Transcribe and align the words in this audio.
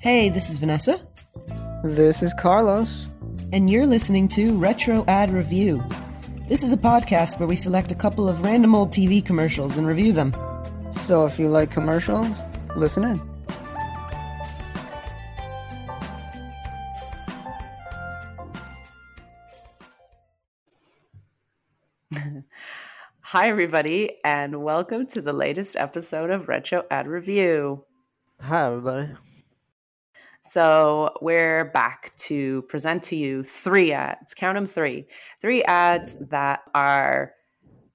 Hey, 0.00 0.28
this 0.28 0.50
is 0.50 0.58
Vanessa, 0.58 1.00
This 1.82 2.22
is 2.22 2.34
Carlos. 2.34 3.06
and 3.52 3.70
you're 3.70 3.86
listening 3.86 4.28
to 4.28 4.56
Retro 4.58 5.04
Ad 5.06 5.30
Review. 5.32 5.82
This 6.48 6.62
is 6.62 6.72
a 6.72 6.76
podcast 6.76 7.38
where 7.38 7.48
we 7.48 7.56
select 7.56 7.90
a 7.90 7.94
couple 7.94 8.28
of 8.28 8.42
random 8.42 8.74
old 8.74 8.90
TV 8.90 9.24
commercials 9.24 9.76
and 9.76 9.86
review 9.86 10.12
them. 10.12 10.34
So 10.90 11.24
if 11.24 11.38
you 11.38 11.48
like 11.48 11.70
commercials, 11.70 12.38
listen 12.76 13.04
in. 13.04 13.33
Hi, 23.34 23.48
everybody, 23.48 24.18
and 24.24 24.62
welcome 24.62 25.08
to 25.08 25.20
the 25.20 25.32
latest 25.32 25.74
episode 25.74 26.30
of 26.30 26.46
Retro 26.46 26.84
Ad 26.88 27.08
Review. 27.08 27.84
Hi, 28.40 28.66
everybody. 28.66 29.08
So, 30.48 31.12
we're 31.20 31.64
back 31.64 32.12
to 32.18 32.62
present 32.68 33.02
to 33.02 33.16
you 33.16 33.42
three 33.42 33.92
ads. 33.92 34.34
Count 34.34 34.54
them 34.54 34.66
three. 34.66 35.08
Three 35.40 35.64
ads 35.64 36.16
that 36.28 36.60
are 36.76 37.32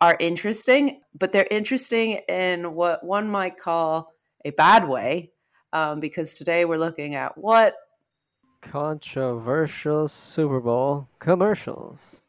are 0.01 0.17
interesting, 0.19 0.99
but 1.17 1.31
they're 1.31 1.47
interesting 1.49 2.19
in 2.27 2.73
what 2.75 3.05
one 3.05 3.29
might 3.29 3.57
call 3.57 4.11
a 4.43 4.49
bad 4.49 4.89
way. 4.89 5.31
Um, 5.71 6.01
because 6.01 6.37
today 6.37 6.65
we're 6.65 6.79
looking 6.79 7.15
at 7.15 7.37
what 7.37 7.75
Controversial 8.59 10.09
Super 10.09 10.59
Bowl 10.59 11.07
commercials. 11.19 12.23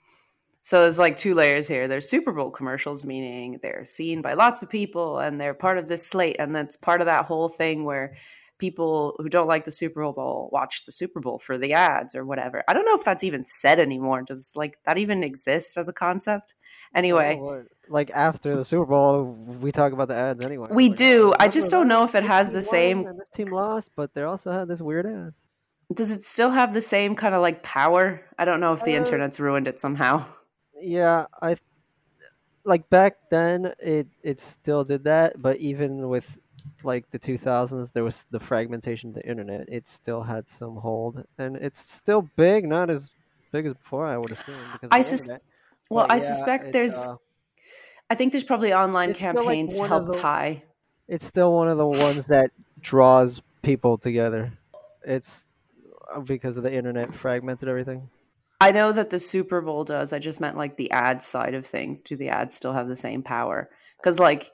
So 0.71 0.83
there's 0.83 1.01
like 1.01 1.17
two 1.17 1.35
layers 1.35 1.67
here. 1.67 1.89
There's 1.89 2.09
Super 2.09 2.31
Bowl 2.31 2.49
commercials, 2.53 3.05
meaning 3.05 3.59
they're 3.61 3.85
seen 3.85 4.23
by 4.23 4.35
lots 4.35 4.63
of 4.63 4.71
people 4.71 5.19
and 5.19 5.41
they're 5.41 5.53
part 5.53 5.79
of 5.79 5.89
this 5.89 6.07
slate. 6.07 6.37
And 6.39 6.55
that's 6.55 6.77
part 6.77 7.01
of 7.01 7.07
that 7.07 7.25
whole 7.25 7.49
thing 7.49 7.83
where 7.83 8.15
people 8.59 9.17
who 9.19 9.29
don't 9.29 9.49
like 9.49 9.65
the 9.65 9.73
Super 9.73 10.01
Bowl 10.13 10.49
watch 10.53 10.85
the 10.85 10.93
Super 10.93 11.19
Bowl 11.19 11.41
for 11.41 11.59
the 11.59 11.73
ads 11.73 12.15
or 12.15 12.25
whatever. 12.25 12.63
I 12.69 12.73
don't 12.73 12.85
know 12.85 12.95
if 12.95 13.03
that's 13.03 13.25
even 13.25 13.45
said 13.47 13.81
anymore. 13.81 14.23
Does 14.23 14.53
like 14.55 14.77
that 14.85 14.97
even 14.97 15.25
exist 15.25 15.77
as 15.77 15.89
a 15.89 15.93
concept? 15.93 16.55
Anyway, 16.95 17.37
Oh, 17.43 17.65
like 17.89 18.13
after 18.15 18.55
the 18.55 18.65
Super 18.65 18.87
Bowl, 18.87 19.25
we 19.61 19.73
talk 19.73 19.93
about 19.93 20.07
the 20.07 20.15
ads 20.15 20.47
anyway. 20.47 20.69
We 20.71 20.87
Like, 20.89 20.97
do. 20.97 21.31
oh, 21.33 21.37
I 21.41 21.49
just 21.49 21.73
don't 21.73 21.89
know 21.89 22.05
if 22.05 22.15
it 22.15 22.23
has 22.23 22.49
the 22.49 22.63
same- 22.63 23.03
this 23.03 23.29
team 23.35 23.49
lost, 23.49 23.91
but 23.97 24.15
they 24.15 24.23
also 24.23 24.53
had 24.53 24.69
this 24.69 24.81
weird 24.81 25.07
ad. 25.07 25.33
does 25.93 26.13
it 26.13 26.23
still 26.25 26.51
have 26.51 26.75
the 26.75 26.81
same 26.83 27.17
kind 27.17 27.35
of 27.35 27.43
like 27.43 27.65
power? 27.65 28.21
I 28.39 28.45
don't 28.45 28.61
know 28.61 28.73
if 28.73 28.85
the 28.85 28.95
Uh, 28.95 28.99
internet's 28.99 29.41
ruined 29.41 29.67
it 29.67 29.81
somehow. 29.81 30.25
Yeah, 30.81 31.27
I 31.43 31.57
like 32.65 32.89
back 32.91 33.17
then 33.31 33.73
it 33.79 34.07
it 34.23 34.39
still 34.41 34.85
did 34.85 35.05
that, 35.05 35.41
but 35.41 35.57
even 35.59 36.09
with 36.09 36.27
like 36.83 37.11
the 37.11 37.19
2000s, 37.19 37.91
there 37.93 38.05
was 38.05 38.27
the 38.31 38.41
fragmentation 38.41 39.11
of 39.11 39.15
the 39.15 39.27
internet. 39.29 39.69
It 39.69 39.87
still 39.87 40.23
had 40.23 40.47
some 40.47 40.77
hold, 40.77 41.25
and 41.39 41.57
it's 41.57 41.81
still 41.93 42.23
big, 42.37 42.69
not 42.69 42.91
as 42.91 43.11
big 43.53 43.67
as 43.67 43.75
before. 43.75 44.07
I 44.07 44.17
would 44.19 44.33
assume. 44.33 44.57
Because 44.73 44.89
I 44.91 45.03
sus- 45.03 45.23
internet. 45.23 45.43
Well, 45.91 46.07
But 46.07 46.13
I 46.15 46.17
yeah, 46.19 46.23
suspect 46.23 46.65
it, 46.67 46.73
there's, 46.73 46.97
uh, 46.97 47.17
I 48.11 48.15
think 48.15 48.31
there's 48.33 48.45
probably 48.45 48.73
online 48.73 49.13
still, 49.15 49.33
like, 49.35 49.37
campaigns 49.37 49.79
to 49.81 49.89
help 49.89 50.07
the- 50.07 50.19
tie. 50.19 50.63
it's 51.09 51.25
still 51.25 51.53
one 51.53 51.69
of 51.69 51.79
the 51.79 51.87
ones 51.87 52.27
that 52.29 52.53
draws 52.81 53.43
people 53.63 53.99
together. 53.99 54.53
It's 55.05 55.45
uh, 56.15 56.21
because 56.21 56.57
of 56.57 56.63
the 56.63 56.73
internet 56.73 57.13
fragmented 57.15 57.69
everything. 57.69 58.09
I 58.61 58.73
know 58.73 58.93
that 58.93 59.11
the 59.11 59.19
Super 59.19 59.63
Bowl 59.63 59.85
does. 59.85 60.13
I 60.13 60.19
just 60.19 60.41
meant 60.41 60.57
like 60.57 60.77
the 60.77 60.91
ad 60.91 61.23
side 61.23 61.55
of 61.55 61.65
things. 61.65 62.03
Do 62.03 62.17
the 62.17 62.29
ads 62.29 62.55
still 62.55 62.75
have 62.75 62.89
the 62.89 62.97
same 62.97 63.23
power? 63.23 63.71
Because 63.97 64.19
like 64.19 64.51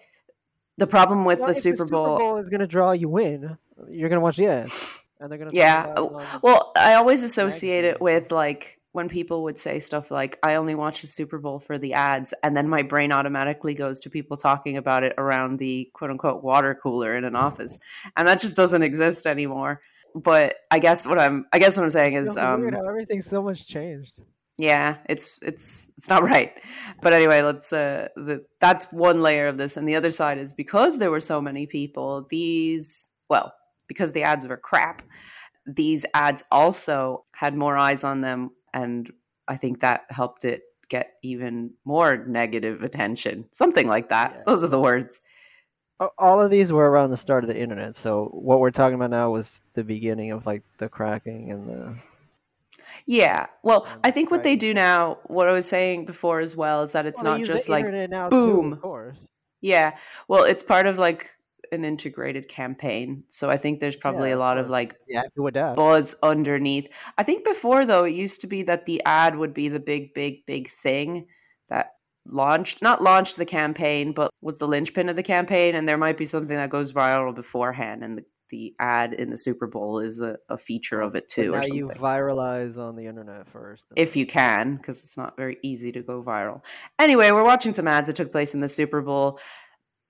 the 0.79 0.87
problem 0.87 1.25
with 1.25 1.41
Well, 1.41 1.49
the 1.49 1.57
if 1.57 1.63
Super 1.63 1.85
Bowl, 1.85 2.37
is 2.37 2.49
going 2.49 2.61
to 2.61 2.67
draw 2.67 2.93
you 2.93 3.17
in. 3.19 3.59
You're 3.89 4.09
going 4.09 4.19
to 4.19 4.25
watch 4.25 4.37
the 4.37 4.47
ads, 4.47 5.05
and 5.19 5.31
they're 5.31 5.39
going 5.39 5.51
to 5.51 5.57
yeah. 5.57 5.93
oh, 5.97 6.25
Well, 6.43 6.73
I 6.77 6.95
always 6.95 7.25
associate 7.25 7.85
it 7.85 8.01
with 8.01 8.31
like 8.31 8.79
when 8.93 9.09
people 9.09 9.43
would 9.43 9.59
say 9.59 9.81
stuff 9.81 10.11
like, 10.11 10.39
"I 10.43 10.55
only 10.55 10.75
watch 10.75 11.01
the 11.01 11.09
Super 11.09 11.39
Bowl 11.39 11.59
for 11.59 11.77
the 11.77 11.95
ads," 11.95 12.33
and 12.43 12.57
then 12.57 12.69
my 12.69 12.83
brain 12.83 13.13
automatically 13.13 13.75
goes 13.75 14.01
to 14.01 14.11
people 14.11 14.37
talking 14.37 14.77
about 14.77 15.03
it 15.03 15.15
around 15.19 15.59
the 15.59 15.91
quote 15.95 16.11
unquote 16.11 16.45
water 16.45 16.79
cooler 16.81 17.17
in 17.17 17.25
an 17.25 17.37
office, 17.37 17.79
and 18.17 18.29
that 18.29 18.41
just 18.41 18.55
doesn't 18.55 18.83
exist 18.83 19.27
anymore. 19.27 19.81
But 20.17 20.57
I 20.71 20.79
guess 20.79 21.07
what 21.07 21.19
I'm, 21.19 21.45
I 21.53 21.59
guess 21.59 21.77
what 21.77 21.85
I'm 21.85 21.91
saying 21.91 22.15
is, 22.15 22.39
um, 22.39 22.63
weird 22.63 22.75
how 22.75 22.89
everything's 22.89 23.27
so 23.27 23.43
much 23.43 23.69
changed. 23.69 24.15
yeah 24.59 24.97
it's 25.11 25.39
it's 25.43 25.87
it's 25.99 26.09
not 26.09 26.23
right. 26.23 26.55
But 27.03 27.13
anyway 27.13 27.43
let's 27.43 27.71
uh 27.71 28.09
the, 28.17 28.43
that's 28.59 28.91
one 28.93 29.21
layer 29.21 29.47
of 29.47 29.59
this. 29.59 29.77
And 29.77 29.87
the 29.87 29.95
other 29.95 30.11
side 30.11 30.39
is 30.39 30.55
because 30.55 30.97
there 30.99 31.11
were 31.11 31.21
so 31.21 31.43
many 31.43 31.67
people 31.67 32.27
these 32.31 33.11
well 33.29 33.53
because 33.89 34.13
the 34.13 34.23
ads 34.23 34.47
were 34.49 34.57
crap 34.57 35.03
these 35.67 36.07
ads 36.15 36.43
also 36.51 37.25
had 37.35 37.55
more 37.55 37.77
eyes 37.77 38.03
on 38.03 38.23
them. 38.23 38.51
And 38.73 39.11
i 39.49 39.57
think 39.57 39.81
that 39.81 40.07
helped 40.09 40.45
it 40.47 40.63
get 40.89 41.15
even 41.23 41.73
more 41.85 42.25
negative 42.27 42.83
attention. 42.83 43.45
Something 43.53 43.89
like 43.89 44.09
that. 44.09 44.33
Yeah. 44.35 44.43
those 44.47 44.65
are 44.65 44.69
the 44.69 44.81
words 44.81 45.21
All 46.19 46.43
of 46.43 46.51
these 46.51 46.71
were 46.73 46.91
around 46.91 47.11
the 47.11 47.17
start 47.17 47.43
of 47.45 47.49
the 47.49 47.59
internet, 47.59 47.97
so 47.97 48.27
what 48.33 48.61
we're 48.61 48.71
talking 48.71 48.97
about 48.97 49.11
now 49.11 49.31
was 49.31 49.63
the 49.75 49.83
beginning 49.85 50.31
of 50.31 50.45
like 50.45 50.63
the 50.79 50.89
cracking 50.89 51.51
and 51.51 51.69
the. 51.69 51.97
yeah 53.07 53.47
well 53.63 53.87
i 54.05 54.11
think 54.11 54.31
what 54.31 54.43
they 54.43 54.57
do 54.57 54.73
now 54.73 55.19
what 55.27 55.49
i 55.49 55.53
was 55.53 55.67
saying 55.67 56.05
before 56.05 56.41
as 56.41 56.57
well 56.57 56.83
is 56.83 56.93
that 56.93 57.05
it's 57.07 57.23
Well, 57.23 57.39
not 57.39 57.47
just 57.47 57.69
like 57.69 57.87
now 58.11 58.29
too, 58.29 58.37
boom. 58.37 58.73
of 58.73 58.81
course. 58.81 59.17
Yeah. 59.63 59.97
Well, 60.29 60.45
it's 60.45 60.63
part 60.63 60.87
of 60.87 60.99
like 60.99 61.31
an 61.73 61.85
integrated 61.85 62.47
campaign. 62.47 63.25
So 63.29 63.51
I 63.51 63.57
think 63.57 63.81
there's 63.81 63.97
probably 63.97 64.29
Yeah, 64.29 64.37
a 64.37 64.45
lot 64.47 64.59
of 64.59 64.71
like 64.71 64.95
You 65.09 65.17
have 65.19 65.33
to 65.35 65.47
adapt. 65.47 65.77
buzz 65.77 66.15
underneath. 66.23 66.89
I 67.19 67.23
think 67.25 67.43
before 67.45 67.85
though, 67.87 68.05
it 68.05 68.15
used 68.15 68.43
to 68.43 68.47
be 68.47 68.63
that 68.65 68.87
the 68.87 69.03
ad 69.05 69.35
would 69.37 69.53
be 69.55 69.69
the 69.69 69.81
big, 69.81 70.15
big, 70.15 70.47
big 70.47 70.69
thing 70.69 71.27
that 71.69 71.96
launched, 72.29 72.83
not 72.83 73.03
launched 73.03 73.37
the 73.37 73.45
campaign, 73.45 74.13
but 74.13 74.31
was 74.41 74.59
the 74.59 74.69
linchpin 74.69 75.09
of 75.09 75.17
the 75.17 75.23
campaign. 75.23 75.75
And 75.75 75.89
there 75.89 75.99
might 75.99 76.17
be 76.17 76.27
something 76.27 76.57
that 76.57 76.71
goes 76.71 76.93
viral 76.93 77.35
beforehand. 77.35 78.03
And 78.03 78.19
the, 78.19 78.25
the 78.51 78.75
ad 78.79 79.13
in 79.15 79.31
the 79.31 79.37
Super 79.37 79.67
Bowl 79.67 79.99
is 79.99 80.21
a, 80.21 80.37
a 80.49 80.57
feature 80.57 81.01
of 81.01 81.15
it 81.17 81.29
too, 81.29 81.53
now 81.53 81.63
you 81.65 81.89
viralize 81.89 82.79
on 82.79 82.95
the 82.95 83.07
internet 83.07 83.49
first. 83.49 83.87
if 83.97 84.15
you 84.15 84.25
can, 84.27 84.77
because 84.77 85.03
it's 85.03 85.17
not 85.17 85.37
very 85.37 85.59
easy 85.63 85.91
to 85.93 86.03
go 86.03 86.23
viral. 86.23 86.63
Anyway, 86.99 87.31
we're 87.33 87.45
watching 87.45 87.75
some 87.75 87.89
ads 87.89 88.07
that 88.07 88.17
took 88.17 88.31
place 88.31 88.55
in 88.55 88.61
the 88.61 88.69
Super 88.69 89.03
Bowl 89.03 89.41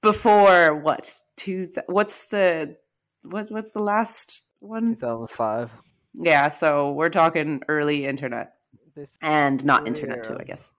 before 0.02 0.74
what? 0.74 1.14
Two? 1.36 1.66
Th- 1.66 1.86
what's 1.86 2.26
the 2.26 2.76
what? 3.22 3.50
What's 3.50 3.70
the 3.70 3.82
last 3.82 4.44
one? 4.60 4.94
2005. 4.96 5.70
Yeah, 6.14 6.48
so 6.48 6.92
we're 6.92 7.10
talking 7.10 7.62
early 7.68 8.06
internet 8.06 8.54
This 8.94 9.18
and 9.20 9.62
not 9.64 9.86
internet 9.86 10.22
too, 10.22 10.36
I 10.38 10.44
guess. 10.44 10.72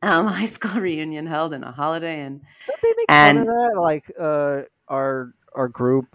Um, 0.02 0.26
high 0.40 0.44
school 0.46 0.80
reunion 0.80 1.26
held 1.26 1.54
in 1.54 1.64
a 1.64 1.72
Holiday 1.72 2.22
Inn. 2.24 2.40
Don't 2.66 2.80
they 2.82 2.88
make 2.96 3.06
and- 3.08 3.38
fun 3.38 3.48
of 3.48 3.54
that? 3.74 3.80
Like 3.80 4.10
uh, 4.18 4.62
our 4.88 5.34
our 5.54 5.68
group 5.68 6.14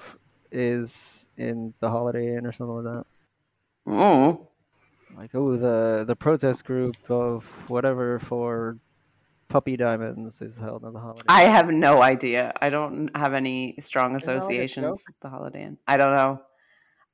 is 0.51 1.27
in 1.37 1.73
the 1.79 1.89
Holiday 1.89 2.35
Inn 2.37 2.45
or 2.45 2.51
something 2.51 2.83
like 2.83 2.93
that. 2.93 3.05
Mm. 3.87 4.47
Like, 5.17 5.33
oh, 5.35 5.55
the 5.57 6.03
the 6.05 6.15
protest 6.15 6.65
group 6.65 6.95
of 7.09 7.43
whatever 7.69 8.19
for 8.19 8.77
puppy 9.47 9.77
diamonds 9.77 10.41
is 10.41 10.57
held 10.57 10.83
on 10.83 10.93
the 10.93 10.99
Holiday. 10.99 11.23
I 11.29 11.43
have 11.43 11.67
no 11.69 12.01
idea. 12.01 12.53
I 12.61 12.69
don't 12.69 13.15
have 13.15 13.33
any 13.33 13.75
strong 13.79 14.15
Isn't 14.15 14.25
that 14.25 14.31
like 14.31 14.35
a 14.35 14.37
associations 14.45 15.05
with 15.07 15.19
the 15.19 15.29
Holiday 15.29 15.63
Inn. 15.63 15.77
I 15.87 15.97
don't 15.97 16.15
know. 16.15 16.41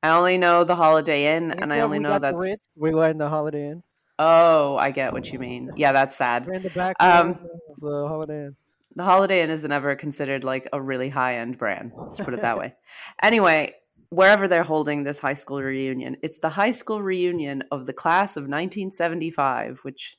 I 0.01 0.10
only 0.18 0.38
know 0.38 0.63
the 0.63 0.75
Holiday 0.75 1.36
Inn, 1.36 1.51
and 1.51 1.74
I 1.74 1.81
only 1.81 2.00
we 2.00 2.04
know 2.04 2.19
that's. 2.19 2.56
We 2.75 2.94
went 2.94 3.12
in 3.12 3.18
the 3.18 3.28
Holiday 3.28 3.69
Inn. 3.72 3.84
Oh, 4.18 4.78
I 4.78 4.92
get 4.92 5.13
what 5.13 5.31
you 5.31 5.40
mean. 5.40 5.72
Yeah, 5.78 5.92
that's 5.92 6.16
sad. 6.16 6.45
We're 6.45 6.56
in 6.56 6.63
the 6.63 6.69
back 6.69 6.95
Um, 7.00 7.31
of 7.31 7.40
the 7.81 8.07
Holiday 8.07 8.45
Inn. 8.45 8.56
The 8.95 9.04
Holiday 9.04 9.42
Inn 9.42 9.50
isn't 9.50 9.72
ever 9.72 9.95
considered 9.95 10.44
like 10.44 10.68
a 10.74 10.81
really 10.81 11.10
high 11.10 11.36
end 11.36 11.57
brand. 11.57 11.92
Let's 11.98 12.19
put 12.19 12.34
it 12.34 12.42
that 12.42 12.57
way. 12.62 12.75
Anyway, 13.22 13.75
wherever 14.10 14.48
they're 14.48 14.64
holding 14.64 15.04
this 15.04 15.20
high 15.20 15.34
school 15.34 15.62
reunion, 15.62 16.18
it's 16.22 16.40
the 16.40 16.50
high 16.50 16.72
school 16.72 17.02
reunion 17.02 17.64
of 17.72 17.86
the 17.86 17.94
class 17.94 18.38
of 18.38 18.44
1975, 18.44 19.80
which 19.84 20.18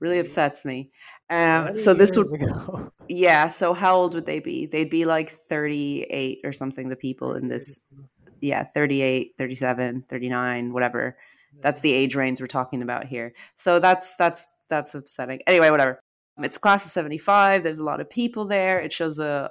really 0.00 0.18
upsets 0.18 0.64
me. 0.64 0.90
Um, 1.30 1.72
so 1.72 1.94
this 1.94 2.16
would, 2.16 2.32
ago. 2.32 2.90
yeah. 3.08 3.46
So 3.46 3.74
how 3.74 3.96
old 3.96 4.14
would 4.14 4.26
they 4.26 4.40
be? 4.40 4.66
They'd 4.66 4.90
be 4.90 5.04
like 5.04 5.30
38 5.30 6.40
or 6.44 6.52
something. 6.52 6.88
The 6.88 6.96
people 6.96 7.34
in 7.34 7.48
this, 7.48 7.78
yeah, 8.40 8.64
38, 8.74 9.34
37, 9.38 10.04
39, 10.08 10.72
whatever. 10.72 11.16
That's 11.60 11.80
the 11.82 11.92
age 11.92 12.16
range 12.16 12.40
we're 12.40 12.46
talking 12.46 12.82
about 12.82 13.04
here. 13.04 13.34
So 13.54 13.78
that's 13.78 14.16
that's 14.16 14.46
that's 14.70 14.94
upsetting. 14.94 15.40
Anyway, 15.46 15.68
whatever. 15.68 16.00
It's 16.38 16.56
class 16.56 16.86
of 16.86 16.90
75. 16.90 17.62
There's 17.62 17.78
a 17.78 17.84
lot 17.84 18.00
of 18.00 18.08
people 18.08 18.46
there. 18.46 18.80
It 18.80 18.90
shows 18.90 19.18
a, 19.18 19.50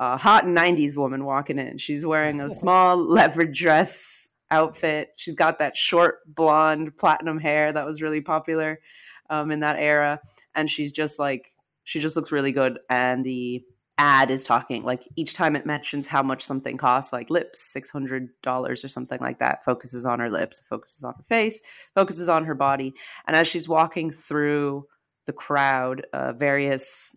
a 0.00 0.16
hot 0.16 0.46
90s 0.46 0.96
woman 0.96 1.26
walking 1.26 1.58
in. 1.58 1.76
She's 1.76 2.06
wearing 2.06 2.40
a 2.40 2.48
small 2.48 2.96
leopard 3.08 3.52
dress 3.52 4.30
outfit. 4.50 5.10
She's 5.16 5.34
got 5.34 5.58
that 5.58 5.76
short 5.76 6.20
blonde 6.26 6.96
platinum 6.96 7.38
hair 7.38 7.70
that 7.72 7.86
was 7.86 8.00
really 8.00 8.22
popular 8.22 8.80
um, 9.28 9.50
in 9.50 9.60
that 9.60 9.76
era. 9.76 10.18
And 10.54 10.68
she's 10.68 10.90
just 10.90 11.18
like, 11.18 11.50
she 11.84 12.00
just 12.00 12.16
looks 12.16 12.32
really 12.32 12.50
good. 12.50 12.78
And 12.88 13.24
the 13.24 13.62
ad 13.98 14.30
is 14.30 14.42
talking 14.42 14.80
like 14.80 15.06
each 15.16 15.34
time 15.34 15.54
it 15.54 15.66
mentions 15.66 16.06
how 16.06 16.22
much 16.22 16.42
something 16.42 16.78
costs, 16.78 17.12
like 17.12 17.28
lips, 17.28 17.70
$600 17.76 18.30
or 18.42 18.88
something 18.88 19.18
like 19.20 19.38
that, 19.38 19.62
focuses 19.66 20.06
on 20.06 20.18
her 20.18 20.30
lips, 20.30 20.62
focuses 20.66 21.04
on 21.04 21.12
her 21.12 21.24
face, 21.24 21.60
focuses 21.94 22.30
on 22.30 22.46
her 22.46 22.54
body. 22.54 22.94
And 23.26 23.36
as 23.36 23.46
she's 23.46 23.68
walking 23.68 24.10
through 24.10 24.86
the 25.26 25.34
crowd, 25.34 26.06
uh, 26.14 26.32
various 26.32 27.14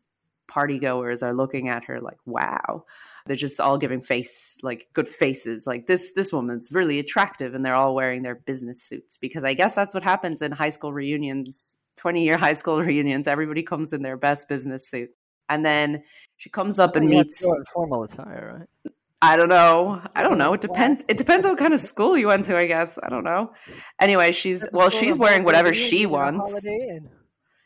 party 0.47 0.79
goers 0.79 1.23
are 1.23 1.33
looking 1.33 1.69
at 1.69 1.85
her 1.85 1.99
like, 1.99 2.17
wow. 2.25 2.85
They're 3.25 3.35
just 3.37 3.61
all 3.61 3.77
giving 3.77 4.01
face 4.01 4.57
like 4.63 4.89
good 4.91 5.07
faces. 5.07 5.65
Like 5.65 5.87
this 5.87 6.11
this 6.11 6.33
woman's 6.33 6.71
really 6.73 6.99
attractive 6.99 7.55
and 7.55 7.65
they're 7.65 7.75
all 7.75 7.95
wearing 7.95 8.21
their 8.21 8.35
business 8.35 8.83
suits 8.83 9.17
because 9.17 9.45
I 9.45 9.53
guess 9.53 9.75
that's 9.75 9.93
what 9.93 10.03
happens 10.03 10.41
in 10.41 10.51
high 10.51 10.71
school 10.71 10.91
reunions, 10.91 11.77
20 11.97 12.21
year 12.21 12.37
high 12.47 12.53
school 12.53 12.81
reunions. 12.81 13.27
Everybody 13.27 13.63
comes 13.63 13.93
in 13.93 14.01
their 14.01 14.17
best 14.17 14.49
business 14.49 14.89
suit. 14.89 15.09
And 15.49 15.65
then 15.65 16.03
she 16.37 16.49
comes 16.49 16.79
up 16.79 16.95
and 16.95 17.09
You 17.09 17.17
have 17.17 17.27
to 17.27 17.29
meets 17.29 17.63
formal 17.73 18.03
attire, 18.03 18.67
right? 18.85 18.93
I 19.23 19.37
don't 19.37 19.47
know. 19.47 20.01
I 20.15 20.21
don't 20.21 20.37
know. 20.37 20.51
It 20.51 20.59
depends. 20.59 21.01
It 21.07 21.15
depends 21.15 21.45
on 21.45 21.53
what 21.53 21.59
kind 21.59 21.73
of 21.73 21.79
school 21.79 22.17
you 22.17 22.27
went 22.27 22.43
to, 22.45 22.57
I 22.57 22.67
guess. 22.67 22.99
I 23.01 23.07
don't 23.07 23.23
know. 23.23 23.53
Anyway, 24.01 24.33
she's 24.33 24.67
well, 24.73 24.89
she's 24.89 25.17
wearing 25.17 25.45
whatever 25.45 25.73
she 25.73 26.05
wants. 26.05 26.67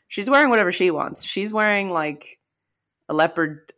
She's 0.06 0.30
wearing 0.30 0.50
whatever 0.50 0.70
she 0.70 0.92
wants. 0.92 1.24
She's 1.24 1.52
wearing 1.52 1.90
like 1.90 2.37
a 3.08 3.14
leopard 3.14 3.72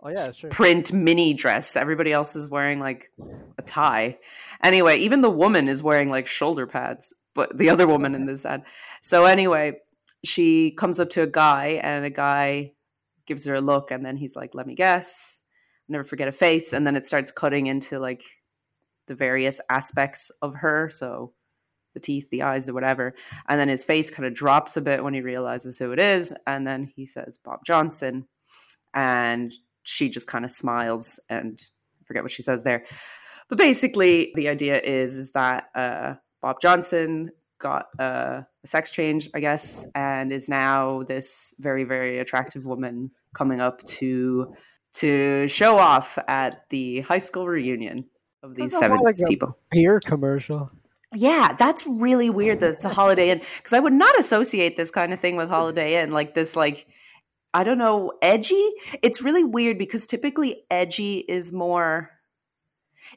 Oh 0.00 0.10
yeah, 0.10 0.30
true. 0.30 0.50
print 0.50 0.92
mini 0.92 1.34
dress. 1.34 1.76
Everybody 1.76 2.12
else 2.12 2.36
is 2.36 2.48
wearing 2.48 2.78
like 2.78 3.10
a 3.58 3.62
tie. 3.62 4.18
Anyway, 4.62 4.98
even 4.98 5.22
the 5.22 5.30
woman 5.30 5.68
is 5.68 5.82
wearing 5.82 6.08
like 6.08 6.26
shoulder 6.26 6.66
pads, 6.66 7.12
but 7.34 7.56
the 7.56 7.70
other 7.70 7.86
woman 7.86 8.14
in 8.14 8.26
this 8.26 8.44
ad. 8.44 8.62
So 9.02 9.24
anyway, 9.24 9.78
she 10.24 10.70
comes 10.70 11.00
up 11.00 11.10
to 11.10 11.22
a 11.22 11.26
guy 11.26 11.80
and 11.82 12.04
a 12.04 12.10
guy 12.10 12.72
gives 13.26 13.44
her 13.46 13.56
a 13.56 13.60
look 13.60 13.90
and 13.90 14.04
then 14.04 14.16
he's 14.16 14.36
like, 14.36 14.54
"Let 14.54 14.66
me 14.66 14.74
guess." 14.74 15.40
Never 15.88 16.04
forget 16.04 16.28
a 16.28 16.32
face 16.32 16.72
and 16.72 16.86
then 16.86 16.96
it 16.96 17.06
starts 17.06 17.32
cutting 17.32 17.66
into 17.66 17.98
like 17.98 18.22
the 19.06 19.14
various 19.14 19.60
aspects 19.68 20.30
of 20.42 20.54
her, 20.56 20.90
so 20.90 21.32
the 21.96 22.00
teeth, 22.00 22.28
the 22.30 22.42
eyes, 22.42 22.68
or 22.68 22.74
whatever. 22.74 23.14
And 23.48 23.58
then 23.58 23.68
his 23.68 23.82
face 23.82 24.10
kind 24.10 24.26
of 24.26 24.34
drops 24.34 24.76
a 24.76 24.82
bit 24.82 25.02
when 25.02 25.14
he 25.14 25.22
realizes 25.22 25.78
who 25.78 25.92
it 25.92 25.98
is. 25.98 26.34
And 26.46 26.66
then 26.66 26.84
he 26.94 27.06
says, 27.06 27.38
Bob 27.42 27.64
Johnson. 27.64 28.28
And 28.94 29.52
she 29.82 30.10
just 30.10 30.26
kind 30.26 30.44
of 30.44 30.50
smiles 30.50 31.18
and 31.30 31.60
I 32.00 32.04
forget 32.04 32.22
what 32.22 32.32
she 32.32 32.42
says 32.42 32.62
there. 32.62 32.84
But 33.48 33.58
basically, 33.58 34.32
the 34.34 34.48
idea 34.48 34.80
is, 34.80 35.16
is 35.16 35.30
that 35.30 35.70
uh, 35.74 36.14
Bob 36.42 36.60
Johnson 36.60 37.30
got 37.58 37.86
uh, 37.98 38.42
a 38.62 38.66
sex 38.66 38.90
change, 38.90 39.30
I 39.34 39.40
guess, 39.40 39.86
and 39.94 40.32
is 40.32 40.48
now 40.48 41.02
this 41.04 41.54
very, 41.58 41.84
very 41.84 42.18
attractive 42.18 42.66
woman 42.66 43.10
coming 43.34 43.60
up 43.60 43.82
to 43.84 44.54
to 44.94 45.46
show 45.46 45.76
off 45.76 46.18
at 46.26 46.68
the 46.70 47.00
high 47.00 47.18
school 47.18 47.46
reunion 47.46 48.06
of 48.42 48.54
these 48.54 48.72
Sounds 48.72 48.88
more 48.88 48.98
70s 48.98 49.20
like 49.20 49.28
people. 49.28 49.58
Beer 49.70 50.00
commercial. 50.00 50.70
Yeah, 51.14 51.54
that's 51.58 51.86
really 51.86 52.30
weird 52.30 52.60
that 52.60 52.72
it's 52.72 52.84
a 52.84 52.88
Holiday 52.88 53.30
Inn 53.30 53.40
because 53.56 53.72
I 53.72 53.78
would 53.78 53.92
not 53.92 54.18
associate 54.18 54.76
this 54.76 54.90
kind 54.90 55.12
of 55.12 55.20
thing 55.20 55.36
with 55.36 55.48
Holiday 55.48 56.02
Inn, 56.02 56.10
like 56.10 56.34
this, 56.34 56.56
like 56.56 56.86
I 57.54 57.64
don't 57.64 57.78
know, 57.78 58.12
edgy. 58.20 58.70
It's 59.02 59.22
really 59.22 59.44
weird 59.44 59.78
because 59.78 60.06
typically 60.06 60.64
edgy 60.70 61.18
is 61.28 61.52
more. 61.52 62.10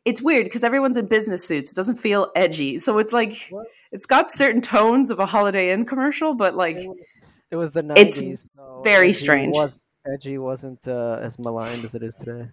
It's 0.06 0.22
weird 0.22 0.46
because 0.46 0.64
everyone's 0.64 0.98
in 0.98 1.08
business 1.08 1.46
suits. 1.46 1.72
It 1.72 1.76
doesn't 1.76 1.98
feel 1.98 2.32
edgy, 2.36 2.80
so 2.80 3.00
it's 3.00 3.12
like 3.12 3.48
What? 3.50 3.68
it's 3.92 4.06
got 4.06 4.32
certain 4.32 4.62
tones 4.62 5.10
of 5.10 5.20
a 5.20 5.26
Holiday 5.26 5.72
Inn 5.72 5.84
commercial, 5.86 6.36
but 6.36 6.56
like 6.56 6.78
it 6.78 6.88
was, 6.88 7.42
it 7.52 7.56
was 7.56 7.72
the 7.72 7.94
It's 7.98 8.50
so 8.56 8.82
very 8.84 9.10
edgy 9.10 9.14
strange. 9.14 9.56
Was, 9.56 9.82
edgy 10.06 10.38
wasn't 10.38 10.88
uh, 10.88 11.20
as 11.22 11.40
maligned 11.40 11.84
as 11.84 11.96
it 11.96 12.04
is 12.04 12.16
today. 12.16 12.48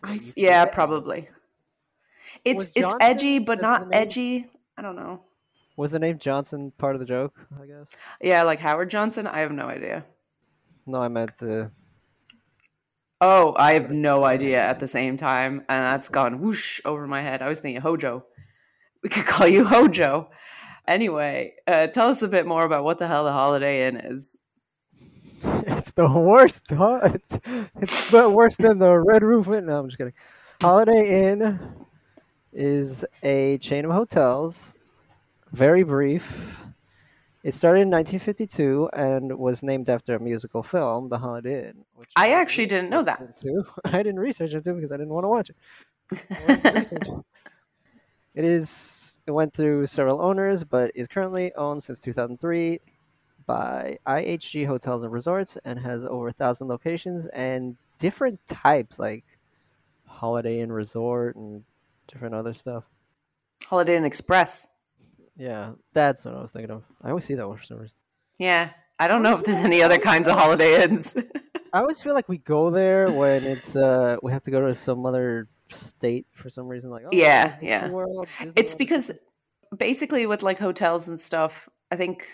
So 0.00 0.08
I, 0.10 0.18
yeah, 0.36 0.64
probably. 0.66 1.28
It's 2.44 2.70
it's 2.74 2.92
edgy, 3.00 3.38
but 3.38 3.62
not 3.62 3.88
edgy. 3.92 4.46
I 4.84 4.86
don't 4.88 4.96
know. 4.96 5.18
Was 5.78 5.92
the 5.92 5.98
name 5.98 6.18
Johnson 6.18 6.70
part 6.76 6.94
of 6.94 7.00
the 7.00 7.06
joke? 7.06 7.34
I 7.58 7.64
guess. 7.64 7.86
Yeah, 8.20 8.42
like 8.42 8.60
Howard 8.60 8.90
Johnson. 8.90 9.26
I 9.26 9.38
have 9.38 9.50
no 9.50 9.66
idea. 9.66 10.04
No, 10.84 10.98
I 10.98 11.08
meant 11.08 11.42
uh, 11.42 11.68
Oh, 13.18 13.54
I 13.58 13.72
have 13.72 13.90
no 13.92 14.26
idea 14.26 14.60
at 14.60 14.80
the 14.80 14.86
same 14.86 15.16
time, 15.16 15.64
and 15.70 15.86
that's 15.86 16.10
gone 16.10 16.38
whoosh 16.38 16.82
over 16.84 17.06
my 17.06 17.22
head. 17.22 17.40
I 17.40 17.48
was 17.48 17.60
thinking 17.60 17.80
Hojo. 17.80 18.26
We 19.02 19.08
could 19.08 19.24
call 19.24 19.48
you 19.48 19.64
Hojo. 19.64 20.28
Anyway, 20.86 21.54
uh, 21.66 21.86
tell 21.86 22.10
us 22.10 22.20
a 22.20 22.28
bit 22.28 22.46
more 22.46 22.66
about 22.66 22.84
what 22.84 22.98
the 22.98 23.08
hell 23.08 23.24
the 23.24 23.32
Holiday 23.32 23.88
Inn 23.88 23.96
is. 23.96 24.36
it's 25.42 25.92
the 25.92 26.10
worst. 26.10 26.70
Huh? 26.70 27.00
It's, 27.14 27.38
it's 27.80 28.12
but 28.12 28.32
worse 28.32 28.56
than 28.56 28.80
the 28.80 28.92
Red 28.98 29.22
Roof 29.22 29.48
Inn. 29.48 29.64
No, 29.64 29.78
I'm 29.78 29.88
just 29.88 29.96
kidding. 29.96 30.12
Holiday 30.60 31.30
Inn 31.30 31.58
is 32.54 33.04
a 33.22 33.58
chain 33.58 33.84
of 33.84 33.90
hotels, 33.90 34.73
very 35.54 35.84
brief. 35.84 36.58
It 37.44 37.54
started 37.54 37.82
in 37.82 37.90
1952 37.90 38.88
and 38.94 39.38
was 39.38 39.62
named 39.62 39.90
after 39.90 40.14
a 40.16 40.20
musical 40.20 40.62
film, 40.62 41.08
The 41.10 41.18
Holiday 41.18 41.68
Inn. 41.68 41.84
Which 41.94 42.08
I 42.16 42.30
actually 42.30 42.66
didn't 42.66 42.90
know 42.90 43.02
that. 43.02 43.20
into. 43.20 43.64
I 43.84 43.98
didn't 44.02 44.18
research 44.20 44.52
it 44.52 44.64
too 44.64 44.74
because 44.74 44.90
I 44.90 44.96
didn't 44.96 45.12
want 45.12 45.24
to 45.24 45.28
watch 45.28 45.50
it. 45.50 45.56
To 46.08 46.94
it. 46.96 47.08
It 48.34 48.44
is. 48.44 49.20
It 49.28 49.30
went 49.30 49.54
through 49.54 49.86
several 49.86 50.20
owners, 50.20 50.64
but 50.64 50.90
is 50.96 51.06
currently 51.06 51.54
owned 51.54 51.84
since 51.84 52.00
2003 52.00 52.80
by 53.46 53.96
IHG 54.08 54.66
Hotels 54.66 55.04
and 55.04 55.12
Resorts 55.12 55.56
and 55.64 55.78
has 55.78 56.04
over 56.04 56.28
a 56.28 56.32
thousand 56.32 56.66
locations 56.66 57.28
and 57.28 57.76
different 58.00 58.44
types 58.48 58.98
like 58.98 59.24
Holiday 60.04 60.60
Inn 60.62 60.72
Resort 60.72 61.36
and 61.36 61.62
different 62.08 62.34
other 62.34 62.52
stuff. 62.54 62.82
Holiday 63.66 63.96
Inn 63.96 64.04
Express. 64.04 64.66
Yeah, 65.36 65.72
that's 65.92 66.24
what 66.24 66.34
I 66.34 66.40
was 66.42 66.50
thinking 66.52 66.70
of. 66.70 66.84
I 67.02 67.08
always 67.08 67.24
see 67.24 67.34
that 67.34 67.46
for 67.46 67.62
some 67.62 67.78
reason. 67.78 67.96
Yeah, 68.38 68.70
I 68.98 69.08
don't 69.08 69.22
know 69.22 69.36
if 69.36 69.44
there's 69.44 69.58
any 69.60 69.82
other 69.82 69.98
kinds 69.98 70.28
of 70.28 70.34
Holiday 70.36 70.82
Inns. 70.82 71.16
I 71.72 71.80
always 71.80 72.00
feel 72.00 72.14
like 72.14 72.28
we 72.28 72.38
go 72.38 72.70
there 72.70 73.10
when 73.10 73.44
it's 73.44 73.74
uh 73.74 74.16
we 74.22 74.30
have 74.30 74.42
to 74.44 74.50
go 74.50 74.60
to 74.66 74.74
some 74.74 75.04
other 75.06 75.46
state 75.72 76.26
for 76.32 76.48
some 76.48 76.68
reason. 76.68 76.90
Like 76.90 77.04
oh, 77.06 77.10
Yeah, 77.12 77.56
yeah. 77.60 77.88
World, 77.90 78.28
it's 78.54 78.74
because 78.76 79.10
basically 79.76 80.26
with 80.26 80.42
like 80.42 80.58
hotels 80.58 81.08
and 81.08 81.18
stuff, 81.20 81.68
I 81.90 81.96
think 81.96 82.28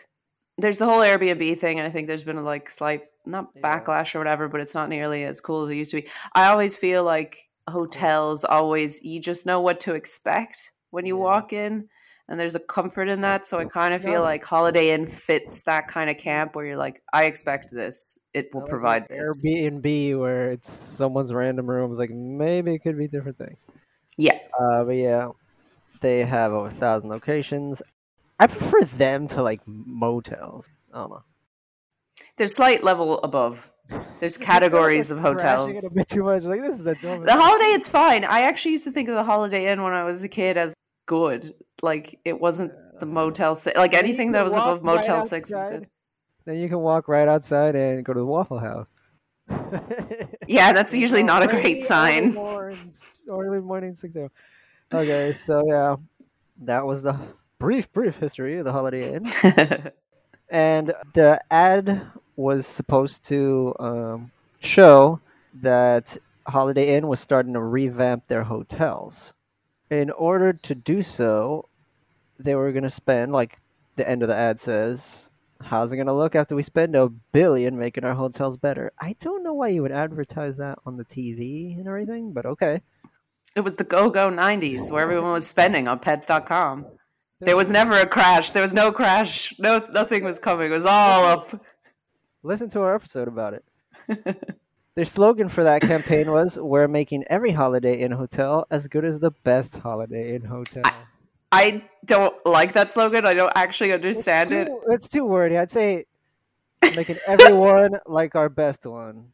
there's 0.59 0.77
the 0.77 0.85
whole 0.85 1.01
Airbnb 1.01 1.57
thing, 1.59 1.79
and 1.79 1.87
I 1.89 1.91
think 1.91 2.07
there's 2.07 2.25
been 2.25 2.37
a 2.37 2.43
like 2.43 2.69
slight 2.69 3.05
not 3.25 3.51
Yeah. 3.55 3.63
backlash 3.63 4.15
or 4.15 4.19
whatever, 4.19 4.49
but 4.49 4.61
it's 4.61 4.75
not 4.75 4.89
nearly 4.91 5.25
as 5.25 5.41
cool 5.41 5.63
as 5.63 5.71
it 5.71 5.77
used 5.77 5.91
to 5.93 6.03
be. 6.03 6.09
I 6.35 6.49
always 6.49 6.77
feel 6.77 7.05
like 7.05 7.49
hotels 7.69 8.45
always 8.45 9.03
you 9.03 9.21
just 9.21 9.47
know 9.47 9.61
what 9.61 9.81
to 9.81 9.95
expect 9.95 10.71
when 10.91 11.07
you 11.07 11.17
Yeah. 11.17 11.25
walk 11.25 11.53
in. 11.55 11.89
And 12.31 12.39
there's 12.39 12.55
a 12.55 12.61
comfort 12.61 13.09
in 13.09 13.21
that, 13.23 13.45
so 13.45 13.59
I 13.59 13.65
kind 13.65 13.93
of 13.93 14.01
feel 14.03 14.23
like 14.23 14.45
Holiday 14.45 14.91
Inn 14.91 15.05
fits 15.05 15.63
that 15.63 15.89
kind 15.89 16.09
of 16.09 16.17
camp 16.17 16.55
where 16.55 16.65
you're 16.65 16.77
like, 16.77 17.03
I 17.13 17.25
expect 17.25 17.73
this; 17.73 18.21
it 18.35 18.55
will 18.55 18.61
like 18.61 18.71
provide 18.71 19.09
this. 19.09 19.45
Airbnb 19.45 20.17
where 20.17 20.53
it's 20.53 20.71
someone's 20.71 21.35
random 21.35 21.69
room. 21.69 21.91
It's 21.91 21.99
like 21.99 22.11
maybe 22.11 22.73
it 22.73 22.85
could 22.85 22.97
be 22.97 23.09
different 23.09 23.37
things. 23.37 23.67
Yeah. 24.17 24.39
Uh, 24.59 24.85
but 24.85 24.95
yeah, 24.95 25.31
they 26.01 26.25
have 26.25 26.53
over 26.53 26.71
a 26.71 26.75
thousand 26.75 27.11
locations. 27.11 27.83
I 28.39 28.47
prefer 28.47 28.83
them 28.97 29.27
to 29.29 29.43
like 29.43 29.61
motels. 29.67 30.69
I 30.95 30.99
don't 30.99 31.11
know. 31.11 31.23
There's 32.37 32.55
slight 32.55 32.85
level 32.85 33.19
above. 33.25 33.73
There's 34.21 34.37
categories 34.39 35.11
of 35.11 35.19
hotels. 35.19 35.73
Crashing 35.73 35.89
it 35.89 35.93
a 35.93 35.95
bit 35.97 36.09
too 36.09 36.23
much. 36.23 36.45
Like 36.45 36.63
this 36.63 36.77
is 36.77 36.85
the 36.85 36.95
dumbest. 36.95 37.27
The 37.27 37.41
Holiday 37.41 37.73
it's 37.73 37.89
fine. 37.89 38.25
I 38.25 38.43
actually 38.43 38.71
used 38.71 38.85
to 38.85 38.93
think 38.93 39.09
of 39.09 39.17
the 39.17 39.25
Holiday 39.25 39.67
Inn 39.67 39.83
when 39.83 39.93
I 39.93 40.05
was 40.05 40.23
a 40.23 40.29
kid 40.29 40.57
as 40.57 40.75
good. 41.11 41.55
Like 41.83 42.21
it 42.25 42.41
wasn't 42.41 42.73
the 43.01 43.07
Motel 43.07 43.57
Six. 43.57 43.77
Like 43.77 43.95
anything 43.95 44.31
that 44.33 44.45
was 44.45 44.55
above 44.55 44.85
right 44.85 44.95
Motel 44.95 45.27
Six 45.27 45.51
is 45.51 45.57
good. 45.69 45.89
Then 46.45 46.59
you 46.59 46.69
can 46.69 46.79
walk 46.79 47.09
right 47.09 47.27
outside 47.27 47.75
and 47.75 48.05
go 48.05 48.13
to 48.13 48.21
the 48.21 48.27
Waffle 48.27 48.61
House. 48.61 48.87
Yeah, 50.47 50.73
that's 50.73 50.93
usually 51.05 51.23
not 51.23 51.43
a 51.45 51.47
great 51.47 51.85
sign. 51.85 52.37
Early 53.29 53.61
morning, 53.61 53.95
six 53.95 54.17
a.m. 54.17 54.31
Okay, 54.93 55.33
so 55.33 55.63
yeah, 55.69 55.95
that 56.63 56.85
was 56.85 57.03
the 57.03 57.17
brief, 57.59 57.93
brief 57.93 58.17
history 58.17 58.59
of 58.59 58.65
the 58.65 58.73
Holiday 58.73 59.15
Inn. 59.15 59.25
and 60.51 60.93
the 61.15 61.41
ad 61.53 62.03
was 62.35 62.67
supposed 62.67 63.25
to 63.27 63.75
um, 63.79 64.33
show 64.59 65.21
that 65.63 66.17
Holiday 66.49 66.97
Inn 66.97 67.07
was 67.07 67.21
starting 67.21 67.53
to 67.53 67.63
revamp 67.63 68.27
their 68.27 68.43
hotels. 68.43 69.35
In 69.91 70.11
order 70.11 70.53
to 70.53 70.75
do 70.75 71.03
so, 71.03 71.69
they 72.39 72.55
were 72.55 72.73
going 72.73 72.85
to 72.85 72.91
spend, 72.91 73.33
like 73.33 73.59
the 73.97 74.09
end 74.09 74.23
of 74.23 74.29
the 74.29 74.37
ad 74.37 74.61
says, 74.61 75.31
how's 75.61 75.93
it 75.93 75.97
going 75.97 76.07
to 76.07 76.13
look 76.13 76.35
after 76.35 76.55
we 76.55 76.63
spend 76.63 76.97
a 76.97 77.09
billion 77.09 77.79
making 77.79 78.05
our 78.05 78.15
hotels 78.15 78.57
better? 78.57 78.93
I 79.01 79.17
don't 79.21 79.43
know 79.43 79.55
why 79.55 79.69
you 79.69 79.83
would 79.83 79.93
advertise 79.93 80.57
that 80.57 80.79
on 80.87 80.97
the 80.97 81.05
TV 81.05 81.77
and 81.77 81.87
everything, 81.87 82.33
but 82.33 82.47
okay. 82.47 82.81
it 83.57 83.61
was 83.61 83.77
the 83.77 83.85
go-go 83.85 84.31
90s 84.31 84.91
where 84.91 85.03
everyone 85.03 85.33
was 85.33 85.47
spending 85.47 85.89
on 85.89 85.99
pets.com. 85.99 86.87
There 87.41 87.57
was 87.57 87.71
never 87.71 87.95
a 87.95 88.07
crash. 88.07 88.51
There 88.51 88.63
was 88.63 88.75
no 88.75 88.93
crash. 88.93 89.55
No 89.59 89.83
nothing 89.93 90.25
was 90.25 90.39
coming. 90.39 90.67
It 90.71 90.75
was 90.75 90.85
all 90.85 91.25
up. 91.25 91.65
Listen 92.43 92.69
to 92.71 92.81
our 92.83 92.95
episode 92.95 93.29
about 93.29 93.55
it. 93.55 93.65
Their 94.97 95.05
slogan 95.05 95.49
for 95.49 95.65
that 95.65 95.83
campaign 95.83 96.31
was 96.31 96.59
"We're 96.59 96.89
making 96.89 97.25
every 97.31 97.53
Holiday 97.53 98.01
Inn 98.01 98.11
hotel 98.13 98.67
as 98.71 98.89
good 98.89 99.05
as 99.05 99.21
the 99.21 99.31
best 99.45 99.77
Holiday 99.77 100.35
Inn 100.35 100.43
hotel." 100.45 100.83
I 101.53 101.83
don't 102.05 102.35
like 102.47 102.73
that 102.75 102.91
slogan. 102.93 103.25
I 103.27 103.35
don't 103.35 103.53
actually 103.57 103.93
understand 103.93 104.53
it. 104.53 104.67
Too- 104.67 104.83
It's 104.89 105.09
too 105.09 105.25
wordy. 105.25 105.57
I'd 105.59 105.71
say 105.71 106.07
making 106.97 107.17
everyone 107.27 107.99
like 108.07 108.35
our 108.35 108.49
best 108.49 108.85
one. 108.87 109.27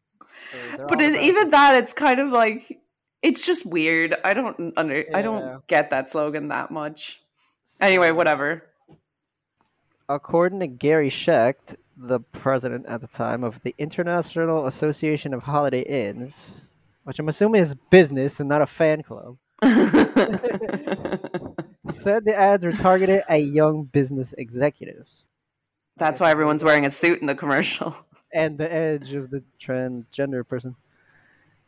So 0.51 0.87
But 0.89 1.01
it, 1.01 1.21
even 1.21 1.49
it. 1.49 1.51
that, 1.53 1.77
it's 1.83 1.93
kind 1.93 2.21
of 2.21 2.31
like 2.31 2.81
it's 3.23 3.45
just 3.47 3.65
weird. 3.67 4.15
I 4.25 4.35
don't 4.35 4.73
under. 4.77 5.05
I 5.15 5.23
don't 5.23 5.67
get 5.67 5.91
that 5.91 6.11
slogan 6.11 6.49
that 6.49 6.71
much. 6.71 7.23
Anyway, 7.81 8.11
whatever. 8.11 8.63
According 10.09 10.61
to 10.61 10.67
Gary 10.69 11.11
Schecht, 11.11 11.77
the 11.97 12.21
president 12.21 12.87
at 12.87 13.01
the 13.01 13.07
time 13.07 13.43
of 13.43 13.61
the 13.63 13.75
International 13.79 14.67
Association 14.67 15.33
of 15.33 15.43
Holiday 15.43 15.83
Inns, 15.83 16.53
which 17.05 17.19
I'm 17.19 17.29
assuming 17.29 17.63
is 17.63 17.75
business 17.91 18.41
and 18.41 18.49
not 18.49 18.63
a 18.63 18.67
fan 18.67 19.03
club, 19.03 19.39
said 19.63 20.05
the 22.25 22.35
ads 22.37 22.65
were 22.65 22.73
targeted 22.73 23.23
at 23.29 23.45
young 23.45 23.85
business 23.85 24.35
executives. 24.37 25.25
That's 25.97 26.21
why 26.21 26.31
everyone's 26.31 26.63
wearing 26.63 26.85
a 26.85 26.91
suit 26.91 27.21
in 27.21 27.27
the 27.27 27.35
commercial. 27.35 27.97
and 28.33 28.59
the 28.59 28.71
edge 28.71 29.15
of 29.15 29.31
the 29.31 29.43
transgender 29.61 30.47
person. 30.47 30.77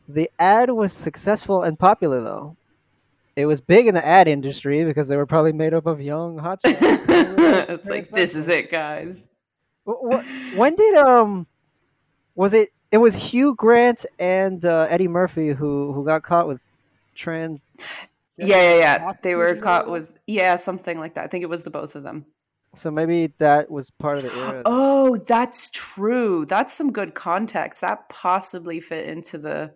The 0.07 0.29
ad 0.37 0.69
was 0.69 0.93
successful 0.93 1.63
and 1.63 1.79
popular, 1.79 2.21
though. 2.21 2.55
It 3.35 3.45
was 3.45 3.61
big 3.61 3.87
in 3.87 3.95
the 3.95 4.05
ad 4.05 4.27
industry 4.27 4.83
because 4.83 5.07
they 5.07 5.15
were 5.15 5.25
probably 5.25 5.53
made 5.53 5.73
up 5.73 5.85
of 5.85 6.01
young 6.01 6.37
hot 6.37 6.59
it's 6.65 7.87
like 7.87 8.09
this 8.09 8.35
is 8.35 8.49
it, 8.49 8.69
guys. 8.69 9.28
Wh- 9.89 10.21
wh- 10.21 10.57
When 10.57 10.75
did 10.75 10.95
um, 10.95 11.47
was 12.35 12.53
it? 12.53 12.69
It 12.91 12.97
was 12.97 13.15
Hugh 13.15 13.55
Grant 13.55 14.05
and 14.17 14.63
uh, 14.65 14.87
Eddie 14.89 15.07
Murphy 15.07 15.49
who 15.49 15.93
who 15.93 16.05
got 16.05 16.23
caught 16.23 16.47
with 16.47 16.59
trans. 17.15 17.61
Yeah, 18.37 18.47
yeah, 18.47 18.75
yeah. 18.75 19.11
They 19.21 19.35
were 19.35 19.55
caught 19.55 19.89
with 19.89 20.17
yeah, 20.27 20.55
something 20.55 20.99
like 20.99 21.15
that. 21.15 21.25
I 21.25 21.27
think 21.27 21.43
it 21.43 21.49
was 21.49 21.63
the 21.63 21.69
both 21.69 21.95
of 21.95 22.03
them. 22.03 22.25
So 22.75 22.91
maybe 22.91 23.27
that 23.39 23.69
was 23.71 23.89
part 23.89 24.17
of 24.17 24.23
the 24.23 24.33
era. 24.33 24.61
Oh, 24.65 25.17
that's 25.27 25.71
true. 25.71 26.45
That's 26.45 26.73
some 26.73 26.91
good 26.91 27.15
context. 27.15 27.81
That 27.81 28.09
possibly 28.09 28.79
fit 28.79 29.07
into 29.07 29.37
the 29.39 29.73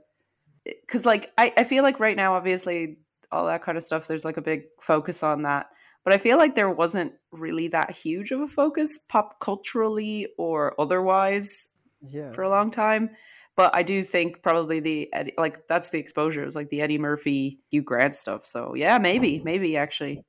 because 0.64 1.06
like 1.06 1.32
I, 1.38 1.52
I 1.58 1.64
feel 1.64 1.84
like 1.84 2.00
right 2.00 2.16
now, 2.16 2.36
obviously, 2.36 2.98
all 3.32 3.48
that 3.48 3.64
kind 3.64 3.78
of 3.78 3.84
stuff, 3.84 4.08
there's 4.08 4.26
like 4.26 4.38
a 4.38 4.42
big 4.42 4.64
focus 4.80 5.24
on 5.24 5.42
that. 5.42 5.68
But 6.04 6.14
I 6.14 6.18
feel 6.18 6.38
like 6.38 6.56
there 6.56 6.70
wasn't 6.70 7.14
really 7.32 7.70
that 7.70 7.92
huge 7.92 8.32
of 8.32 8.42
a 8.42 8.48
focus 8.48 8.98
pop 8.98 9.40
culturally 9.40 10.28
or 10.38 10.80
otherwise 10.80 11.70
yeah. 12.02 12.32
for 12.34 12.44
a 12.44 12.50
long 12.50 12.72
time. 12.72 13.12
But 13.56 13.76
I 13.76 13.84
do 13.84 14.02
think 14.02 14.42
probably 14.42 14.80
the 14.80 15.14
like 15.38 15.68
that's 15.68 15.90
the 15.90 16.00
exposure. 16.00 16.42
It 16.42 16.46
was 16.46 16.56
like 16.56 16.70
the 16.70 16.82
Eddie 16.82 16.98
Murphy, 16.98 17.60
Hugh 17.70 17.84
Grant 17.84 18.16
stuff. 18.16 18.46
So 18.46 18.74
yeah, 18.76 18.98
maybe, 18.98 19.42
maybe 19.46 19.78
actually. 19.78 20.24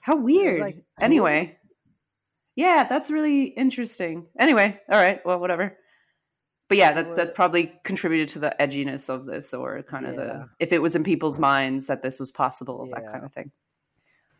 How 0.00 0.16
weird. 0.16 0.60
like. 0.60 0.84
Anyway, 1.00 1.58
yeah, 2.56 2.86
that's 2.88 3.10
really 3.10 3.44
interesting. 3.44 4.26
Anyway, 4.38 4.78
all 4.90 5.00
right, 5.00 5.24
well, 5.24 5.38
whatever. 5.40 5.76
But 6.68 6.76
yeah, 6.76 6.92
that 6.92 7.16
that 7.16 7.34
probably 7.34 7.72
contributed 7.84 8.28
to 8.30 8.38
the 8.38 8.54
edginess 8.60 9.08
of 9.08 9.24
this, 9.24 9.54
or 9.54 9.82
kind 9.82 10.06
of 10.06 10.14
Yeah. 10.14 10.24
the 10.24 10.48
if 10.60 10.72
it 10.72 10.82
was 10.82 10.94
in 10.94 11.04
people's 11.04 11.38
minds 11.38 11.86
that 11.86 12.02
this 12.02 12.20
was 12.20 12.30
possible, 12.30 12.86
that 12.92 13.10
kind 13.10 13.24
of 13.24 13.32
thing. 13.32 13.50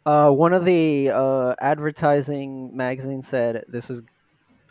Uh, 0.06 0.30
one 0.30 0.54
of 0.54 0.64
the 0.64 1.10
uh, 1.10 1.54
advertising 1.60 2.74
magazines 2.76 3.28
said 3.28 3.64
this 3.68 3.90
is 3.90 4.02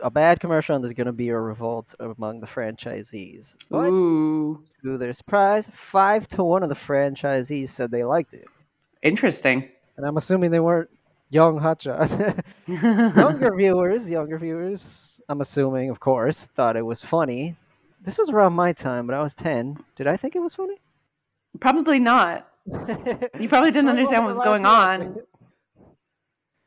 a 0.01 0.09
bad 0.09 0.39
commercial 0.39 0.75
and 0.75 0.83
there's 0.83 0.93
going 0.93 1.07
to 1.07 1.13
be 1.13 1.29
a 1.29 1.39
revolt 1.39 1.93
among 1.99 2.39
the 2.39 2.47
franchisees. 2.47 3.55
But 3.69 3.89
Ooh, 3.89 4.63
to 4.83 4.97
their 4.97 5.13
surprise, 5.13 5.69
five 5.73 6.27
to 6.29 6.43
one 6.43 6.63
of 6.63 6.69
the 6.69 6.75
franchisees 6.75 7.69
said 7.69 7.91
they 7.91 8.03
liked 8.03 8.33
it. 8.33 8.47
interesting. 9.01 9.69
And 9.97 10.05
I'm 10.05 10.17
assuming 10.17 10.51
they 10.51 10.59
weren't 10.59 10.89
young 11.29 11.59
hotshot. 11.59 12.43
younger 13.15 13.55
viewers, 13.57 14.07
younger 14.07 14.37
viewers, 14.37 15.19
I'm 15.29 15.41
assuming, 15.41 15.89
of 15.89 15.99
course, 15.99 16.45
thought 16.55 16.77
it 16.77 16.85
was 16.85 17.01
funny. 17.01 17.55
This 18.01 18.17
was 18.17 18.29
around 18.29 18.53
my 18.53 18.71
time, 18.71 19.07
but 19.07 19.15
I 19.15 19.21
was 19.21 19.33
10. 19.33 19.77
Did 19.95 20.07
I 20.07 20.15
think 20.15 20.35
it 20.35 20.39
was 20.39 20.55
funny? 20.55 20.77
Probably 21.59 21.99
not. 21.99 22.47
You 23.39 23.47
probably 23.49 23.71
didn't 23.71 23.89
understand 23.89 24.23
what 24.23 24.29
was 24.29 24.39
going 24.39 24.65
on. 24.65 25.17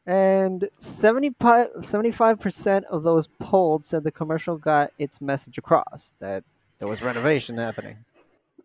And 0.07 0.69
75, 0.79 1.69
75% 1.81 2.85
of 2.85 3.03
those 3.03 3.29
polled 3.39 3.85
said 3.85 4.03
the 4.03 4.11
commercial 4.11 4.57
got 4.57 4.93
its 4.99 5.21
message 5.21 5.59
across 5.59 6.15
that 6.21 6.43
there 6.79 6.89
was 6.89 7.03
renovation 7.03 7.59
happening. 7.59 7.99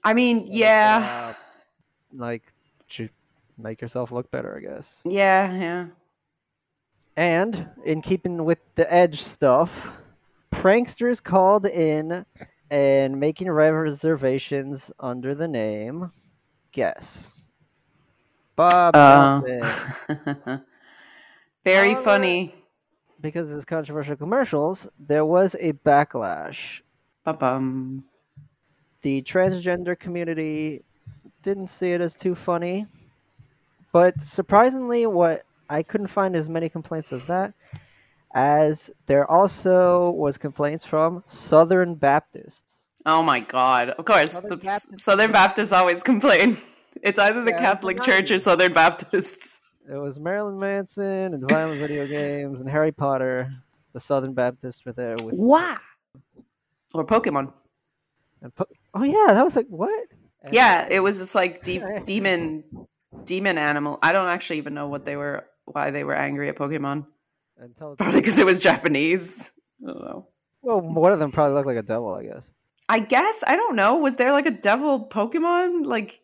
I 0.03 0.13
mean, 0.13 0.43
yeah, 0.47 1.33
Uh, 1.35 2.17
like, 2.17 2.43
to 2.91 3.09
make 3.57 3.81
yourself 3.81 4.11
look 4.11 4.31
better, 4.31 4.55
I 4.57 4.61
guess. 4.61 5.01
yeah, 5.03 5.53
yeah. 5.53 5.85
And 7.17 7.67
in 7.85 8.01
keeping 8.01 8.43
with 8.45 8.59
the 8.75 8.91
edge 8.91 9.21
stuff, 9.21 9.91
pranksters 10.53 11.21
called 11.23 11.65
in 11.65 12.25
and 12.69 13.19
making 13.19 13.49
reservations 13.51 14.91
under 14.99 15.33
the 15.35 15.47
name 15.47 16.11
guess. 16.75 17.31
Bob 18.55 18.95
Uh, 18.95 19.41
Very 21.63 21.89
However- 21.93 22.01
funny. 22.03 22.53
Because 23.21 23.47
of 23.49 23.55
his 23.55 23.65
controversial 23.65 24.15
commercials, 24.17 24.87
there 24.99 25.25
was 25.25 25.55
a 25.59 25.71
backlash. 25.73 26.81
Ba-bum. 27.23 28.03
The 29.01 29.21
transgender 29.23 29.97
community 29.97 30.83
didn't 31.41 31.67
see 31.67 31.93
it 31.93 32.01
as 32.01 32.15
too 32.15 32.35
funny. 32.35 32.85
But 33.91 34.19
surprisingly, 34.21 35.07
what 35.07 35.43
I 35.69 35.81
couldn't 35.81 36.07
find 36.07 36.35
as 36.35 36.49
many 36.49 36.69
complaints 36.69 37.11
as 37.13 37.25
that, 37.27 37.53
as 38.35 38.91
there 39.07 39.31
also 39.31 40.11
was 40.11 40.37
complaints 40.37 40.85
from 40.85 41.23
Southern 41.25 41.95
Baptists. 41.95 42.74
Oh 43.05 43.21
my 43.21 43.39
god! 43.39 43.89
Of 43.91 44.05
course, 44.05 44.31
Southern 44.31 44.49
the 44.49 44.57
Baptists- 44.57 45.03
Southern 45.03 45.31
Baptists 45.31 45.71
always 45.71 46.03
complain. 46.03 46.55
It's 47.03 47.19
either 47.19 47.43
the 47.43 47.51
Yeah, 47.51 47.59
Catholic 47.59 48.01
Church 48.01 48.31
or 48.31 48.37
Southern 48.37 48.71
Baptists. 48.71 49.59
It 49.87 49.97
was 49.97 50.17
Marilyn 50.17 50.57
Manson 50.57 51.33
and 51.33 51.43
violent 51.49 51.79
video 51.79 52.07
games 52.07 52.61
and 52.61 52.69
Harry 52.69 52.93
Potter. 52.93 53.51
The 53.93 53.99
Southern 53.99 54.33
Baptists 54.33 54.83
were 54.85 54.93
there 54.93 55.15
with. 55.21 55.35
Wow. 55.35 55.75
Or 56.93 57.05
Pokemon. 57.05 57.51
and 58.41 58.55
po- 58.55 58.65
oh 58.93 59.03
yeah, 59.03 59.33
that 59.33 59.43
was 59.43 59.57
like 59.57 59.67
what? 59.67 59.91
And- 60.45 60.53
Yeah, 60.53 60.87
it 60.89 61.01
was 61.01 61.17
just 61.17 61.35
like 61.35 61.61
de- 61.63 61.83
demon, 62.05 62.63
demon 63.25 63.57
animal. 63.57 63.99
I 64.01 64.13
don't 64.13 64.29
actually 64.29 64.57
even 64.59 64.73
know 64.73 64.87
what 64.87 65.03
they 65.03 65.17
were, 65.17 65.45
why 65.65 65.91
they 65.91 66.05
were 66.05 66.15
angry 66.15 66.47
at 66.47 66.55
Pokemon. 66.55 67.05
and 67.59 67.75
Teletubbies. 67.75 67.97
Probably 67.97 68.21
because 68.21 68.39
it 68.39 68.45
was 68.45 68.59
Japanese. 68.61 69.51
I 69.83 69.87
don't 69.91 70.01
know. 70.01 70.27
Well, 70.61 70.79
one 70.79 71.11
of 71.11 71.19
them 71.19 71.33
probably 71.33 71.53
looked 71.55 71.67
like 71.67 71.77
a 71.77 71.83
devil, 71.83 72.15
I 72.15 72.23
guess. 72.23 72.43
I 72.87 72.99
guess 72.99 73.43
I 73.47 73.55
don't 73.55 73.75
know. 73.75 73.95
Was 73.97 74.15
there 74.15 74.31
like 74.31 74.45
a 74.45 74.51
devil 74.51 75.07
Pokemon? 75.07 75.85
Like, 75.85 76.21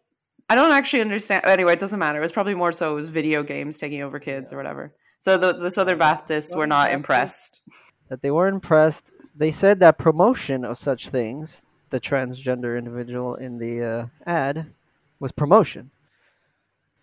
I 0.50 0.56
don't 0.56 0.72
actually 0.72 1.01
understand. 1.01 1.44
Anyway, 1.46 1.74
it 1.74 1.80
doesn't 1.80 2.00
matter. 2.00 2.20
It 2.20 2.22
was 2.22 2.32
probably 2.32 2.56
more 2.56 2.72
so 2.72 2.91
it 2.91 2.96
was 2.96 3.10
video 3.10 3.41
games 3.44 3.77
taking 3.77 4.01
over 4.01 4.20
kids 4.20 4.53
or 4.53 4.58
whatever. 4.58 4.94
So 5.20 5.38
the 5.38 5.53
the 5.53 5.72
Southern 5.72 5.98
Baptists 5.98 6.56
were 6.56 6.68
not 6.68 6.91
impressed. 6.91 7.62
that 8.10 8.22
they 8.22 8.32
were 8.32 8.48
impressed. 8.48 9.10
They 9.36 9.51
said 9.51 9.80
that 9.80 9.98
promotion 9.98 10.65
of 10.65 10.77
such 10.77 11.10
things, 11.10 11.63
the 11.89 12.00
transgender 12.00 12.77
individual 12.77 13.36
in 13.36 13.58
the 13.58 13.84
uh, 13.84 14.06
ad, 14.30 14.68
was 15.20 15.32
promotion. 15.32 15.89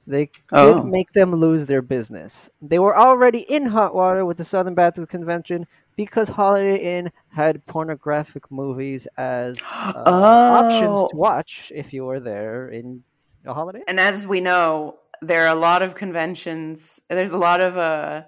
They 0.06 0.30
Oh. 0.52 0.82
make 0.82 1.12
them 1.12 1.34
lose 1.34 1.66
their 1.66 1.82
business. 1.82 2.48
They 2.62 2.78
were 2.78 2.96
already 2.96 3.40
in 3.40 3.66
hot 3.66 3.94
water 3.94 4.24
with 4.24 4.36
the 4.38 4.44
Southern 4.44 4.74
Baptist 4.74 5.08
Convention 5.08 5.66
because 5.98 6.28
Holiday 6.28 6.96
Inn 6.96 7.10
had 7.28 7.66
pornographic 7.66 8.50
movies 8.52 9.08
as 9.18 9.58
uh, 9.70 9.92
options 10.06 10.96
Oh. 11.00 11.08
to 11.08 11.16
watch 11.16 11.72
if 11.74 11.92
you 11.92 12.04
were 12.06 12.20
there 12.20 12.62
in 12.62 13.02
a 13.44 13.52
Holiday 13.52 13.80
Inn. 13.80 13.84
And 13.88 14.00
as 14.00 14.26
we 14.26 14.40
know, 14.40 14.94
there 15.20 15.44
are 15.44 15.54
a 15.54 15.58
lot 15.58 15.82
of 15.82 15.96
conventions. 15.96 17.00
There's 17.10 17.32
a 17.32 17.36
lot 17.36 17.60
of 17.60 17.76
uh, 17.76 18.22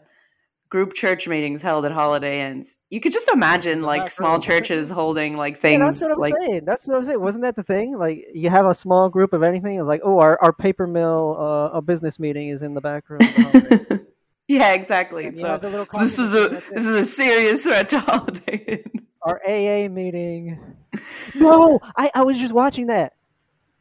group 0.68 0.94
church 0.94 1.28
meetings 1.28 1.62
held 1.62 1.84
at 1.84 1.92
Holiday 1.92 2.40
Inns. 2.40 2.76
You 2.90 3.00
could 3.00 3.12
just 3.12 3.28
imagine 3.28 3.82
like 3.82 4.10
small 4.10 4.40
churches 4.40 4.90
holding 4.90 5.34
like 5.36 5.54
Yeah, 5.54 5.60
things 5.60 6.00
that's 6.00 6.02
what 6.02 6.12
I'm 6.12 6.18
like 6.18 6.34
saying. 6.40 6.64
That's 6.64 6.88
what 6.88 6.96
I'm 6.96 7.04
saying. 7.04 7.20
Wasn't 7.20 7.42
that 7.42 7.54
the 7.54 7.62
thing? 7.62 7.96
Like 7.96 8.26
you 8.34 8.50
have 8.50 8.66
a 8.66 8.74
small 8.74 9.08
group 9.08 9.32
of 9.32 9.44
anything. 9.44 9.78
It's 9.78 9.86
like, 9.86 10.02
oh, 10.04 10.18
our, 10.18 10.36
our 10.42 10.52
paper 10.52 10.88
mill, 10.88 11.36
uh, 11.38 11.78
a 11.78 11.80
business 11.80 12.18
meeting 12.18 12.48
is 12.48 12.62
in 12.62 12.74
the 12.74 12.80
back 12.80 13.08
room. 13.08 13.18
the. 13.18 14.06
yeah, 14.50 14.73
exactly. 14.73 15.26
And 15.26 15.38
So, 15.38 15.59
the 15.59 15.87
so 15.90 15.99
this 15.99 16.19
is 16.19 16.35
a 16.35 16.49
this 16.49 16.87
is 16.87 16.95
a 16.97 17.04
serious 17.04 17.62
threat 17.62 17.88
to 17.90 18.00
Holiday 18.00 18.57
Inn. 18.66 19.07
our 19.23 19.40
AA 19.47 19.88
meeting. 19.88 20.59
No, 21.37 21.78
I, 21.97 22.11
I 22.16 22.25
was 22.25 22.37
just 22.37 22.52
watching 22.52 22.88
that. 22.88 23.12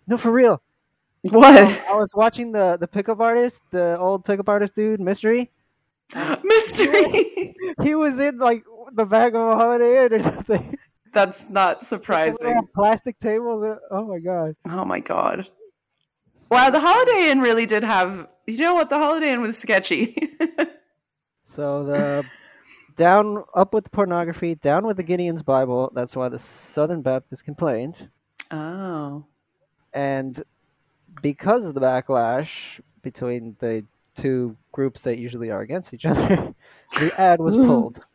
No, 0.06 0.16
for 0.18 0.32
real. 0.32 0.62
What 1.24 1.58
I 1.90 1.96
was 1.96 2.12
watching 2.14 2.52
the 2.52 2.78
the 2.80 2.88
pickup 2.88 3.20
artist, 3.20 3.60
the 3.72 3.98
old 3.98 4.24
pickup 4.26 4.48
artist 4.48 4.76
dude, 4.76 5.00
Mystery. 5.00 5.50
mystery? 6.44 7.56
He 7.82 7.96
was 7.96 8.20
in 8.20 8.38
like 8.38 8.64
the 8.94 9.06
back 9.06 9.34
of 9.34 9.42
a 9.42 9.56
Holiday 9.56 10.06
Inn 10.06 10.14
or 10.14 10.20
something. 10.32 10.78
That's 11.12 11.50
not 11.50 11.84
surprising. 11.84 12.68
Plastic 12.76 13.18
tables. 13.20 13.64
Uh, 13.64 13.78
oh 13.90 14.06
my 14.06 14.20
god. 14.20 14.56
Oh 14.68 14.86
my 14.86 15.00
god. 15.00 15.50
Wow, 16.50 16.70
the 16.70 16.80
Holiday 16.80 17.30
Inn 17.32 17.42
really 17.42 17.66
did 17.66 17.84
have. 17.84 18.28
You 18.48 18.58
know 18.60 18.74
what? 18.74 18.90
The 18.90 18.98
Holiday 18.98 19.32
Inn 19.32 19.42
was 19.42 19.58
sketchy. 19.58 20.16
So 21.44 21.84
the 21.84 22.26
down 22.96 23.44
up 23.56 23.74
with 23.74 23.84
the 23.84 23.90
pornography, 23.90 24.56
down 24.56 24.86
with 24.86 24.98
the 24.98 25.04
Gideon's 25.04 25.42
Bible. 25.42 25.92
That's 25.94 26.16
why 26.16 26.30
the 26.30 26.40
Southern 26.40 27.02
Baptists 27.02 27.42
complained. 27.42 28.08
oh. 28.52 29.26
and 29.94 30.42
because 31.22 31.66
of 31.66 31.74
the 31.74 31.82
backlash 31.82 32.80
between 33.02 33.58
the 33.60 33.84
two 34.16 34.56
groups 34.72 35.02
that 35.02 35.18
usually 35.18 35.50
are 35.50 35.62
against 35.62 35.94
each 35.94 36.06
other, 36.06 36.54
the 37.00 37.12
ad 37.18 37.40
was 37.40 37.56
pulled. 37.56 38.02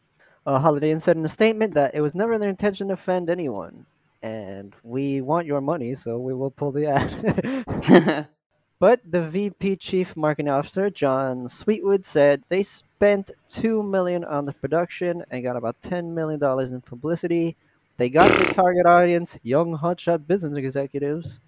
Uh, 0.46 0.58
Holiday 0.58 0.90
Inn 0.90 1.00
said 1.00 1.16
in 1.16 1.24
a 1.24 1.28
statement 1.28 1.72
that 1.72 1.94
it 1.94 2.02
was 2.02 2.14
never 2.14 2.38
their 2.38 2.50
intention 2.50 2.88
to 2.88 2.94
offend 2.94 3.30
anyone, 3.30 3.86
and 4.24 4.74
we 4.82 5.20
want 5.20 5.46
your 5.46 5.60
money, 5.60 5.94
so 5.94 6.18
we 6.18 6.32
will 6.32 6.50
pull 6.50 6.72
the 6.72 6.86
ad. 6.86 8.26
but 8.78 9.00
the 9.04 9.28
VP 9.28 9.76
Chief 9.76 10.16
Marketing 10.16 10.50
Officer 10.50 10.88
John 10.88 11.46
Sweetwood 11.46 12.06
said 12.06 12.42
they 12.48 12.62
spent 12.62 13.30
two 13.48 13.82
million 13.82 14.24
on 14.24 14.46
the 14.46 14.52
production 14.54 15.22
and 15.30 15.42
got 15.42 15.56
about 15.56 15.76
ten 15.82 16.14
million 16.14 16.40
dollars 16.40 16.72
in 16.72 16.80
publicity. 16.80 17.54
They 17.98 18.08
got 18.08 18.30
the 18.38 18.54
target 18.54 18.86
audience, 18.86 19.38
young 19.42 19.76
hotshot 19.76 20.26
business 20.26 20.56
executives, 20.56 21.38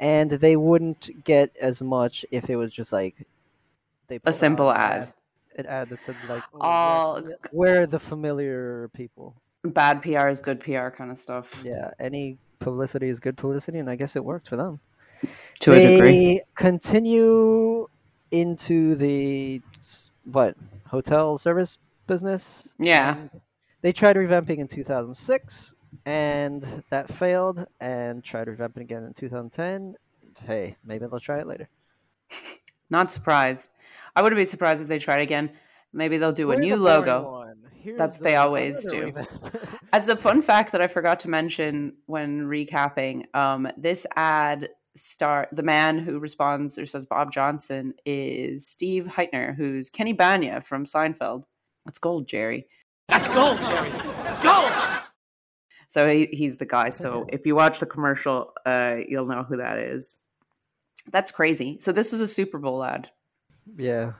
and 0.00 0.30
they 0.30 0.56
wouldn't 0.56 1.24
get 1.24 1.54
as 1.60 1.80
much 1.80 2.26
if 2.32 2.50
it 2.50 2.56
was 2.56 2.72
just 2.72 2.92
like 2.92 3.24
they 4.08 4.18
a 4.24 4.32
simple 4.32 4.70
an 4.70 4.76
ad. 4.76 5.12
an 5.58 5.66
ad 5.66 5.88
that 5.90 6.00
said 6.00 6.16
like 6.28 6.42
oh, 6.54 6.58
All 6.60 7.22
we're, 7.22 7.36
we're 7.52 7.86
the 7.86 8.00
familiar 8.00 8.90
people. 8.94 9.36
Bad 9.64 10.02
PR 10.02 10.28
is 10.28 10.40
good 10.40 10.60
PR 10.60 10.88
kind 10.88 11.10
of 11.10 11.18
stuff. 11.18 11.62
Yeah, 11.64 11.90
any 11.98 12.38
publicity 12.58 13.08
is 13.08 13.20
good 13.20 13.36
publicity, 13.36 13.78
and 13.78 13.90
I 13.90 13.96
guess 13.96 14.16
it 14.16 14.24
worked 14.24 14.48
for 14.48 14.56
them. 14.56 14.80
To 15.60 15.72
a 15.72 15.74
they 15.74 15.96
degree. 15.96 16.42
continue 16.54 17.86
into 18.30 18.94
the 18.96 19.60
what 20.24 20.56
hotel 20.86 21.36
service 21.36 21.78
business. 22.06 22.68
Yeah. 22.78 23.16
They 23.82 23.92
tried 23.92 24.16
revamping 24.16 24.58
in 24.58 24.68
2006, 24.68 25.74
and 26.06 26.82
that 26.90 27.12
failed. 27.12 27.66
And 27.80 28.22
tried 28.22 28.48
revamping 28.48 28.82
again 28.82 29.04
in 29.04 29.14
2010. 29.14 29.94
Hey, 30.46 30.76
maybe 30.84 31.06
they'll 31.06 31.20
try 31.20 31.38
it 31.38 31.46
later. 31.46 31.68
Not 32.90 33.10
surprised. 33.10 33.70
I 34.16 34.22
wouldn't 34.22 34.38
be 34.38 34.44
surprised 34.44 34.82
if 34.82 34.88
they 34.88 34.98
tried 34.98 35.20
again. 35.20 35.50
Maybe 35.92 36.18
they'll 36.18 36.32
do 36.32 36.50
a 36.52 36.54
We're 36.54 36.60
new 36.60 36.76
logo. 36.76 37.39
One. 37.80 37.84
Here's 37.84 37.98
That's 37.98 38.16
what 38.16 38.22
the 38.22 38.28
they 38.30 38.36
always 38.36 38.86
do. 38.86 39.12
As 39.92 40.08
a 40.08 40.16
fun 40.16 40.42
fact 40.42 40.72
that 40.72 40.82
I 40.82 40.86
forgot 40.86 41.20
to 41.20 41.30
mention 41.30 41.94
when 42.06 42.42
recapping, 42.42 43.34
um, 43.34 43.68
this 43.76 44.06
ad 44.16 44.68
star 44.96 45.46
the 45.52 45.62
man 45.62 45.98
who 45.98 46.18
responds 46.18 46.76
or 46.76 46.84
says 46.84 47.06
Bob 47.06 47.32
Johnson 47.32 47.94
is 48.04 48.66
Steve 48.66 49.06
Hytner, 49.06 49.54
who's 49.54 49.88
Kenny 49.88 50.14
Bania 50.14 50.62
from 50.62 50.84
Seinfeld. 50.84 51.44
That's 51.86 51.98
gold, 51.98 52.28
Jerry. 52.28 52.66
That's 53.08 53.28
gold, 53.28 53.62
Jerry. 53.62 53.90
Gold! 54.42 54.72
So 55.88 56.08
he, 56.08 56.26
he's 56.26 56.58
the 56.58 56.66
guy. 56.66 56.90
So 56.90 57.26
if 57.28 57.46
you 57.46 57.54
watch 57.56 57.80
the 57.80 57.86
commercial, 57.86 58.52
uh, 58.64 58.98
you'll 59.08 59.26
know 59.26 59.42
who 59.42 59.56
that 59.56 59.78
is. 59.78 60.18
That's 61.10 61.32
crazy. 61.32 61.78
So 61.80 61.90
this 61.90 62.12
was 62.12 62.20
a 62.20 62.28
Super 62.28 62.58
Bowl 62.58 62.84
ad. 62.84 63.10
yeah. 63.76 64.12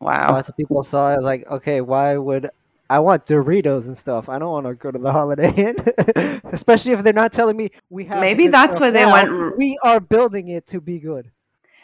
Wow. 0.00 0.32
Lots 0.32 0.48
of 0.48 0.56
people 0.56 0.82
saw 0.82 1.10
it. 1.10 1.12
I 1.12 1.16
was 1.16 1.24
like, 1.24 1.46
okay, 1.50 1.82
why 1.82 2.16
would 2.16 2.48
I 2.90 2.98
want 2.98 3.24
Doritos 3.24 3.86
and 3.86 3.96
stuff? 3.96 4.28
I 4.28 4.40
don't 4.40 4.50
want 4.50 4.66
to 4.66 4.74
go 4.74 4.90
to 4.90 4.98
the 4.98 5.12
Holiday 5.20 5.54
Inn, 5.54 6.40
especially 6.52 6.90
if 6.90 7.04
they're 7.04 7.12
not 7.12 7.32
telling 7.32 7.56
me 7.56 7.70
we 7.88 8.04
have. 8.06 8.20
Maybe 8.20 8.48
that's 8.48 8.80
why 8.80 8.90
they 8.90 9.04
now. 9.04 9.12
went 9.12 9.56
We 9.56 9.78
are 9.84 10.00
building 10.00 10.48
it 10.48 10.66
to 10.66 10.80
be 10.80 10.98
good. 10.98 11.30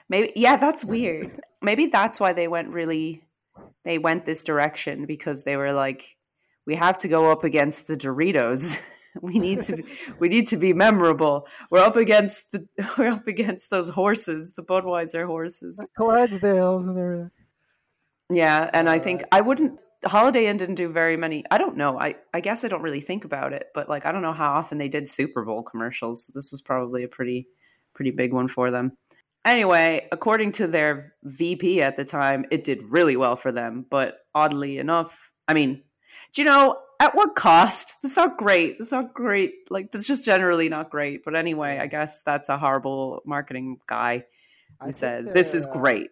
Maybe 0.08 0.32
yeah, 0.34 0.56
that's 0.56 0.84
weird. 0.84 1.40
Maybe 1.62 1.86
that's 1.86 2.18
why 2.18 2.32
they 2.32 2.48
went 2.48 2.70
really 2.70 3.22
they 3.84 3.98
went 3.98 4.24
this 4.24 4.42
direction 4.42 5.06
because 5.06 5.44
they 5.44 5.56
were 5.56 5.72
like 5.72 6.16
we 6.66 6.74
have 6.74 6.98
to 6.98 7.08
go 7.08 7.30
up 7.30 7.44
against 7.44 7.86
the 7.86 7.96
Doritos. 7.96 8.84
we 9.22 9.38
need 9.38 9.60
to 9.62 9.76
be, 9.76 9.84
we 10.18 10.28
need 10.28 10.48
to 10.48 10.56
be 10.56 10.72
memorable. 10.72 11.46
We're 11.70 11.84
up 11.84 11.94
against 11.94 12.50
the 12.50 12.66
we're 12.98 13.12
up 13.12 13.28
against 13.28 13.70
those 13.70 13.90
horses, 13.90 14.54
the 14.54 14.64
Budweiser 14.64 15.24
horses. 15.24 15.80
Clydesdales 15.96 16.88
and 16.88 16.98
everything. 16.98 17.30
Yeah, 18.28 18.68
and 18.72 18.88
I 18.88 18.98
think 18.98 19.22
uh, 19.22 19.26
I 19.30 19.40
wouldn't 19.42 19.78
Holiday 20.04 20.46
Inn 20.46 20.56
didn't 20.56 20.74
do 20.74 20.88
very 20.88 21.16
many. 21.16 21.44
I 21.50 21.58
don't 21.58 21.76
know. 21.76 21.98
I 21.98 22.16
I 22.34 22.40
guess 22.40 22.64
I 22.64 22.68
don't 22.68 22.82
really 22.82 23.00
think 23.00 23.24
about 23.24 23.52
it, 23.52 23.68
but 23.74 23.88
like 23.88 24.06
I 24.06 24.12
don't 24.12 24.22
know 24.22 24.32
how 24.32 24.52
often 24.52 24.78
they 24.78 24.88
did 24.88 25.08
Super 25.08 25.44
Bowl 25.44 25.62
commercials. 25.62 26.26
This 26.34 26.52
was 26.52 26.62
probably 26.62 27.02
a 27.02 27.08
pretty 27.08 27.48
pretty 27.94 28.10
big 28.10 28.32
one 28.32 28.48
for 28.48 28.70
them. 28.70 28.92
Anyway, 29.44 30.08
according 30.10 30.52
to 30.52 30.66
their 30.66 31.14
VP 31.22 31.80
at 31.80 31.96
the 31.96 32.04
time, 32.04 32.44
it 32.50 32.64
did 32.64 32.82
really 32.88 33.16
well 33.16 33.36
for 33.36 33.52
them, 33.52 33.86
but 33.88 34.18
oddly 34.34 34.78
enough, 34.78 35.32
I 35.46 35.54
mean, 35.54 35.82
do 36.32 36.42
you 36.42 36.46
know 36.46 36.78
at 37.00 37.14
what 37.14 37.36
cost? 37.36 37.96
That's 38.02 38.16
not 38.16 38.38
great. 38.38 38.78
That's 38.78 38.92
not 38.92 39.14
great. 39.14 39.70
Like 39.70 39.92
that's 39.92 40.06
just 40.06 40.24
generally 40.24 40.68
not 40.68 40.90
great. 40.90 41.22
But 41.24 41.36
anyway, 41.36 41.78
I 41.78 41.86
guess 41.86 42.22
that's 42.22 42.48
a 42.48 42.58
horrible 42.58 43.22
marketing 43.24 43.78
guy 43.86 44.24
I 44.80 44.86
who 44.86 44.92
think 44.92 44.94
says 44.94 45.28
this 45.32 45.54
is 45.54 45.66
great. 45.66 46.10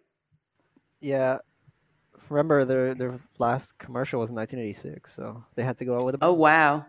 Yeah. 1.01 1.39
Remember, 2.29 2.65
their 2.65 2.95
their 2.95 3.19
last 3.37 3.77
commercial 3.77 4.19
was 4.19 4.29
in 4.29 4.35
1986, 4.35 5.13
so 5.13 5.43
they 5.55 5.63
had 5.63 5.77
to 5.77 5.85
go 5.85 5.95
out 5.95 6.05
with 6.05 6.15
a. 6.15 6.17
Oh 6.21 6.33
wow. 6.33 6.85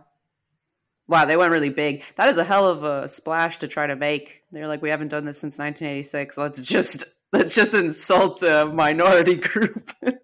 Wow, 1.08 1.24
they 1.24 1.36
went 1.36 1.52
really 1.52 1.68
big. 1.70 2.02
That 2.16 2.28
is 2.28 2.36
a 2.36 2.42
hell 2.44 2.66
of 2.66 2.82
a 2.82 3.08
splash 3.08 3.58
to 3.58 3.68
try 3.68 3.86
to 3.86 3.94
make. 3.94 4.42
They're 4.50 4.66
like, 4.66 4.82
we 4.82 4.90
haven't 4.90 5.08
done 5.08 5.24
this 5.24 5.38
since 5.38 5.56
1986. 5.58 6.36
Let's 6.36 6.62
just 6.62 7.04
let's 7.32 7.54
just 7.54 7.74
insult 7.74 8.42
a 8.42 8.66
minority 8.74 9.36
group. 9.50 9.88
Well, 10.02 10.14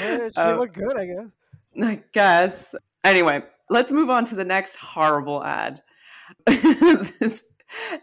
it 0.00 0.32
Uh, 0.36 0.56
looked 0.58 0.74
good, 0.74 0.96
I 0.96 1.06
guess. 1.06 1.26
I 1.80 2.02
guess. 2.12 2.74
Anyway, 3.04 3.42
let's 3.70 3.92
move 3.92 4.10
on 4.10 4.24
to 4.26 4.34
the 4.34 4.44
next 4.44 4.76
horrible 4.76 5.42
ad. 5.44 5.82
this 6.46 7.44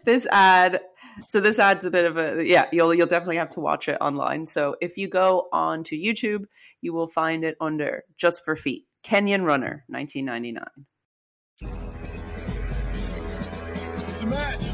this 0.04 0.26
ad 0.26 0.80
so 1.28 1.40
this 1.40 1.58
adds 1.58 1.84
a 1.84 1.90
bit 1.90 2.04
of 2.04 2.16
a 2.16 2.44
yeah, 2.44 2.66
you'll 2.72 2.94
you'll 2.94 3.06
definitely 3.06 3.36
have 3.36 3.50
to 3.50 3.60
watch 3.60 3.88
it 3.88 3.98
online. 4.00 4.46
So 4.46 4.76
if 4.80 4.96
you 4.96 5.08
go 5.08 5.48
on 5.52 5.84
to 5.84 5.96
YouTube, 5.96 6.44
you 6.80 6.92
will 6.92 7.08
find 7.08 7.44
it 7.44 7.56
under 7.60 8.04
Just 8.16 8.44
for 8.44 8.56
Feet, 8.56 8.86
Kenyan 9.04 9.44
Runner, 9.44 9.84
1999. 9.88 10.64
It's 14.08 14.22
a 14.22 14.26
match. 14.26 14.69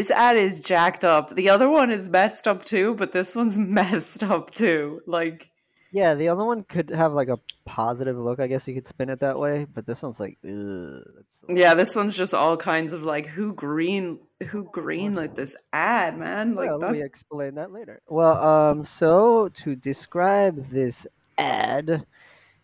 This 0.00 0.10
ad 0.10 0.38
is 0.38 0.62
jacked 0.62 1.04
up. 1.04 1.36
The 1.36 1.50
other 1.50 1.68
one 1.68 1.90
is 1.90 2.08
messed 2.08 2.48
up 2.48 2.64
too, 2.64 2.94
but 2.94 3.12
this 3.12 3.36
one's 3.36 3.58
messed 3.58 4.24
up 4.24 4.48
too. 4.48 4.98
Like, 5.06 5.50
Yeah, 5.92 6.14
the 6.14 6.28
other 6.28 6.42
one 6.42 6.62
could 6.62 6.88
have 6.88 7.12
like 7.12 7.28
a 7.28 7.38
positive 7.66 8.16
look. 8.16 8.40
I 8.40 8.46
guess 8.46 8.66
you 8.66 8.72
could 8.72 8.86
spin 8.86 9.10
it 9.10 9.20
that 9.20 9.38
way, 9.38 9.66
but 9.74 9.84
this 9.84 10.00
one's 10.00 10.18
like, 10.18 10.38
yeah, 10.42 11.74
this 11.74 11.94
one's 11.94 12.16
just 12.16 12.32
all 12.32 12.56
kinds 12.56 12.94
of 12.94 13.02
like 13.02 13.26
who 13.26 13.52
green 13.52 14.20
who 14.46 14.70
green 14.72 15.14
like 15.14 15.34
this 15.34 15.54
ad, 15.74 16.16
man. 16.16 16.54
Like 16.54 16.70
well, 16.70 16.78
let 16.78 16.92
me 16.92 17.02
explain 17.02 17.56
that 17.56 17.70
later. 17.70 18.00
Well, 18.08 18.42
um, 18.42 18.84
so 18.84 19.48
to 19.48 19.76
describe 19.76 20.70
this 20.70 21.06
ad, 21.36 22.06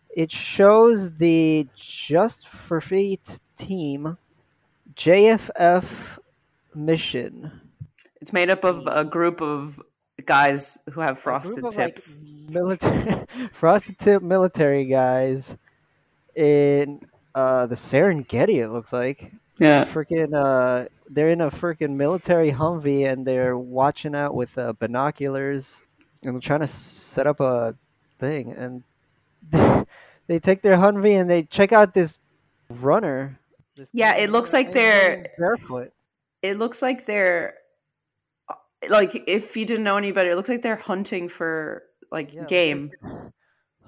it 0.09 0.31
shows 0.31 1.13
the 1.17 1.67
Just 1.75 2.47
for 2.47 2.81
Feet 2.81 3.39
team 3.55 4.17
JFF 4.95 5.85
mission. 6.77 7.51
it's 8.21 8.31
made 8.33 8.49
up 8.49 8.63
of 8.63 8.85
a 8.87 9.03
group 9.03 9.41
of 9.41 9.81
guys 10.25 10.77
who 10.91 11.01
have 11.01 11.19
frosted 11.19 11.59
of, 11.65 11.75
like, 11.75 11.95
tips. 11.95 12.19
military, 12.49 13.25
frosted 13.53 13.97
tip 13.99 14.21
military 14.23 14.85
guys 14.85 15.55
in 16.35 17.01
uh, 17.35 17.65
the 17.65 17.75
Serengeti. 17.75 18.55
It 18.63 18.69
looks 18.69 18.93
like. 18.93 19.31
yeah. 19.59 19.85
freaking 19.85 20.33
uh 20.35 20.87
they're 21.09 21.29
in 21.29 21.41
a 21.41 21.49
freaking 21.49 21.95
military 21.95 22.51
Humvee 22.51 23.09
and 23.11 23.25
they're 23.25 23.57
watching 23.57 24.13
out 24.13 24.35
with 24.35 24.55
uh, 24.57 24.73
binoculars 24.73 25.81
and 26.21 26.33
they're 26.35 26.41
trying 26.41 26.59
to 26.59 26.67
set 26.67 27.25
up 27.27 27.39
a 27.39 27.73
thing 28.19 28.51
and 28.51 28.83
they 30.27 30.39
take 30.39 30.61
their 30.61 30.75
Humvee 30.75 31.19
and 31.19 31.29
they 31.29 31.43
check 31.43 31.71
out 31.71 31.93
this 31.93 32.19
runner. 32.69 33.39
this 33.77 33.87
Yeah, 33.93 34.15
it 34.17 34.29
looks 34.31 34.51
like 34.51 34.71
they're- 34.73 35.27
barefoot. 35.37 35.93
It 36.47 36.57
looks 36.57 36.81
like 36.81 37.05
they're 37.05 37.55
uh, 38.49 38.55
like 38.89 39.23
if 39.27 39.57
you 39.57 39.65
didn't 39.65 39.83
know 39.83 39.97
any 39.97 40.11
better, 40.11 40.31
it 40.31 40.35
looks 40.35 40.49
like 40.49 40.61
they're 40.61 40.75
hunting 40.75 41.29
for 41.29 41.83
like 42.11 42.33
Yeah, 42.33 42.45
game, 42.45 42.91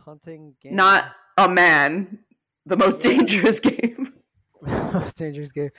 hunting 0.06 0.56
game. 0.62 0.76
not 0.76 1.14
a 1.38 1.48
man. 1.50 2.20
The 2.66 2.78
most 2.78 3.02
dangerous 3.02 3.60
game. 3.72 4.14
most 4.94 5.16
dangerous 5.16 5.52
game. 5.52 5.72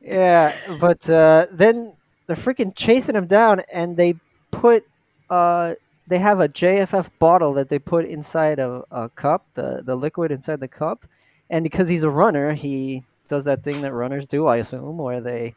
Yeah, 0.00 0.76
but 0.80 1.08
uh, 1.08 1.46
then 1.52 1.94
they're 2.26 2.36
freaking 2.36 2.72
chasing 2.74 3.16
him 3.16 3.26
down, 3.26 3.62
and 3.72 3.96
they 3.96 4.14
put 4.50 4.84
uh, 5.30 5.74
they 6.06 6.18
have 6.18 6.40
a 6.40 6.48
JFF 6.48 7.10
bottle 7.18 7.54
that 7.54 7.68
they 7.68 7.78
put 7.78 8.04
inside 8.06 8.58
a, 8.58 8.82
a 8.90 9.08
cup, 9.10 9.46
the 9.54 9.82
the 9.84 9.96
liquid 9.96 10.30
inside 10.32 10.60
the 10.60 10.68
cup, 10.68 11.06
and 11.50 11.62
because 11.62 11.88
he's 11.88 12.02
a 12.04 12.10
runner, 12.10 12.54
he 12.54 13.04
does 13.28 13.44
that 13.44 13.62
thing 13.62 13.82
that 13.82 13.92
runners 13.92 14.26
do, 14.26 14.46
I 14.46 14.56
assume, 14.58 14.98
where 14.98 15.20
they 15.20 15.54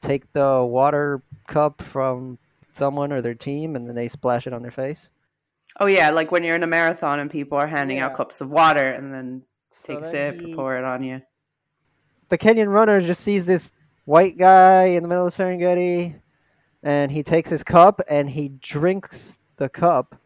take 0.00 0.30
the 0.32 0.62
water 0.64 1.22
cup 1.46 1.82
from 1.82 2.38
someone 2.72 3.12
or 3.12 3.20
their 3.22 3.34
team, 3.34 3.76
and 3.76 3.86
then 3.88 3.94
they 3.94 4.08
splash 4.08 4.46
it 4.46 4.52
on 4.52 4.62
their 4.62 4.70
face. 4.70 5.10
Oh 5.78 5.86
yeah, 5.86 6.10
like 6.10 6.32
when 6.32 6.42
you're 6.42 6.56
in 6.56 6.62
a 6.62 6.66
marathon 6.68 7.20
and 7.20 7.30
people 7.30 7.56
are 7.58 7.66
handing 7.66 7.98
out 8.00 8.14
cups 8.14 8.40
of 8.40 8.50
water 8.50 8.88
and 8.90 9.12
then 9.14 9.42
So 9.72 9.94
take 9.94 10.04
a 10.04 10.06
sip, 10.08 10.40
he- 10.40 10.54
pour 10.54 10.76
it 10.76 10.84
on 10.84 11.02
you. 11.02 11.22
the 12.28 12.38
Kenyan 12.38 12.68
runner 12.72 13.00
just 13.00 13.22
sees 13.22 13.46
this 13.46 13.72
white 14.04 14.36
guy 14.38 14.84
in 14.84 15.02
the 15.02 15.08
middle 15.08 15.26
of 15.26 15.34
Serengeti, 15.34 16.14
and 16.82 17.10
he 17.12 17.22
takes 17.22 17.50
his 17.50 17.62
cup 17.62 18.00
and 18.08 18.28
he 18.28 18.48
drinks 18.60 19.38
the 19.56 19.68
cup. 19.68 20.16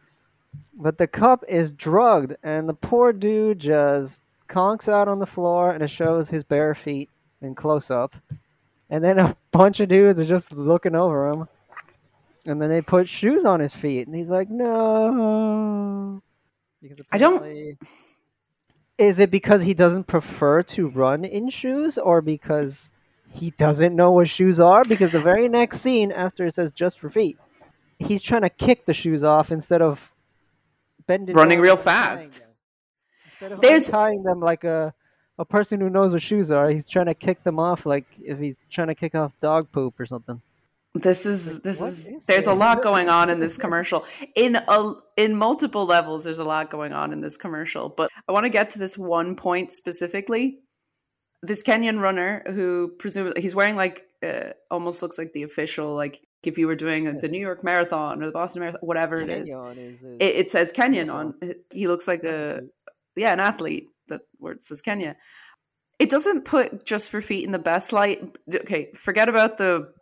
But 0.77 0.99
the 0.99 1.07
cup 1.07 1.45
is 1.49 1.73
drugged, 1.73 2.37
and 2.43 2.69
the 2.69 2.75
poor 2.75 3.13
dude 3.13 3.59
just 3.59 4.23
conks 4.49 4.89
out 4.89 5.09
on 5.09 5.19
the 5.19 5.27
floor, 5.27 5.73
and 5.73 5.83
it 5.83 5.89
shows 5.91 6.29
his 6.31 6.43
bare 6.45 6.75
feet 6.75 7.11
in 7.43 7.55
close 7.55 7.91
up. 7.91 8.15
And 8.95 9.03
then 9.03 9.19
a 9.19 9.37
bunch 9.51 9.81
of 9.81 9.89
dudes 9.89 10.21
are 10.21 10.25
just 10.25 10.53
looking 10.53 10.95
over 10.95 11.29
him. 11.29 11.49
And 12.47 12.63
then 12.63 12.69
they 12.69 12.81
put 12.81 13.09
shoes 13.09 13.45
on 13.45 13.59
his 13.59 13.73
feet, 13.73 14.07
and 14.07 14.15
he's 14.15 14.31
like, 14.31 14.49
"No." 14.49 16.23
Because 16.81 17.03
I 17.11 17.19
don't- 17.19 17.77
Is 18.97 19.19
it 19.19 19.33
because 19.33 19.63
he 19.63 19.75
doesn't 19.75 20.05
prefer 20.05 20.63
to 20.63 20.91
run 20.91 21.25
in 21.25 21.49
shoes, 21.49 21.99
or 21.99 22.21
because 22.21 22.93
he 23.29 23.51
doesn't 23.51 23.97
know 23.97 24.13
what 24.13 24.29
shoes 24.29 24.61
are? 24.61 24.85
Because 24.85 25.11
the 25.11 25.19
very 25.21 25.49
next 25.49 25.81
scene 25.81 26.13
after 26.13 26.47
it 26.47 26.55
says 26.55 26.71
"just 26.71 27.01
for 27.01 27.11
feet," 27.11 27.37
he's 27.99 28.23
trying 28.23 28.43
to 28.43 28.49
kick 28.51 28.87
the 28.87 28.95
shoes 28.95 29.25
off 29.25 29.51
instead 29.51 29.83
of 29.83 30.13
bending 31.09 31.35
Running 31.35 31.59
real 31.59 31.77
fast. 31.77 32.39
them. 32.43 32.49
Instead 33.25 33.53
of 33.53 33.61
There's- 33.61 33.89
tying 33.89 34.23
them 34.23 34.39
like 34.39 34.63
a 34.63 34.95
a 35.39 35.45
person 35.45 35.81
who 35.81 35.91
knows 35.91 36.13
what 36.13 36.23
shoes 36.23 36.51
are, 36.51 36.71
he's 36.71 36.85
trying 36.85 37.07
to 37.07 37.15
kick 37.15 37.43
them 37.43 37.59
off 37.59 37.87
like 37.87 38.07
if 38.23 38.39
he's 38.39 38.59
trying 38.71 38.89
to 38.89 38.95
kick 38.95 39.15
off 39.15 39.33
dog 39.41 39.71
poop 39.73 39.99
or 39.99 40.07
something. 40.07 40.41
This 40.95 41.27
is 41.27 41.61
this 41.63 41.81
what 41.81 41.89
is 41.89 42.07
is 42.07 42.25
there's 42.27 42.47
a 42.47 42.53
lot 42.53 42.81
going 42.83 43.09
on 43.09 43.29
in 43.29 43.41
this 43.41 43.59
commercial. 43.59 44.05
In 44.37 44.57
a 44.57 44.93
in 45.17 45.35
multiple 45.35 45.87
levels 45.87 46.23
there's 46.23 46.39
a 46.39 46.45
lot 46.45 46.71
going 46.71 46.93
on 46.93 47.13
in 47.13 47.21
this 47.21 47.37
commercial, 47.37 47.89
but 47.89 48.11
I 48.29 48.33
want 48.33 48.45
to 48.45 48.51
get 48.51 48.69
to 48.71 48.79
this 48.79 48.97
one 48.97 49.35
point 49.35 49.73
specifically. 49.73 50.61
This 51.43 51.65
Kenyan 51.65 52.01
runner 52.01 52.45
who 52.47 52.93
presumably 52.97 53.43
he's 53.43 53.57
wearing 53.57 53.75
like 53.75 54.07
uh, 54.23 54.51
almost 54.71 55.03
looks 55.03 55.19
like 55.19 55.33
the 55.33 55.43
official 55.43 55.93
like 55.95 56.25
if 56.45 56.59
you 56.59 56.69
were 56.69 56.77
doing 56.77 57.19
the 57.19 57.29
New 57.29 57.41
York 57.41 57.65
Marathon 57.65 58.23
or 58.23 58.27
the 58.27 58.33
Boston 58.33 58.61
Marathon 58.61 58.81
whatever 58.83 59.21
it 59.21 59.31
is. 59.31 59.49
Is, 59.49 59.55
is 59.79 60.03
It, 60.21 60.37
it 60.37 60.51
says 60.53 60.73
Kenyan 60.73 61.13
on 61.13 61.35
he 61.71 61.89
looks 61.89 62.07
like 62.07 62.23
a 62.23 62.61
yeah, 63.17 63.33
an 63.33 63.41
athlete 63.41 63.89
that 64.09 64.23
it 64.43 64.63
says 64.63 64.81
Kenya. 64.83 65.17
It 65.99 66.11
doesn't 66.11 66.45
put 66.45 66.85
just 66.85 67.09
for 67.11 67.21
feet 67.21 67.45
in 67.45 67.53
the 67.53 67.59
best 67.59 67.93
light. 67.93 68.37
Okay, 68.53 68.91
forget 68.95 69.29
about 69.29 69.59
the 69.59 69.93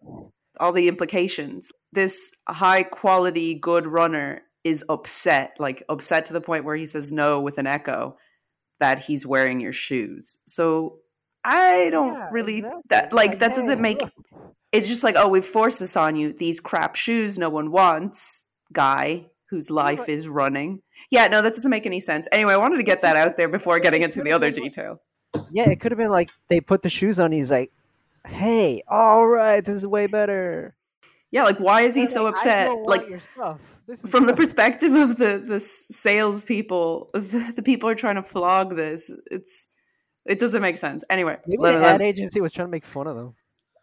all 0.61 0.73
the 0.73 0.89
implications. 0.89 1.73
This 1.93 2.33
high 2.49 2.83
quality 2.83 3.55
good 3.55 3.87
runner 3.87 4.43
is 4.65 4.85
upset, 4.89 5.57
like 5.59 5.83
upset 5.89 6.25
to 6.27 6.33
the 6.33 6.41
point 6.41 6.65
where 6.65 6.77
he 6.77 6.87
says 6.87 7.13
no 7.13 7.41
with 7.41 7.59
an 7.59 7.67
echo 7.67 8.17
that 8.81 8.99
he's 8.99 9.27
wearing 9.27 9.61
your 9.61 9.73
shoes. 9.73 10.39
So 10.47 10.99
I 11.45 11.89
don't 11.91 12.15
Yeah, 12.15 12.29
really 12.31 12.59
exactly. 12.59 12.81
that 12.89 13.13
like 13.13 13.39
that 13.41 13.55
doesn't 13.55 13.81
make 13.81 14.01
it's 14.73 14.89
just 14.89 15.05
like 15.05 15.17
oh 15.19 15.29
we've 15.29 15.45
forced 15.45 15.81
this 15.81 15.97
on 15.97 16.17
you 16.17 16.33
these 16.33 16.61
crap 16.61 16.95
shoes 16.95 17.37
no 17.37 17.51
one 17.51 17.71
wants 17.71 18.45
guy 18.73 19.27
whose 19.53 19.71
life 19.71 20.09
is 20.09 20.27
running. 20.27 20.83
Yeah 21.11 21.29
no 21.29 21.43
that 21.43 21.55
doesn't 21.55 21.71
make 21.71 21.87
any 21.87 22.01
sense. 22.01 22.27
Anyway 22.33 22.55
i 22.55 22.57
wanted 22.57 22.79
to 22.79 22.83
get 22.83 23.03
that 23.03 23.17
out 23.17 23.37
there 23.37 23.49
before 23.49 23.79
getting 23.79 24.03
into 24.03 24.23
the 24.23 24.33
other 24.33 24.51
detail. 24.51 25.01
Yeah, 25.51 25.69
it 25.71 25.81
could 25.81 25.93
have 25.93 25.99
been 25.99 26.11
like 26.11 26.31
they 26.49 26.61
put 26.61 26.83
the 26.83 26.89
shoes 26.89 27.21
on. 27.21 27.31
He's 27.33 27.51
like, 27.51 27.71
"Hey, 28.27 28.83
all 28.89 29.27
right, 29.27 29.65
this 29.65 29.77
is 29.77 29.87
way 29.87 30.07
better." 30.07 30.75
yeah 31.33 31.43
like 31.43 31.59
why 31.59 31.81
is 31.81 31.95
he 31.97 32.07
so 32.07 32.27
upset? 32.27 32.71
like 32.85 33.09
your 33.09 33.21
stuff. 33.21 33.59
This 33.89 34.05
is 34.05 34.11
from 34.11 34.27
the 34.27 34.35
perspective 34.43 34.95
of 34.95 35.17
the 35.17 35.39
the 35.39 35.59
salespeople 35.59 37.11
the, 37.15 37.53
the 37.57 37.63
people 37.63 37.89
are 37.89 37.97
trying 37.97 38.15
to 38.15 38.23
flog 38.23 38.77
this 38.77 39.11
it's 39.31 39.67
it 40.25 40.39
doesn't 40.39 40.63
make 40.63 40.77
sense. 40.77 41.03
Anyway 41.11 41.39
Maybe 41.47 41.63
the 41.63 41.85
ad 41.85 42.01
agency 42.01 42.41
was 42.41 42.53
trying 42.53 42.69
to 42.69 42.71
make 42.71 42.87
fun 42.87 43.09
of 43.09 43.17
them. 43.17 43.35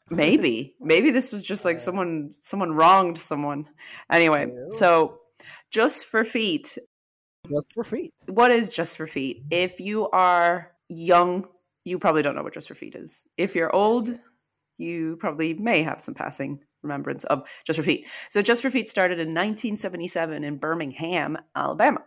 maybe. 0.10 0.76
Maybe 0.80 1.12
this 1.12 1.34
was 1.34 1.44
just 1.44 1.66
like 1.66 1.80
someone 1.80 2.32
someone 2.42 2.72
wronged 2.72 3.18
someone. 3.18 3.68
Anyway 4.10 4.48
so 4.70 5.20
just 5.72 6.06
for 6.06 6.24
feet. 6.24 6.78
Just 7.50 7.74
for 7.74 7.84
feet. 7.84 8.14
what 8.28 8.52
is 8.52 8.76
just 8.76 8.98
for 8.98 9.08
feet? 9.08 9.44
If 9.50 9.80
you 9.80 10.10
are 10.10 10.72
young 10.90 11.48
you 11.86 11.98
probably 11.98 12.22
don't 12.22 12.36
know 12.36 12.44
what 12.44 12.54
just 12.54 12.68
for 12.68 12.76
feet 12.76 12.96
is. 12.96 13.26
If 13.38 13.56
you're 13.56 13.74
old 13.76 14.20
you 14.78 15.18
probably 15.18 15.54
may 15.56 15.84
have 15.84 16.02
some 16.02 16.14
passing 16.14 16.60
remembrance 16.84 17.26
of 17.26 17.48
just 17.66 17.78
for 17.78 17.84
feet. 17.84 18.08
So 18.30 18.42
just 18.42 18.62
for 18.62 18.70
feet 18.70 18.90
started 18.90 19.20
in 19.20 19.30
1977 19.30 20.44
in 20.44 20.58
birmingham 20.58 21.38
alabama. 21.56 22.02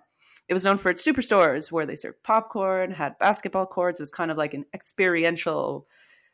It 0.48 0.54
was 0.54 0.64
known 0.64 0.76
for 0.76 0.90
its 0.90 1.06
superstores 1.06 1.70
where 1.70 1.86
they 1.86 1.94
served 1.94 2.22
popcorn 2.24 2.90
had 2.90 3.18
basketball 3.18 3.66
courts. 3.66 4.00
It 4.00 4.02
was 4.02 4.10
kind 4.10 4.30
of 4.30 4.36
like 4.36 4.54
an 4.54 4.64
experiential 4.74 5.86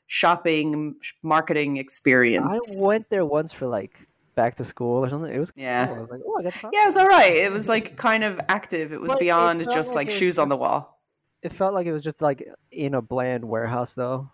shopping 0.07 0.95
marketing 1.23 1.77
experience. 1.77 2.47
I 2.49 2.87
went 2.87 3.07
there 3.11 3.27
once 3.27 3.53
for 3.53 3.67
like 3.67 4.08
back 4.43 4.55
to 4.57 4.65
school 4.65 5.05
or 5.05 5.09
something. 5.11 5.33
It 5.33 5.39
was 5.39 5.53
Yeah. 5.57 5.87
cool. 5.87 5.97
I 5.97 6.01
was 6.01 6.11
like, 6.11 6.21
"Oh, 6.27 6.71
yeah 6.73 6.83
it 6.85 6.87
was 6.87 6.97
all 6.97 7.09
right 7.09 7.35
it 7.37 7.53
was 7.53 7.69
like 7.69 7.97
kind 7.97 8.23
of 8.25 8.41
active 8.49 8.93
it 8.93 9.01
was 9.01 9.15
beyond 9.17 9.61
felt 9.63 9.75
just 9.75 9.91
like 9.91 9.97
like 9.97 10.07
it 10.09 10.13
shoes 10.19 10.39
on 10.39 10.49
the 10.49 10.57
wall 10.57 11.01
It 11.43 11.53
felt 11.53 11.75
like 11.75 11.87
it 11.87 11.93
was 11.93 12.03
just 12.03 12.21
like 12.23 12.41
in 12.71 12.95
a 12.95 13.03
bland 13.03 13.45
warehouse 13.45 13.95
though. 13.95 14.31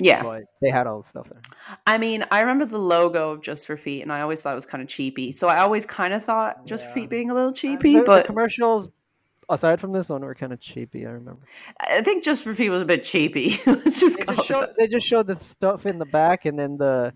yeah 0.00 0.22
But 0.22 0.42
they 0.60 0.70
had 0.70 0.86
all 0.88 1.00
the 1.02 1.08
stuff 1.08 1.28
there. 1.30 1.40
I 1.86 1.98
mean, 1.98 2.24
I 2.30 2.40
remember 2.40 2.66
the 2.66 2.78
logo 2.78 3.30
of 3.32 3.40
Just 3.42 3.66
for 3.68 3.76
Feet, 3.76 4.02
and 4.02 4.12
I 4.12 4.20
always 4.22 4.40
thought 4.42 4.52
it 4.52 4.60
was 4.62 4.66
kind 4.66 4.82
of 4.82 4.88
cheapy. 4.88 5.30
So 5.32 5.48
I 5.48 5.58
always 5.58 5.86
kind 5.86 6.12
of 6.12 6.22
thought 6.22 6.66
Just 6.66 6.84
for 6.86 6.92
Feet 6.92 7.08
being 7.10 7.30
a 7.30 7.34
little 7.34 7.50
The- 7.52 7.56
cheapy, 7.62 7.94
the, 7.98 8.02
but 8.02 8.26
commercials, 8.26 8.88
aside 9.48 9.80
from 9.80 9.92
this 9.92 10.08
one, 10.08 10.22
were 10.22 10.34
kind 10.34 10.52
of 10.52 10.60
cheapy. 10.60 11.06
I 11.06 11.10
remember. 11.10 11.46
I 11.78 12.00
think 12.02 12.24
Just 12.24 12.42
for 12.42 12.52
Feet 12.54 12.70
was 12.70 12.82
a 12.82 12.86
bit 12.94 13.04
cheapy. 13.04 13.50
Let's 13.66 14.00
just 14.00 14.18
They 14.18 14.24
call 14.24 14.34
just, 14.36 14.50
it 14.50 14.52
showed, 14.54 14.68
they 14.78 14.88
just 14.88 15.06
showed 15.06 15.26
the 15.28 15.36
stuff 15.36 15.86
in 15.86 15.98
the 16.00 16.06
back, 16.06 16.44
and 16.46 16.58
then 16.58 16.76
the 16.76 17.12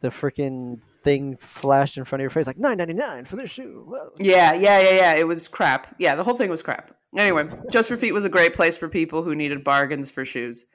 the 0.00 0.10
freaking 0.10 0.80
thing 1.02 1.36
flashed 1.40 1.96
in 1.96 2.04
front 2.04 2.20
of 2.20 2.22
your 2.22 2.30
face 2.30 2.46
like 2.46 2.58
nine 2.58 2.78
ninety 2.78 2.94
nine 2.94 3.24
for 3.24 3.36
this 3.36 3.50
shoe. 3.50 3.84
Whoa. 3.86 4.10
Yeah, 4.18 4.52
yeah, 4.54 4.80
yeah, 4.80 4.96
yeah. 4.96 5.14
It 5.14 5.26
was 5.26 5.48
crap. 5.48 5.94
Yeah, 5.98 6.14
the 6.14 6.24
whole 6.24 6.34
thing 6.34 6.50
was 6.50 6.62
crap. 6.62 6.94
Anyway, 7.16 7.48
Just 7.70 7.88
for 7.88 7.96
Feet 7.96 8.12
was 8.12 8.24
a 8.24 8.30
great 8.30 8.54
place 8.54 8.78
for 8.78 8.88
people 8.88 9.22
who 9.22 9.34
needed 9.34 9.64
bargains 9.64 10.10
for 10.10 10.24
shoes, 10.24 10.66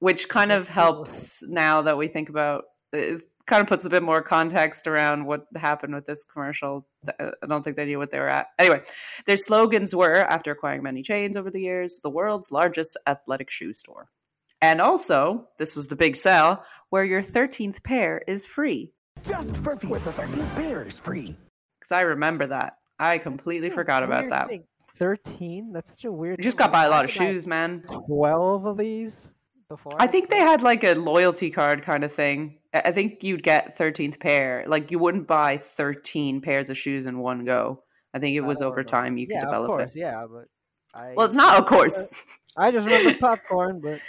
which 0.00 0.28
kind 0.28 0.52
of 0.52 0.68
helps 0.68 1.42
now 1.48 1.82
that 1.82 1.96
we 1.96 2.08
think 2.08 2.28
about 2.28 2.64
it. 2.92 3.22
Kind 3.46 3.62
of 3.62 3.66
puts 3.66 3.86
a 3.86 3.88
bit 3.88 4.02
more 4.02 4.20
context 4.20 4.86
around 4.86 5.24
what 5.24 5.46
happened 5.56 5.94
with 5.94 6.04
this 6.04 6.22
commercial. 6.22 6.86
Uh, 7.18 7.30
I 7.42 7.46
don't 7.46 7.62
think 7.62 7.76
they 7.76 7.86
knew 7.86 7.96
what 7.98 8.10
they 8.10 8.18
were 8.18 8.28
at. 8.28 8.48
Anyway, 8.58 8.82
their 9.24 9.38
slogans 9.38 9.96
were, 9.96 10.16
after 10.16 10.50
acquiring 10.50 10.82
many 10.82 11.00
chains 11.00 11.34
over 11.34 11.50
the 11.50 11.62
years, 11.62 11.98
the 12.02 12.10
world's 12.10 12.52
largest 12.52 12.98
athletic 13.06 13.48
shoe 13.48 13.72
store. 13.72 14.10
And 14.60 14.82
also, 14.82 15.48
this 15.56 15.76
was 15.76 15.86
the 15.86 15.96
big 15.96 16.14
sell, 16.14 16.62
where 16.90 17.04
your 17.04 17.22
13th 17.22 17.82
pair 17.82 18.20
is 18.26 18.44
free. 18.44 18.92
Just 19.24 19.56
for 19.58 19.76
with 19.76 20.04
the 20.04 20.12
13th 20.12 20.54
pair 20.54 20.84
is 20.84 20.98
free. 20.98 21.36
Because 21.78 21.92
I 21.92 22.02
remember 22.02 22.46
that. 22.46 22.78
I 22.98 23.18
completely 23.18 23.68
hmm, 23.68 23.74
forgot 23.74 24.02
about 24.02 24.28
that. 24.30 24.50
Thirteen. 24.98 25.72
That's 25.72 25.90
such 25.90 26.04
a 26.04 26.12
weird. 26.12 26.38
You 26.38 26.42
just 26.42 26.58
got 26.58 26.72
by 26.72 26.84
a 26.84 26.90
lot 26.90 27.04
of 27.04 27.10
I 27.10 27.12
could 27.12 27.18
buy 27.20 27.30
shoes, 27.30 27.46
man. 27.46 27.84
Twelve 28.06 28.66
of 28.66 28.76
these 28.76 29.30
before. 29.68 29.92
I 29.98 30.06
think 30.06 30.28
they 30.28 30.38
had 30.38 30.62
like 30.62 30.82
a 30.82 30.94
loyalty 30.94 31.50
card 31.50 31.82
kind 31.82 32.02
of 32.02 32.12
thing. 32.12 32.58
I 32.74 32.82
I 32.86 32.92
think 32.92 33.22
you'd 33.22 33.42
get 33.42 33.76
13th 33.76 34.18
pair. 34.18 34.64
Like 34.66 34.90
you 34.90 34.98
wouldn't 34.98 35.26
buy 35.26 35.56
13 35.58 36.40
pairs 36.40 36.70
of 36.70 36.76
shoes 36.76 37.06
in 37.06 37.18
one 37.18 37.44
go. 37.44 37.84
I 38.14 38.18
think 38.18 38.36
it 38.36 38.40
was 38.40 38.62
over 38.62 38.76
don't 38.76 38.92
know. 38.92 38.98
time 38.98 39.18
you 39.18 39.26
could 39.26 39.34
yeah, 39.34 39.40
develop 39.40 39.70
of 39.70 39.76
course, 39.76 39.94
it. 39.94 40.00
Yeah, 40.00 40.26
but 40.30 40.46
I. 40.98 41.14
Well, 41.14 41.26
it's 41.26 41.34
not, 41.34 41.58
of 41.58 41.66
course. 41.66 42.38
I 42.56 42.70
just 42.70 42.86
remember 42.86 43.16
popcorn, 43.20 43.80
but 43.80 44.00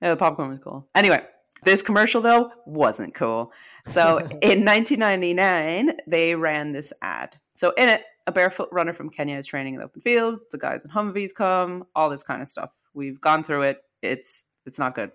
Yeah, 0.00 0.10
the 0.10 0.16
popcorn 0.16 0.50
was 0.50 0.60
cool. 0.62 0.86
Anyway, 0.94 1.22
this 1.64 1.82
commercial 1.82 2.20
though 2.20 2.50
wasn't 2.66 3.14
cool. 3.14 3.52
So 3.86 4.18
in 4.42 4.64
1999, 4.64 5.96
they 6.06 6.34
ran 6.34 6.72
this 6.72 6.92
ad. 7.02 7.36
So 7.52 7.72
in 7.76 7.88
it, 7.88 8.02
a 8.26 8.32
barefoot 8.32 8.68
runner 8.70 8.92
from 8.92 9.10
Kenya 9.10 9.36
is 9.36 9.46
training 9.46 9.74
in 9.74 9.80
the 9.80 9.86
open 9.86 10.00
field. 10.02 10.38
The 10.50 10.58
guys 10.58 10.84
in 10.84 10.90
Humvees 10.90 11.34
come, 11.34 11.84
all 11.94 12.10
this 12.10 12.22
kind 12.22 12.42
of 12.42 12.48
stuff. 12.48 12.70
We've 12.94 13.20
gone 13.20 13.42
through 13.42 13.62
it. 13.62 13.78
It's 14.02 14.44
it's 14.66 14.78
not 14.78 14.94
good. 14.94 15.12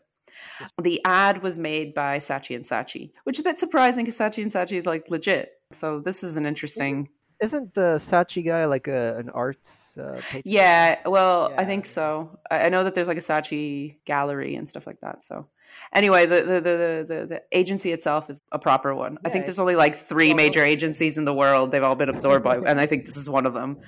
The 0.81 1.01
ad 1.05 1.43
was 1.43 1.59
made 1.59 1.93
by 1.93 2.17
Saatchi 2.17 2.55
and 2.55 2.65
Saatchi, 2.65 3.11
which 3.23 3.37
is 3.37 3.41
a 3.41 3.43
bit 3.43 3.59
surprising 3.59 4.03
because 4.03 4.17
Saatchi 4.17 4.41
and 4.41 4.51
Saatchi 4.51 4.77
is 4.77 4.85
like 4.85 5.09
legit. 5.09 5.51
So 5.71 5.99
this 5.99 6.23
is 6.23 6.37
an 6.37 6.45
interesting. 6.45 7.09
isn't 7.39 7.73
the 7.73 7.97
Saatchi 7.99 8.45
guy 8.45 8.65
like 8.65 8.87
a 8.87 9.17
an 9.17 9.29
arts? 9.29 9.97
Uh. 9.97 10.19
Yeah, 10.43 10.99
well, 11.05 11.53
I 11.57 11.65
think 11.65 11.85
so. 11.85 12.39
I 12.49 12.65
I 12.65 12.69
know 12.69 12.83
that 12.83 12.95
there's 12.95 13.07
like 13.07 13.17
a 13.17 13.21
Saatchi 13.21 13.97
gallery 14.05 14.55
and 14.55 14.67
stuff 14.67 14.87
like 14.87 15.01
that. 15.01 15.23
So, 15.23 15.47
anyway, 15.93 16.25
the 16.25 16.41
the 16.41 16.59
the 16.61 17.05
the, 17.07 17.25
the 17.25 17.41
agency 17.51 17.91
itself 17.91 18.29
is 18.29 18.41
a 18.51 18.59
proper 18.59 18.93
one. 18.93 19.17
I 19.25 19.29
think 19.29 19.45
there's 19.45 19.59
only 19.59 19.75
like 19.75 19.95
three 19.95 20.33
major 20.33 20.63
agencies 20.63 21.17
in 21.17 21.25
the 21.25 21.33
world. 21.33 21.71
They've 21.71 21.83
all 21.83 21.95
been 21.95 22.09
absorbed 22.09 22.43
by, 22.43 22.57
and 22.57 22.79
I 22.79 22.85
think 22.85 23.05
this 23.05 23.17
is 23.17 23.29
one 23.29 23.45
of 23.45 23.53
them. 23.53 23.79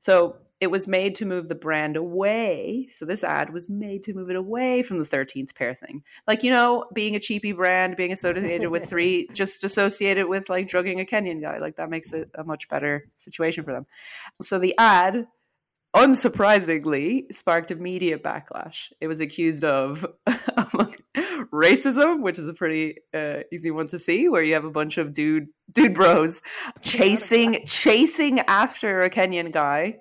So 0.00 0.36
it 0.60 0.70
was 0.70 0.88
made 0.88 1.14
to 1.16 1.26
move 1.26 1.48
the 1.48 1.54
brand 1.54 1.96
away. 1.96 2.86
So 2.90 3.04
this 3.04 3.22
ad 3.22 3.52
was 3.52 3.68
made 3.68 4.02
to 4.04 4.14
move 4.14 4.30
it 4.30 4.36
away 4.36 4.82
from 4.82 4.98
the 4.98 5.04
13th 5.04 5.54
pair 5.54 5.74
thing. 5.74 6.02
Like, 6.26 6.42
you 6.42 6.50
know, 6.50 6.86
being 6.94 7.14
a 7.14 7.20
cheapy 7.20 7.52
brand, 7.52 7.96
being 7.96 8.12
associated 8.12 8.70
with 8.70 8.88
three, 8.88 9.28
just 9.34 9.64
associated 9.64 10.26
with 10.28 10.48
like 10.48 10.66
drugging 10.66 11.00
a 11.00 11.04
Kenyan 11.04 11.42
guy, 11.42 11.58
like 11.58 11.76
that 11.76 11.90
makes 11.90 12.12
it 12.12 12.30
a 12.34 12.44
much 12.44 12.68
better 12.68 13.06
situation 13.16 13.64
for 13.64 13.72
them. 13.72 13.86
So 14.40 14.58
the 14.58 14.74
ad, 14.78 15.26
unsurprisingly, 15.94 17.32
sparked 17.32 17.70
a 17.70 17.76
media 17.76 18.18
backlash. 18.18 18.92
It 19.00 19.08
was 19.08 19.20
accused 19.20 19.64
of 19.64 20.04
racism, 21.52 22.22
which 22.22 22.38
is 22.38 22.48
a 22.48 22.54
pretty 22.54 22.98
uh, 23.14 23.40
easy 23.52 23.70
one 23.70 23.86
to 23.88 23.98
see, 23.98 24.28
where 24.28 24.42
you 24.42 24.54
have 24.54 24.64
a 24.64 24.70
bunch 24.70 24.98
of 24.98 25.12
dude 25.12 25.48
dude 25.72 25.94
bros 25.94 26.42
chasing 26.82 27.64
chasing 27.66 28.40
after 28.40 29.02
a 29.02 29.10
Kenyan 29.10 29.52
guy 29.52 29.98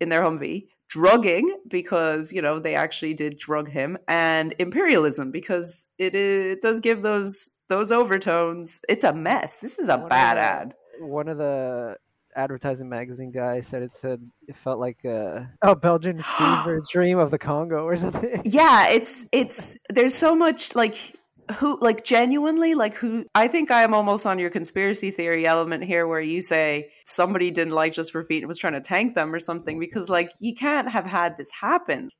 in 0.00 0.08
their 0.08 0.22
Humvee, 0.22 0.66
drugging 0.88 1.56
because 1.68 2.32
you 2.32 2.42
know 2.42 2.58
they 2.58 2.74
actually 2.74 3.14
did 3.14 3.38
drug 3.38 3.68
him, 3.68 3.98
and 4.08 4.54
imperialism 4.58 5.30
because 5.30 5.86
it, 5.98 6.14
it 6.14 6.60
does 6.60 6.80
give 6.80 7.02
those 7.02 7.50
those 7.68 7.90
overtones. 7.90 8.80
It's 8.88 9.04
a 9.04 9.12
mess. 9.12 9.58
This 9.58 9.78
is 9.78 9.88
a 9.88 9.98
One 9.98 10.08
bad 10.08 10.36
the- 10.36 10.40
ad. 10.42 10.74
One 11.00 11.28
of 11.28 11.36
the 11.36 11.96
advertising 12.36 12.88
magazine 12.88 13.32
guy 13.32 13.60
said 13.60 13.82
it 13.82 13.94
said 13.94 14.20
it 14.46 14.56
felt 14.56 14.78
like 14.78 15.04
a, 15.04 15.48
a 15.62 15.74
Belgian 15.74 16.22
fever 16.38 16.82
dream 16.90 17.18
of 17.18 17.30
the 17.30 17.38
Congo 17.38 17.84
or 17.84 17.96
something. 17.96 18.42
yeah 18.44 18.88
it's 18.88 19.26
it's 19.32 19.76
there's 19.88 20.14
so 20.14 20.34
much 20.34 20.74
like 20.76 21.16
who 21.58 21.78
like 21.80 22.04
genuinely 22.04 22.74
like 22.74 22.94
who 22.94 23.24
i 23.34 23.46
think 23.46 23.70
i'm 23.70 23.94
almost 23.94 24.26
on 24.26 24.38
your 24.38 24.50
conspiracy 24.50 25.12
theory 25.12 25.46
element 25.46 25.84
here 25.84 26.06
where 26.06 26.20
you 26.20 26.40
say 26.40 26.90
somebody 27.06 27.52
didn't 27.52 27.72
like 27.72 27.92
just 27.92 28.10
for 28.10 28.24
feet 28.24 28.38
and 28.42 28.48
was 28.48 28.58
trying 28.58 28.72
to 28.72 28.80
tank 28.80 29.14
them 29.14 29.32
or 29.32 29.38
something 29.38 29.78
because 29.78 30.10
like 30.10 30.32
you 30.40 30.54
can't 30.54 30.90
have 30.90 31.06
had 31.06 31.36
this 31.36 31.50
happen. 31.50 32.10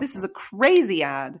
This 0.00 0.16
is 0.16 0.24
a 0.24 0.28
crazy 0.28 1.02
ad. 1.02 1.40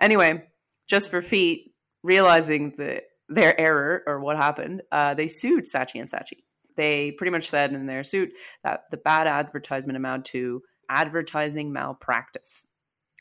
Anyway 0.00 0.44
just 0.88 1.10
for 1.10 1.20
feet 1.22 1.72
realizing 2.02 2.72
that 2.78 3.04
their 3.28 3.58
error 3.60 4.02
or 4.06 4.20
what 4.20 4.36
happened 4.36 4.82
uh, 4.90 5.12
they 5.14 5.26
sued 5.26 5.64
saatchi 5.64 6.00
and 6.00 6.10
saatchi 6.10 6.38
they 6.78 7.12
pretty 7.12 7.30
much 7.30 7.50
said 7.50 7.74
in 7.74 7.84
their 7.84 8.02
suit 8.02 8.32
that 8.64 8.84
the 8.90 8.96
bad 8.96 9.26
advertisement 9.26 9.98
amounted 9.98 10.24
to 10.24 10.62
advertising 10.88 11.70
malpractice 11.70 12.66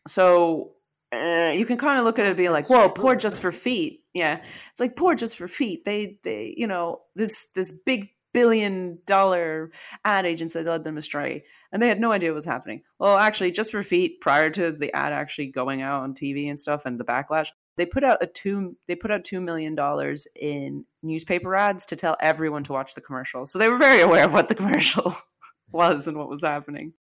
so 0.08 0.74
uh, 1.12 1.54
you 1.56 1.66
can 1.66 1.78
kind 1.78 2.00
of 2.00 2.06
look 2.06 2.20
at 2.20 2.26
it 2.26 2.30
and 2.30 2.38
be 2.38 2.50
like, 2.50 2.70
"Whoa, 2.70 2.90
poor 2.90 3.16
just 3.16 3.42
for 3.42 3.52
feet." 3.52 4.04
Yeah, 4.14 4.42
it's 4.72 4.80
like 4.80 4.96
poor 4.96 5.16
just 5.16 5.38
for 5.38 5.48
feet. 5.48 5.86
They, 5.86 6.20
they, 6.24 6.54
you 6.58 6.68
know, 6.68 7.02
this 7.16 7.48
this 7.56 7.72
big 7.72 8.10
billion 8.34 9.00
dollar 9.06 9.72
ad 10.04 10.26
agency 10.26 10.62
led 10.64 10.84
them 10.84 10.98
astray, 10.98 11.44
and 11.72 11.82
they 11.82 11.88
had 11.88 12.00
no 12.00 12.12
idea 12.12 12.32
what 12.32 12.36
was 12.36 12.46
happening. 12.46 12.84
Well, 13.00 13.18
actually, 13.18 13.52
just 13.52 13.72
for 13.72 13.84
feet, 13.84 14.20
prior 14.22 14.50
to 14.50 14.72
the 14.72 14.94
ad 14.94 15.14
actually 15.14 15.48
going 15.48 15.82
out 15.82 16.04
on 16.04 16.14
TV 16.14 16.50
and 16.50 16.60
stuff, 16.60 16.86
and 16.86 17.00
the 17.00 17.06
backlash, 17.06 17.50
they 17.78 17.86
put 17.86 18.04
out 18.04 18.18
a 18.22 18.28
two 18.28 18.76
they 18.88 18.96
put 18.96 19.12
out 19.12 19.24
two 19.24 19.40
million 19.40 19.76
dollars 19.76 20.28
in 20.36 20.84
newspaper 21.04 21.56
ads 21.56 21.86
to 21.88 21.96
tell 21.96 22.16
everyone 22.20 22.64
to 22.66 22.74
watch 22.74 22.94
the 22.96 23.02
commercial. 23.02 23.46
So 23.46 23.58
they 23.60 23.70
were 23.70 23.78
very 23.78 24.02
aware 24.02 24.26
of 24.26 24.34
what 24.34 24.48
the 24.50 24.56
commercial 24.56 25.16
was 25.72 26.08
and 26.08 26.18
what 26.18 26.28
was 26.30 26.42
happening, 26.44 26.94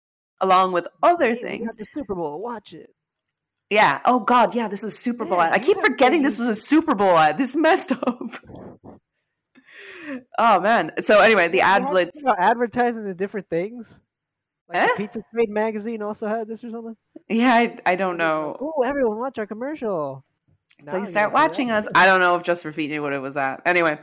along 0.41 0.73
with 0.73 0.87
other 1.01 1.29
Hey, 1.33 1.41
things. 1.41 1.75
the 1.75 1.85
Super 1.93 2.13
Bowl. 2.15 2.39
Watch 2.41 2.73
it. 2.73 2.93
Yeah. 3.71 3.99
Oh 4.05 4.19
God. 4.19 4.53
Yeah. 4.53 4.67
This 4.67 4.83
was 4.83 4.93
a 4.93 4.97
Super 4.97 5.25
Bowl 5.25 5.37
Yeah, 5.39 5.47
ad. 5.47 5.53
I 5.53 5.59
keep 5.59 5.77
forgetting 5.79 6.21
this 6.21 6.37
was 6.37 6.49
a 6.49 6.55
Super 6.55 6.93
Bowl 6.93 7.17
ad. 7.17 7.37
This 7.37 7.55
messed 7.55 7.91
up. 8.07 8.29
oh 10.37 10.59
man. 10.59 10.91
So 10.99 11.19
anyway, 11.19 11.47
the 11.47 11.61
ad 11.61 11.87
blitz. 11.87 12.21
you 12.21 12.27
know, 12.27 12.35
advertising 12.37 13.03
the 13.05 13.13
different 13.13 13.49
things. 13.49 13.97
Like 14.67 14.77
Eh? 14.83 14.87
Pizza 14.97 15.21
Trade 15.33 15.49
magazine 15.49 16.01
also 16.01 16.27
had 16.27 16.47
this 16.47 16.63
or 16.63 16.71
something. 16.71 16.95
Yeah, 17.29 17.53
I, 17.53 17.77
I 17.85 17.95
don't 17.95 18.17
know. 18.17 18.57
Oh, 18.59 18.83
everyone 18.83 19.19
watch 19.19 19.37
our 19.39 19.45
commercial. 19.47 20.23
It's 20.79 20.93
like 20.93 21.07
start 21.07 21.31
watching 21.31 21.71
us. 21.71 21.87
I 21.95 22.05
don't 22.05 22.19
know 22.19 22.35
if 22.35 22.43
Just 22.43 22.63
for 22.63 22.71
Feet 22.71 22.89
knew 22.89 23.01
what 23.01 23.13
it 23.13 23.19
was 23.21 23.37
at. 23.37 23.61
Anyway, 23.65 23.97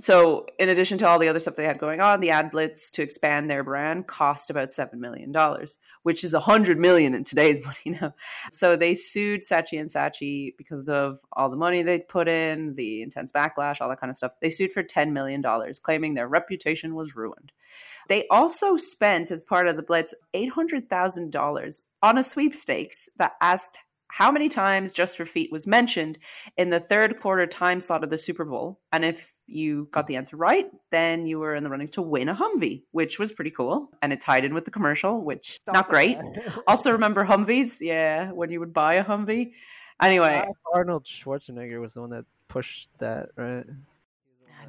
so 0.00 0.46
in 0.58 0.68
addition 0.68 0.98
to 0.98 1.08
all 1.08 1.18
the 1.18 1.28
other 1.28 1.40
stuff 1.40 1.56
they 1.56 1.64
had 1.64 1.78
going 1.78 2.00
on, 2.00 2.20
the 2.20 2.30
ad 2.30 2.50
blitz 2.50 2.90
to 2.90 3.02
expand 3.02 3.48
their 3.48 3.64
brand 3.64 4.06
cost 4.06 4.50
about 4.50 4.72
seven 4.72 5.00
million 5.00 5.32
dollars, 5.32 5.78
which 6.02 6.22
is 6.22 6.34
a 6.34 6.40
hundred 6.40 6.78
million 6.78 7.14
in 7.14 7.24
today's 7.24 7.64
money 7.86 7.98
now. 8.00 8.14
So 8.50 8.76
they 8.76 8.94
sued 8.94 9.42
Saatchi 9.42 9.80
and 9.80 9.90
Saatchi 9.90 10.56
because 10.56 10.88
of 10.88 11.20
all 11.32 11.50
the 11.50 11.56
money 11.56 11.82
they'd 11.82 12.08
put 12.08 12.28
in, 12.28 12.74
the 12.74 13.02
intense 13.02 13.32
backlash, 13.32 13.80
all 13.80 13.88
that 13.88 14.00
kind 14.00 14.10
of 14.10 14.16
stuff. 14.16 14.32
They 14.40 14.50
sued 14.50 14.72
for 14.72 14.82
ten 14.82 15.12
million 15.12 15.40
dollars, 15.40 15.78
claiming 15.78 16.14
their 16.14 16.28
reputation 16.28 16.94
was 16.94 17.16
ruined. 17.16 17.52
They 18.08 18.26
also 18.28 18.76
spent, 18.76 19.30
as 19.30 19.42
part 19.42 19.68
of 19.68 19.76
the 19.76 19.82
blitz, 19.82 20.14
eight 20.34 20.50
hundred 20.50 20.88
thousand 20.88 21.32
dollars 21.32 21.82
on 22.02 22.18
a 22.18 22.24
sweepstakes 22.24 23.08
that 23.16 23.32
asked 23.40 23.78
how 24.08 24.30
many 24.30 24.48
times 24.48 24.92
Just 24.92 25.16
for 25.16 25.24
Feet 25.24 25.52
was 25.52 25.66
mentioned 25.66 26.18
in 26.56 26.70
the 26.70 26.80
third 26.80 27.20
quarter 27.20 27.46
time 27.46 27.80
slot 27.80 28.02
of 28.02 28.10
the 28.10 28.18
Super 28.18 28.44
Bowl. 28.44 28.80
And 28.92 29.04
if 29.04 29.34
you 29.46 29.88
got 29.90 30.06
the 30.06 30.16
answer 30.16 30.36
right, 30.36 30.66
then 30.90 31.26
you 31.26 31.38
were 31.38 31.54
in 31.54 31.64
the 31.64 31.70
running 31.70 31.88
to 31.88 32.02
win 32.02 32.28
a 32.28 32.34
Humvee, 32.34 32.82
which 32.92 33.18
was 33.18 33.32
pretty 33.32 33.50
cool. 33.50 33.90
And 34.02 34.12
it 34.12 34.20
tied 34.20 34.44
in 34.44 34.54
with 34.54 34.64
the 34.64 34.70
commercial, 34.70 35.22
which 35.22 35.60
Stop 35.60 35.74
not 35.74 35.88
great. 35.88 36.18
Also 36.66 36.90
remember 36.92 37.24
Humvees? 37.24 37.78
Yeah, 37.80 38.32
when 38.32 38.50
you 38.50 38.60
would 38.60 38.72
buy 38.72 38.94
a 38.94 39.04
Humvee. 39.04 39.52
Anyway, 40.00 40.44
Arnold 40.72 41.04
Schwarzenegger 41.04 41.80
was 41.80 41.94
the 41.94 42.00
one 42.00 42.10
that 42.10 42.24
pushed 42.48 42.88
that, 42.98 43.30
right? 43.36 43.66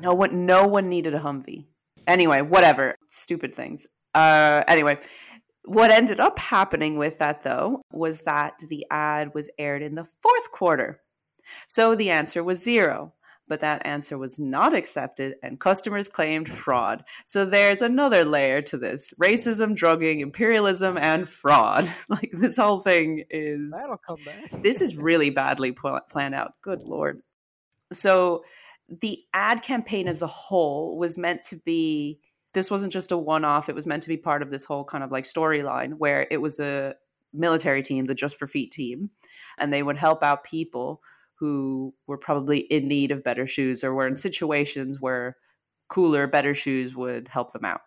no 0.02 0.13
one 0.13 0.45
no 0.45 0.67
one 0.67 0.89
needed 0.89 1.13
a 1.13 1.19
Humvee. 1.19 1.65
Anyway, 2.08 2.41
whatever. 2.41 2.95
Stupid 3.08 3.54
things. 3.54 3.88
Uh 4.13 4.63
anyway, 4.67 4.97
what 5.69 5.91
ended 5.91 6.19
up 6.19 6.39
happening 6.39 6.97
with 6.97 7.19
that 7.19 7.43
though 7.43 7.82
was 7.91 8.21
that 8.21 8.58
the 8.69 8.86
ad 8.89 9.34
was 9.36 9.51
aired 9.60 9.84
in 9.84 9.93
the 9.93 10.08
fourth 10.21 10.51
quarter. 10.51 10.99
So 11.67 11.95
the 11.95 12.10
answer 12.10 12.43
was 12.43 12.63
zero. 12.63 13.13
But 13.47 13.62
that 13.62 13.84
answer 13.84 14.15
was 14.15 14.38
not 14.38 14.75
accepted, 14.75 15.34
and 15.41 15.60
customers 15.60 16.08
claimed 16.08 16.47
fraud. 16.47 17.03
So 17.25 17.45
there's 17.45 17.82
another 17.82 18.23
layer 18.23 18.62
to 18.62 18.77
this 18.77 19.12
racism, 19.19 19.75
drugging, 19.75 20.19
imperialism, 20.19 20.99
and 20.99 21.27
fraud. 21.27 21.89
Like 22.10 22.29
this 22.32 22.58
whole 22.58 22.79
thing 22.79 23.25
is 23.32 23.71
That'll 23.71 23.97
come 23.97 24.19
back. 24.23 24.62
this 24.62 24.82
is 24.82 24.97
really 24.97 25.32
badly 25.32 25.71
pl- 25.71 25.99
planned 26.12 26.36
out. 26.36 26.53
Good 26.62 26.84
lord. 26.84 27.23
So 27.91 28.43
the 29.01 29.19
ad 29.34 29.63
campaign 29.63 30.08
as 30.08 30.21
a 30.21 30.27
whole 30.27 30.95
was 30.97 31.17
meant 31.17 31.41
to 31.43 31.55
be 31.55 32.19
this 32.53 32.71
wasn't 32.71 32.93
just 32.93 33.12
a 33.12 33.17
one 33.17 33.45
off, 33.45 33.69
it 33.69 33.75
was 33.75 33.88
meant 33.88 34.03
to 34.03 34.09
be 34.09 34.17
part 34.17 34.41
of 34.41 34.51
this 34.51 34.65
whole 34.65 34.83
kind 34.83 35.03
of 35.03 35.12
like 35.12 35.25
storyline 35.25 35.93
where 35.97 36.27
it 36.31 36.38
was 36.38 36.59
a 36.59 36.95
military 37.33 37.81
team, 37.81 38.05
the 38.05 38.15
Just 38.15 38.38
for 38.38 38.47
Feet 38.47 38.71
team, 38.71 39.09
and 39.57 39.71
they 39.71 39.83
would 39.83 39.97
help 39.97 40.23
out 40.23 40.43
people 40.43 41.01
who 41.35 41.93
were 42.07 42.17
probably 42.17 42.59
in 42.59 42.88
need 42.88 43.12
of 43.12 43.23
better 43.23 43.47
shoes 43.47 43.83
or 43.83 43.93
were 43.93 44.07
in 44.07 44.17
situations 44.17 44.99
where 44.99 45.38
cooler, 45.88 46.27
better 46.27 46.53
shoes 46.53 46.95
would 46.95 47.27
help 47.27 47.53
them 47.53 47.65
out. 47.65 47.81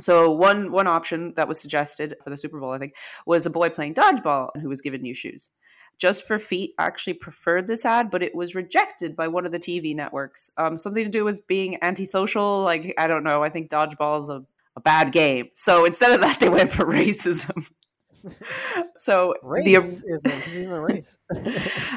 So 0.00 0.32
one 0.32 0.72
one 0.72 0.86
option 0.86 1.34
that 1.34 1.48
was 1.48 1.60
suggested 1.60 2.16
for 2.22 2.30
the 2.30 2.36
Super 2.36 2.58
Bowl, 2.58 2.72
I 2.72 2.78
think, 2.78 2.94
was 3.26 3.46
a 3.46 3.50
boy 3.50 3.68
playing 3.70 3.94
dodgeball 3.94 4.48
who 4.60 4.68
was 4.68 4.80
given 4.80 5.02
new 5.02 5.14
shoes. 5.14 5.50
Just 5.98 6.26
for 6.26 6.38
Feet 6.38 6.74
actually 6.78 7.14
preferred 7.14 7.66
this 7.66 7.84
ad, 7.84 8.10
but 8.10 8.22
it 8.22 8.34
was 8.34 8.54
rejected 8.54 9.14
by 9.14 9.28
one 9.28 9.44
of 9.44 9.52
the 9.52 9.58
TV 9.58 9.94
networks. 9.94 10.50
Um, 10.56 10.76
something 10.76 11.04
to 11.04 11.10
do 11.10 11.24
with 11.24 11.46
being 11.46 11.76
antisocial. 11.82 12.62
Like 12.62 12.94
I 12.98 13.06
don't 13.06 13.24
know. 13.24 13.42
I 13.42 13.50
think 13.50 13.70
dodgeball 13.70 14.22
is 14.22 14.30
a, 14.30 14.44
a 14.76 14.80
bad 14.80 15.12
game. 15.12 15.50
So 15.52 15.84
instead 15.84 16.12
of 16.12 16.20
that, 16.22 16.40
they 16.40 16.48
went 16.48 16.72
for 16.72 16.84
racism. 16.90 17.68
so 18.98 19.34
the 19.42 19.76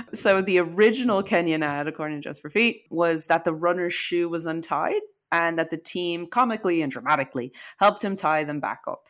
so 0.13 0.41
the 0.41 0.60
original 0.60 1.23
Kenyan 1.23 1.63
ad, 1.63 1.88
according 1.88 2.21
to 2.21 2.23
Just 2.23 2.41
for 2.41 2.49
Feet, 2.49 2.84
was 2.89 3.27
that 3.27 3.43
the 3.43 3.53
runner's 3.53 3.93
shoe 3.93 4.29
was 4.29 4.45
untied 4.45 5.01
and 5.32 5.58
that 5.60 5.69
the 5.69 5.77
team 5.77 6.27
comically 6.27 6.82
and 6.82 6.91
dramatically 6.91 7.51
helped 7.77 8.03
him 8.03 8.15
tie 8.15 8.43
them 8.43 8.60
back 8.60 8.82
up. 8.88 9.08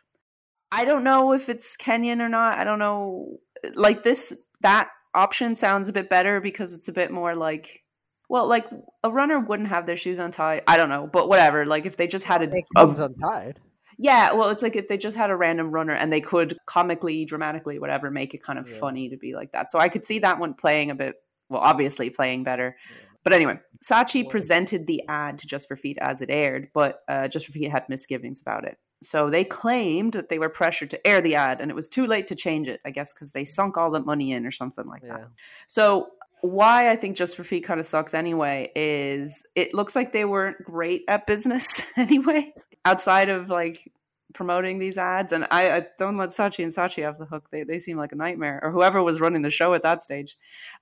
I 0.72 0.86
don't 0.86 1.04
know 1.04 1.34
if 1.34 1.50
it's 1.50 1.78
Kenyan 1.78 2.19
or 2.19 2.30
not. 2.30 2.58
I 2.58 2.63
don't 2.63 2.80
know. 2.80 3.38
Like 3.76 4.04
this, 4.04 4.34
that 4.63 4.89
option 5.13 5.56
sounds 5.56 5.88
a 5.89 5.93
bit 5.93 6.10
better 6.10 6.41
because 6.41 6.73
it's 6.73 6.88
a 6.88 6.93
bit 6.93 7.12
more 7.12 7.36
like, 7.36 7.84
well, 8.30 8.47
like 8.47 8.65
a 9.04 9.12
runner 9.12 9.39
wouldn't 9.39 9.69
have 9.69 9.86
their 9.86 9.95
shoes 9.95 10.17
untied. 10.19 10.63
I 10.67 10.76
don't 10.78 10.89
know, 10.89 11.08
but 11.12 11.30
whatever. 11.30 11.65
Like 11.65 11.86
if 11.86 11.97
they 11.97 12.08
just 12.08 12.26
had 12.26 12.41
a, 12.41 12.52
a 12.76 12.88
untied. 12.88 13.60
yeah, 13.99 14.32
well, 14.34 14.49
it's 14.49 14.63
like 14.63 14.76
if 14.76 14.88
they 14.88 14.97
just 14.97 15.15
had 15.15 15.30
a 15.30 15.36
random 15.36 15.71
runner 15.71 15.93
and 15.93 16.12
they 16.12 16.21
could 16.21 16.58
comically, 16.65 17.26
dramatically, 17.26 17.78
whatever, 17.78 18.10
make 18.10 18.34
it 18.34 18.41
kind 18.41 18.58
of 18.58 18.67
Yeah. 18.67 18.80
funny 18.80 19.10
to 19.10 19.17
be 19.17 19.36
like 19.36 19.52
that. 19.52 19.69
So 19.69 19.78
I 19.80 19.89
could 19.89 20.04
see 20.04 20.19
that 20.19 20.39
one 20.39 20.56
playing 20.56 20.89
a 20.89 20.95
bit, 20.95 21.15
well, 21.49 21.62
obviously 21.62 22.10
playing 22.10 22.43
better. 22.43 22.76
But 23.23 23.34
anyway, 23.34 23.60
Saatchi 23.84 24.28
presented 24.28 24.86
the 24.88 25.04
ad 25.08 25.38
to 25.39 25.47
Just 25.47 25.67
for 25.67 25.76
Feet 25.78 25.97
as 26.02 26.21
it 26.21 26.30
aired, 26.30 26.69
but 26.73 26.99
uh, 27.08 27.28
Just 27.28 27.45
for 27.45 27.52
Feet 27.52 27.71
had 27.71 27.88
misgivings 27.88 28.41
about 28.41 28.65
it. 28.65 28.78
So 29.04 29.30
they 29.30 29.44
claimed 29.44 30.13
that 30.13 30.30
they 30.30 30.39
were 30.39 30.50
pressured 30.50 30.89
to 30.92 31.08
air 31.08 31.22
the 31.22 31.36
ad 31.36 31.62
and 31.62 31.70
it 31.70 31.76
was 31.76 31.89
too 31.89 32.06
late 32.06 32.28
to 32.28 32.36
change 32.36 32.68
it, 32.68 32.82
I 32.86 32.92
guess, 32.92 33.13
because 33.13 33.32
they 33.32 33.44
sunk 33.44 33.78
all 33.78 33.92
the 33.92 34.00
money 34.00 34.32
in 34.32 34.46
or 34.46 34.52
something 34.52 34.88
like 34.88 35.04
that. 35.04 35.28
So 35.68 36.12
why 36.42 36.89
I 36.89 36.98
think 36.98 37.16
Just 37.16 37.38
for 37.38 37.44
Feet 37.44 37.63
kind 37.63 37.80
of 37.80 37.86
sucks 37.86 38.13
anyway 38.13 38.70
is 38.76 39.46
it 39.56 39.74
looks 39.74 39.96
like 39.96 40.12
they 40.12 40.26
weren't 40.26 40.62
great 40.63 41.04
at 41.08 41.26
business 41.26 41.82
anyway, 41.98 42.54
outside 42.84 43.30
of 43.30 43.50
like 43.50 43.92
promoting 44.34 44.78
these 44.78 44.98
ads. 44.98 45.32
And 45.32 45.48
I, 45.52 45.78
I 45.78 45.88
don't 45.98 46.18
let 46.18 46.32
Saatchi 46.32 46.63
and 46.63 46.74
Saatchi 46.74 47.08
off 47.08 47.18
the 47.18 47.26
hook. 47.26 47.50
They 47.50 47.63
they 47.63 47.80
seem 47.80 47.98
like 47.98 48.12
a 48.12 48.18
nightmare, 48.18 48.60
or 48.62 48.72
whoever 48.72 49.02
was 49.02 49.22
running 49.22 49.42
the 49.42 49.50
show 49.50 49.74
at 49.74 49.84
that 49.84 50.04
stage. 50.04 50.38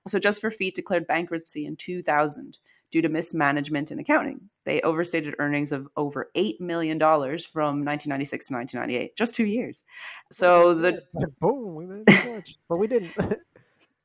So 0.08 0.18
Just 0.18 0.40
for 0.40 0.50
Feet 0.50 0.74
declared 0.74 1.06
bankruptcy 1.06 1.64
in 1.64 1.76
2000 1.76 2.58
due 2.92 3.02
to 3.02 3.08
mismanagement 3.08 3.90
in 3.90 3.98
accounting. 3.98 4.40
They 4.64 4.80
overstated 4.82 5.34
earnings 5.40 5.72
of 5.72 5.88
over 5.96 6.30
$8 6.36 6.60
million 6.60 6.98
from 7.00 7.84
1996 7.84 8.46
to 8.46 8.54
1998, 8.54 9.16
just 9.16 9.34
two 9.34 9.46
years. 9.46 9.82
So 10.30 10.74
the 10.74 11.02
boom, 11.40 11.74
we 11.74 11.86
made 11.86 12.08
so 12.08 12.34
much, 12.34 12.56
but 12.68 12.76
we 12.76 12.86
didn't. 12.86 13.12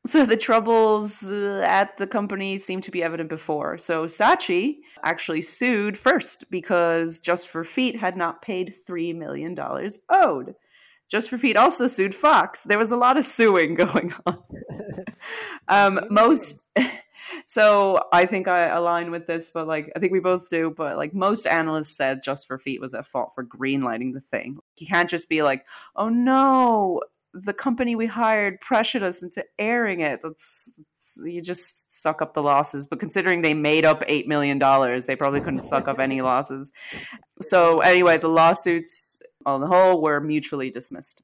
So 0.06 0.26
the 0.26 0.38
troubles 0.38 1.24
uh, 1.24 1.66
at 1.68 1.98
the 1.98 2.08
company 2.08 2.58
seemed 2.60 2.84
to 2.84 2.92
be 2.92 3.04
evident 3.04 3.28
before. 3.28 3.78
So 3.78 4.06
Saatchi 4.06 4.78
actually 5.04 5.42
sued 5.42 5.98
first 5.98 6.50
because 6.50 7.20
Just 7.20 7.50
for 7.50 7.66
Feet 7.66 7.98
had 7.98 8.16
not 8.16 8.42
paid 8.42 8.74
$3 8.88 9.14
million 9.18 9.54
owed. 10.10 10.56
Just 11.10 11.30
for 11.30 11.38
Feet 11.38 11.58
also 11.58 11.88
sued 11.88 12.16
Fox. 12.16 12.64
There 12.64 12.78
was 12.78 12.92
a 12.92 12.96
lot 12.96 13.18
of 13.18 13.26
suing 13.26 13.76
going 13.76 14.14
on. 14.26 14.44
um, 15.68 16.00
most. 16.10 16.64
So 17.46 18.04
I 18.14 18.26
think 18.26 18.48
I 18.48 18.68
align 18.68 19.12
with 19.12 19.28
this, 19.28 19.52
but 19.52 19.68
like 19.68 19.92
I 19.96 20.00
think 20.00 20.12
we 20.12 20.20
both 20.20 20.50
do. 20.50 20.74
But 20.76 20.98
like 20.98 21.14
most 21.14 21.48
analysts 21.48 21.96
said, 21.96 22.24
Just 22.24 22.48
for 22.48 22.58
Feet 22.58 22.82
was 22.82 22.94
at 22.94 23.06
fault 23.06 23.32
for 23.34 23.44
greenlighting 23.44 24.14
the 24.14 24.22
thing. 24.22 24.58
You 24.78 24.88
can't 24.88 25.10
just 25.10 25.30
be 25.30 25.44
like, 25.44 25.66
"Oh 25.96 26.10
no, 26.10 27.02
the 27.34 27.54
company 27.54 27.96
we 27.96 28.08
hired 28.08 28.60
pressured 28.62 29.04
us 29.04 29.24
into 29.24 29.44
airing 29.60 30.00
it. 30.02 30.22
That's 30.22 30.70
you 31.24 31.42
just 31.42 31.92
suck 31.92 32.22
up 32.22 32.34
the 32.34 32.44
losses. 32.44 32.86
But 32.88 33.00
considering 33.00 33.42
they 33.42 33.54
made 33.54 33.86
up 33.86 34.04
eight 34.08 34.28
million 34.28 34.60
dollars, 34.60 35.06
they 35.06 35.16
probably 35.16 35.42
couldn't 35.42 35.62
suck 35.62 35.88
up 35.88 36.00
any 36.00 36.22
losses. 36.22 36.72
So 37.42 37.80
anyway, 37.80 38.18
the 38.18 38.28
lawsuits 38.28 39.22
on 39.46 39.62
the 39.62 39.68
whole 39.68 40.02
were 40.02 40.20
mutually 40.20 40.70
dismissed. 40.70 41.24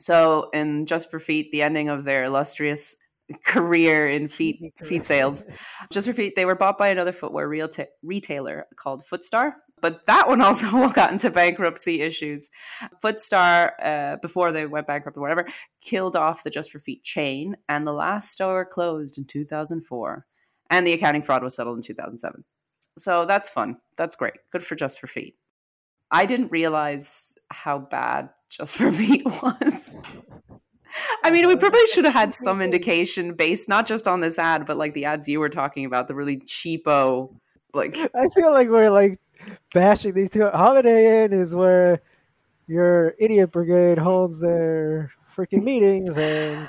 So 0.00 0.48
in 0.52 0.86
Just 0.86 1.10
for 1.10 1.18
Feet, 1.18 1.50
the 1.50 1.62
ending 1.62 1.88
of 1.88 2.04
their 2.04 2.24
illustrious 2.24 2.96
career 3.44 4.08
in 4.08 4.28
feet 4.28 4.72
feet 4.82 5.04
sales, 5.04 5.44
Just 5.90 6.06
for 6.06 6.12
Feet, 6.12 6.34
they 6.34 6.44
were 6.44 6.54
bought 6.54 6.78
by 6.78 6.88
another 6.88 7.12
footwear 7.12 7.48
real 7.48 7.68
retailer 8.02 8.66
called 8.76 9.02
Footstar. 9.04 9.52
But 9.80 10.06
that 10.06 10.28
one 10.28 10.40
also 10.42 10.88
got 10.88 11.12
into 11.12 11.30
bankruptcy 11.30 12.02
issues. 12.02 12.50
Footstar, 13.02 13.72
uh, 13.82 14.16
before 14.20 14.52
they 14.52 14.66
went 14.66 14.86
bankrupt 14.86 15.16
or 15.16 15.20
whatever, 15.20 15.46
killed 15.80 16.16
off 16.16 16.42
the 16.42 16.50
Just 16.50 16.70
for 16.70 16.78
Feet 16.78 17.02
chain, 17.02 17.56
and 17.68 17.86
the 17.86 17.92
last 17.92 18.30
store 18.30 18.64
closed 18.64 19.18
in 19.18 19.24
2004. 19.24 20.26
And 20.70 20.86
the 20.86 20.92
accounting 20.92 21.22
fraud 21.22 21.42
was 21.42 21.56
settled 21.56 21.78
in 21.78 21.82
2007. 21.82 22.44
So 22.98 23.24
that's 23.24 23.48
fun. 23.48 23.78
That's 23.96 24.16
great. 24.16 24.34
Good 24.52 24.64
for 24.64 24.74
Just 24.74 25.00
for 25.00 25.06
Feet. 25.06 25.36
I 26.10 26.26
didn't 26.26 26.50
realize 26.50 27.34
how 27.50 27.78
bad 27.78 28.30
Just 28.50 28.76
for 28.78 28.90
Feet 28.90 29.24
was. 29.42 29.94
I 31.24 31.30
mean, 31.30 31.46
we 31.46 31.54
um, 31.54 31.58
probably 31.58 31.86
should 31.86 32.04
have 32.04 32.14
had 32.14 32.34
some 32.34 32.60
indication 32.62 33.34
based 33.34 33.68
not 33.68 33.86
just 33.86 34.08
on 34.08 34.20
this 34.20 34.38
ad, 34.38 34.66
but 34.66 34.76
like 34.76 34.94
the 34.94 35.04
ads 35.04 35.28
you 35.28 35.40
were 35.40 35.48
talking 35.48 35.84
about, 35.84 36.08
the 36.08 36.14
really 36.14 36.38
cheapo, 36.38 37.34
like 37.74 37.96
I 38.14 38.28
feel 38.34 38.50
like 38.52 38.68
we're 38.68 38.90
like 38.90 39.18
bashing 39.72 40.14
these 40.14 40.30
two. 40.30 40.46
Holiday 40.48 41.24
Inn 41.24 41.32
is 41.32 41.54
where 41.54 42.00
your 42.66 43.14
idiot 43.18 43.52
brigade 43.52 43.98
holds 43.98 44.38
their 44.38 45.10
freaking 45.36 45.62
meetings, 45.64 46.16
and 46.16 46.68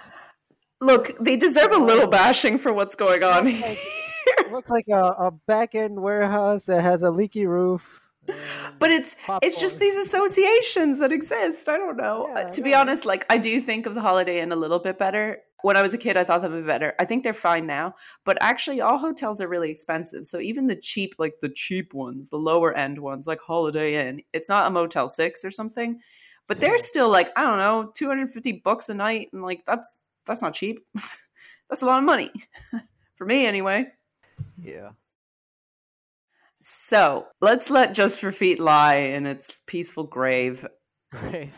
look, 0.82 1.18
they 1.20 1.36
deserve 1.36 1.72
a 1.72 1.78
little 1.78 2.08
bashing 2.08 2.58
for 2.58 2.72
what's 2.74 2.96
going 2.96 3.24
on 3.24 3.46
Looks 3.46 3.58
here. 3.58 3.68
like- 3.70 3.80
it 4.40 4.52
looks 4.52 4.70
like 4.70 4.88
a, 4.90 4.98
a 5.18 5.32
back 5.48 5.76
end 5.76 6.00
warehouse 6.02 6.66
that 6.66 6.82
has 6.82 7.04
a 7.04 7.10
leaky 7.12 7.46
roof. 7.46 8.00
But 8.80 8.92
it's 8.92 9.16
it's 9.42 9.60
just 9.60 9.80
these 9.80 9.98
associations 9.98 11.00
that 11.00 11.12
exist. 11.12 11.68
I 11.68 11.78
don't 11.78 11.98
know. 11.98 12.30
Yeah, 12.34 12.48
to 12.48 12.62
be 12.62 12.74
honest, 12.74 13.06
like 13.06 13.26
I 13.30 13.38
do 13.38 13.60
think 13.60 13.86
of 13.86 13.96
the 13.96 14.02
Holiday 14.02 14.40
Inn 14.40 14.52
a 14.52 14.56
little 14.56 14.80
bit 14.80 14.98
better. 14.98 15.40
When 15.62 15.76
I 15.76 15.82
was 15.82 15.94
a 15.94 15.98
kid, 15.98 16.16
I 16.16 16.24
thought 16.24 16.42
them 16.42 16.54
would 16.54 16.62
be 16.62 16.68
better. 16.68 16.94
I 17.00 17.06
think 17.06 17.24
they're 17.24 17.34
fine 17.34 17.68
now, 17.68 17.96
but 18.24 18.38
actually, 18.40 18.80
all 18.80 18.98
hotels 18.98 19.42
are 19.42 19.50
really 19.50 19.70
expensive. 19.70 20.26
So 20.26 20.40
even 20.40 20.68
the 20.68 20.76
cheap, 20.78 21.16
like 21.20 21.34
the 21.42 21.50
cheap 21.50 21.94
ones, 21.94 22.30
the 22.30 22.38
lower 22.38 22.74
end 22.74 23.00
ones, 23.00 23.28
like 23.28 23.42
Holiday 23.42 24.08
Inn, 24.08 24.22
it's 24.32 24.48
not 24.48 24.68
a 24.68 24.70
Motel 24.70 25.10
Six 25.10 25.44
or 25.44 25.52
something, 25.52 26.00
but 26.48 26.62
they're 26.62 26.78
still 26.78 27.10
like 27.10 27.32
I 27.36 27.42
don't 27.42 27.58
know, 27.58 27.92
two 27.94 28.08
hundred 28.08 28.30
fifty 28.30 28.62
bucks 28.64 28.88
a 28.90 28.94
night, 28.94 29.30
and 29.34 29.42
like 29.42 29.66
that's 29.66 30.00
that's 30.26 30.42
not 30.42 30.54
cheap. 30.54 30.80
that's 31.70 31.82
a 31.82 31.86
lot 31.86 32.00
of 32.00 32.06
money 32.06 32.32
for 33.16 33.26
me, 33.26 33.46
anyway. 33.46 33.88
Yeah. 34.62 34.92
So 36.62 37.28
let's 37.42 37.70
let 37.70 37.94
Just 37.94 38.20
for 38.20 38.32
Feet 38.32 38.60
lie 38.60 38.96
in 38.96 39.26
its 39.26 39.62
peaceful 39.66 40.04
grave 40.06 40.66
Right. 41.14 41.52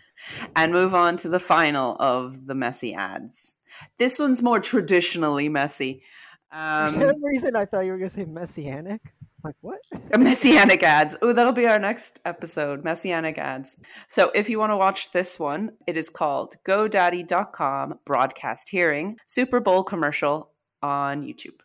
and 0.56 0.72
move 0.72 0.94
on 0.94 1.16
to 1.18 1.28
the 1.28 1.38
final 1.38 1.96
of 2.00 2.46
the 2.46 2.54
messy 2.54 2.92
ads. 2.94 3.54
This 3.98 4.18
one's 4.18 4.42
more 4.42 4.60
traditionally 4.60 5.48
messy. 5.48 6.02
For 6.50 6.58
Um, 6.58 6.92
some 6.94 7.24
reason, 7.24 7.54
I 7.56 7.64
thought 7.64 7.84
you 7.86 7.92
were 7.92 7.98
gonna 7.98 8.10
say 8.10 8.24
messianic. 8.24 9.00
Like 9.42 9.54
what? 9.62 9.78
messianic 10.18 10.82
ads. 10.82 11.16
Oh, 11.22 11.32
that'll 11.32 11.52
be 11.54 11.66
our 11.66 11.78
next 11.78 12.20
episode 12.26 12.84
messianic 12.84 13.38
ads. 13.38 13.78
So, 14.08 14.30
if 14.34 14.50
you 14.50 14.58
want 14.58 14.70
to 14.70 14.76
watch 14.76 15.12
this 15.12 15.38
one, 15.38 15.70
it 15.86 15.96
is 15.96 16.10
called 16.10 16.56
GoDaddy.com 16.66 18.00
Broadcast 18.04 18.68
Hearing 18.68 19.16
Super 19.26 19.60
Bowl 19.60 19.82
commercial 19.82 20.50
on 20.82 21.22
YouTube. 21.22 21.60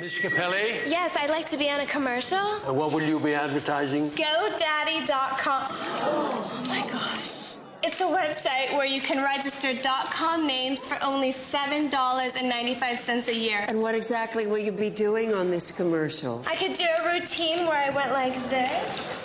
Ms. 0.00 0.18
Capelli, 0.18 0.82
Yes, 0.90 1.16
I'd 1.16 1.30
like 1.30 1.44
to 1.46 1.56
be 1.56 1.70
on 1.70 1.78
a 1.80 1.86
commercial. 1.86 2.38
uh, 2.38 2.72
what 2.72 2.90
will 2.92 3.02
you 3.02 3.20
be 3.20 3.32
advertising? 3.32 4.10
GoDaddy.com. 4.10 5.68
Oh 5.70 6.64
my 6.68 6.82
gosh. 6.90 7.54
It's 7.84 8.00
a 8.00 8.04
website 8.04 8.76
where 8.76 8.86
you 8.86 9.00
can 9.00 9.22
register 9.22 9.72
.com 10.10 10.46
names 10.48 10.80
for 10.80 10.98
only 11.00 11.30
$7.95 11.32 13.28
a 13.28 13.34
year. 13.36 13.64
And 13.68 13.80
what 13.80 13.94
exactly 13.94 14.48
will 14.48 14.58
you 14.58 14.72
be 14.72 14.90
doing 14.90 15.32
on 15.32 15.48
this 15.48 15.70
commercial? 15.70 16.42
I 16.48 16.56
could 16.56 16.74
do 16.74 16.86
a 17.04 17.12
routine 17.12 17.64
where 17.66 17.76
I 17.86 17.90
went 17.90 18.10
like 18.10 18.34
this. 18.50 19.22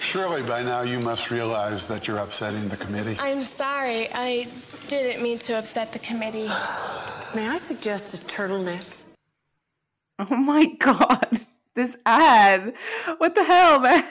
Surely 0.00 0.42
by 0.42 0.62
now 0.62 0.80
you 0.80 0.98
must 0.98 1.30
realize 1.30 1.86
that 1.86 2.08
you're 2.08 2.18
upsetting 2.18 2.66
the 2.68 2.78
committee. 2.78 3.16
I'm 3.20 3.42
sorry. 3.42 4.08
I 4.12 4.48
didn't 4.88 5.22
mean 5.22 5.38
to 5.40 5.52
upset 5.58 5.92
the 5.92 5.98
committee. 6.00 6.48
May 7.34 7.46
I 7.46 7.58
suggest 7.58 8.14
a 8.14 8.18
turtleneck? 8.26 8.82
Oh 10.18 10.36
my 10.36 10.66
god. 10.78 11.40
This 11.74 11.96
ad. 12.04 12.74
What 13.18 13.34
the 13.34 13.44
hell, 13.44 13.80
man? 13.80 14.04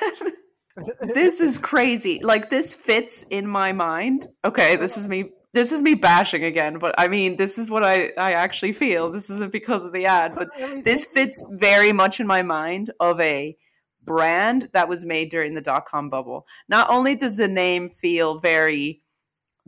this 1.02 1.42
is 1.42 1.58
crazy. 1.72 2.20
Like 2.24 2.50
this 2.50 2.74
fits 2.74 3.24
in 3.30 3.48
my 3.48 3.74
mind. 3.74 4.28
Okay, 4.46 4.78
this 4.78 4.98
is 4.98 5.10
me 5.10 5.32
this 5.54 5.72
is 5.72 5.82
me 5.82 5.96
bashing 5.96 6.44
again, 6.44 6.78
but 6.78 6.94
I 6.98 7.08
mean, 7.08 7.38
this 7.38 7.58
is 7.58 7.72
what 7.72 7.84
I, 7.84 8.12
I 8.18 8.34
actually 8.34 8.74
feel. 8.74 9.10
This 9.10 9.30
isn't 9.30 9.52
because 9.52 9.86
of 9.86 9.92
the 9.92 10.06
ad, 10.06 10.36
but 10.36 10.50
this 10.84 11.06
fits 11.06 11.44
very 11.52 11.92
much 11.92 12.20
in 12.20 12.28
my 12.28 12.44
mind 12.44 12.92
of 13.00 13.20
a 13.20 13.58
brand 14.04 14.70
that 14.74 14.88
was 14.88 15.04
made 15.04 15.30
during 15.30 15.56
the 15.56 15.62
dot 15.62 15.86
com 15.86 16.10
bubble. 16.10 16.46
Not 16.70 16.90
only 16.90 17.16
does 17.16 17.38
the 17.38 17.48
name 17.48 17.88
feel 17.88 18.40
very, 18.40 19.02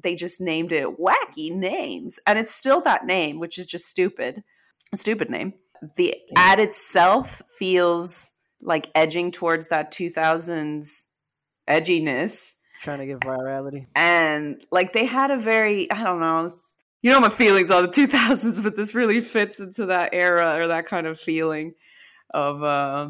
they 0.02 0.16
just 0.16 0.40
named 0.40 0.72
it 0.72 1.00
wacky 1.00 1.52
names, 1.52 2.20
and 2.28 2.38
it's 2.38 2.54
still 2.54 2.82
that 2.82 3.06
name, 3.06 3.40
which 3.40 3.58
is 3.58 3.66
just 3.66 3.86
stupid, 3.86 4.44
a 4.94 4.98
stupid 4.98 5.30
name. 5.30 5.54
The 5.96 6.16
ad 6.36 6.60
itself 6.60 7.42
feels 7.58 8.32
like 8.62 8.90
edging 8.96 9.32
towards 9.32 9.68
that 9.68 9.92
2000s 9.92 11.06
edginess 11.70 12.56
trying 12.82 13.00
to 13.00 13.06
get 13.06 13.20
virality. 13.20 13.88
And 13.96 14.64
like 14.72 14.94
they 14.94 15.06
had 15.06 15.32
a 15.32 15.38
very, 15.38 15.92
I 15.92 16.04
don't 16.04 16.20
know, 16.20 16.54
you 17.02 17.12
know 17.12 17.20
my 17.20 17.30
feelings 17.30 17.72
on 17.72 17.84
the 17.84 17.90
2000s, 17.90 18.64
but 18.64 18.76
this 18.76 18.96
really 18.96 19.22
fits 19.22 19.60
into 19.60 19.88
that 19.88 20.10
era 20.14 20.62
or 20.62 20.68
that 20.68 20.86
kind 20.86 21.08
of 21.08 21.20
feeling 21.20 21.74
of, 22.32 22.64
uh, 22.64 23.10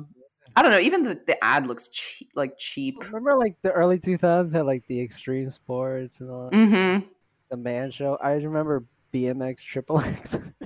I 0.56 0.62
don't 0.62 0.72
know, 0.72 0.80
even 0.80 1.04
the, 1.04 1.20
the 1.26 1.44
ad 1.44 1.68
looks 1.68 1.90
cheap, 1.90 2.30
like 2.36 2.58
cheap. 2.58 3.06
Remember 3.08 3.36
like 3.36 3.56
the 3.62 3.72
early 3.72 4.00
2000s 4.00 4.52
had 4.52 4.66
like 4.66 4.86
the 4.88 5.02
extreme 5.02 5.50
sports 5.52 6.20
and 6.20 6.30
all 6.30 6.50
mm-hmm. 6.52 7.06
the 7.50 7.58
man 7.58 7.92
show. 7.92 8.18
I 8.22 8.34
remember 8.34 8.86
BMX 9.14 9.60
Triple 9.60 10.02
X. 10.02 10.38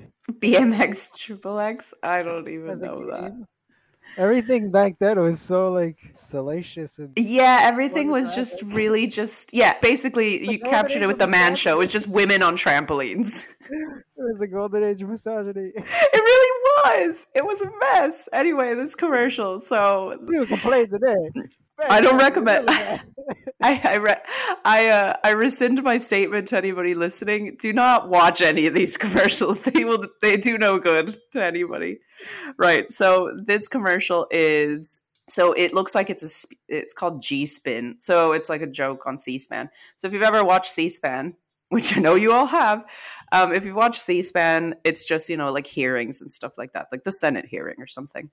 BMX 0.44 1.16
Triple 1.18 1.60
X? 1.60 1.94
I 2.04 2.22
don't 2.22 2.48
even 2.48 2.80
know 2.80 3.10
that. 3.12 3.34
everything 4.18 4.70
back 4.72 5.00
then 5.00 5.20
was 5.20 5.40
so 5.40 5.72
like 5.72 5.98
salacious 6.14 7.00
and 7.00 7.12
yeah 7.18 7.62
everything 7.64 8.12
was 8.12 8.36
just 8.36 8.62
really 8.62 9.08
just 9.08 9.52
yeah 9.54 9.74
basically 9.80 10.48
you 10.48 10.60
oh, 10.64 10.70
captured 10.70 11.02
it 11.02 11.08
with 11.08 11.20
the 11.20 11.28
man 11.28 11.56
show. 11.56 11.76
It 11.76 11.80
was 11.80 11.92
just 11.92 12.08
women 12.08 12.44
on 12.44 12.56
trampolines. 12.56 13.48
It 14.16 14.34
was 14.36 14.42
a 14.42 14.48
golden 14.48 14.84
age 14.84 15.02
of 15.02 15.10
misogyny. 15.10 15.72
It 15.76 15.86
really 16.14 16.63
was 16.84 17.28
it 17.34 17.46
was 17.46 17.62
a 17.62 17.70
mess 17.80 18.30
anyway 18.34 18.74
this 18.74 18.96
commercial 18.96 19.60
so 19.60 20.18
you 20.30 20.46
complain 20.46 20.90
today 20.90 21.30
I 21.90 22.02
don't 22.02 22.18
recommend. 22.18 22.70
I 22.70 23.02
I 23.62 23.96
re- 23.96 24.22
I, 24.66 24.88
uh, 24.90 25.14
I 25.24 25.32
rescind 25.32 25.82
my 25.84 25.98
statement 25.98 26.48
to 26.50 26.58
anybody 26.58 26.94
listening. 26.94 27.58
Do 27.60 27.74
not 27.74 28.10
watch 28.10 28.42
any 28.42 28.68
of 28.68 28.74
these 28.74 28.98
commercials. 29.06 29.64
They 29.64 29.86
will 29.86 30.06
they 30.22 30.38
do 30.38 30.58
no 30.58 30.80
good 30.80 31.16
to 31.32 31.44
anybody. 31.44 32.00
Right. 32.58 32.92
So 32.92 33.36
this 33.38 33.68
commercial 33.68 34.28
is 34.32 35.00
so 35.30 35.54
it 35.54 35.74
looks 35.74 35.96
like 35.96 36.10
it's 36.10 36.24
a 36.24 36.48
it's 36.68 36.94
called 36.94 37.22
G 37.22 37.46
Spin. 37.46 37.96
So 38.00 38.34
it's 38.34 38.50
like 38.50 38.62
a 38.62 38.68
joke 38.68 39.08
on 39.08 39.18
C-SPAN. 39.18 39.70
So 39.96 40.08
if 40.08 40.14
you've 40.14 40.24
ever 40.24 40.44
watched 40.44 40.74
C-SPAN, 40.74 41.36
which 41.74 41.98
I 41.98 42.00
know 42.00 42.16
you 42.16 42.32
all 42.32 42.46
have, 42.46 42.86
um, 43.32 43.52
if 43.52 43.66
you've 43.66 43.76
watched 43.76 44.04
C-SPAN, 44.04 44.76
it's 44.84 45.06
just 45.06 45.30
you 45.30 45.36
know 45.36 45.52
like 45.52 45.68
hearings 45.68 46.22
and 46.22 46.32
stuff 46.32 46.58
like 46.58 46.74
that, 46.74 46.88
like 46.92 47.04
the 47.04 47.12
Senate 47.12 47.46
hearing 47.46 47.78
or 47.80 47.88
something. 47.88 48.30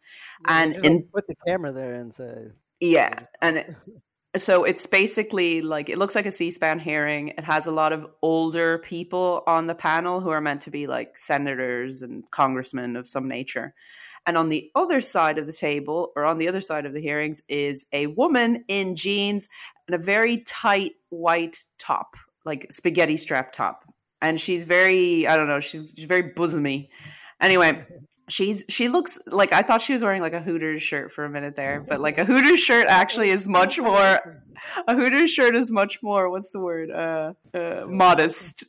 Yeah, 0.46 0.62
and 0.62 0.84
in 0.84 1.02
put 1.04 1.26
the 1.26 1.36
camera 1.46 1.72
there 1.72 1.94
and 1.94 2.14
say 2.14 2.48
yeah, 2.80 3.20
and 3.40 3.58
it, 3.58 3.74
so 4.36 4.64
it's 4.64 4.86
basically 4.86 5.62
like 5.62 5.88
it 5.88 5.98
looks 5.98 6.14
like 6.14 6.26
a 6.26 6.32
C-SPAN 6.32 6.78
hearing. 6.78 7.28
It 7.28 7.44
has 7.44 7.66
a 7.66 7.72
lot 7.72 7.92
of 7.92 8.06
older 8.22 8.78
people 8.78 9.42
on 9.46 9.66
the 9.66 9.74
panel 9.74 10.20
who 10.20 10.30
are 10.30 10.40
meant 10.40 10.60
to 10.62 10.70
be 10.70 10.86
like 10.86 11.16
senators 11.16 12.02
and 12.02 12.28
congressmen 12.30 12.96
of 12.96 13.08
some 13.08 13.26
nature. 13.26 13.74
And 14.26 14.36
on 14.36 14.50
the 14.50 14.70
other 14.74 15.00
side 15.00 15.38
of 15.38 15.46
the 15.46 15.52
table, 15.52 16.12
or 16.14 16.26
on 16.26 16.38
the 16.38 16.46
other 16.46 16.60
side 16.60 16.84
of 16.84 16.92
the 16.92 17.00
hearings, 17.00 17.42
is 17.48 17.86
a 17.92 18.06
woman 18.08 18.64
in 18.68 18.94
jeans 18.94 19.48
and 19.88 19.94
a 19.94 19.98
very 19.98 20.38
tight 20.38 20.92
white 21.08 21.64
top, 21.78 22.16
like 22.50 22.66
spaghetti 22.72 23.16
strap 23.16 23.52
top. 23.52 23.84
And 24.20 24.38
she's 24.38 24.64
very, 24.64 25.26
I 25.26 25.36
don't 25.36 25.46
know, 25.46 25.60
she's, 25.60 25.94
she's 25.96 26.04
very 26.04 26.34
bosomy. 26.34 26.88
Anyway, 27.40 27.86
she's 28.28 28.64
she 28.68 28.88
looks 28.88 29.18
like 29.26 29.52
I 29.52 29.62
thought 29.62 29.80
she 29.80 29.92
was 29.92 30.02
wearing 30.02 30.20
like 30.20 30.34
a 30.34 30.42
Hooters 30.42 30.82
shirt 30.82 31.10
for 31.10 31.24
a 31.24 31.30
minute 31.30 31.56
there, 31.56 31.82
but 31.86 32.00
like 32.00 32.18
a 32.18 32.24
Hooters 32.24 32.60
shirt 32.60 32.86
actually 32.86 33.30
is 33.30 33.48
much 33.48 33.78
more 33.78 34.42
a 34.86 34.94
Hooters 34.94 35.30
shirt 35.30 35.56
is 35.56 35.72
much 35.72 36.02
more 36.02 36.30
what's 36.30 36.50
the 36.50 36.60
word 36.60 36.90
uh, 36.90 37.32
uh 37.54 37.84
modest 37.88 38.64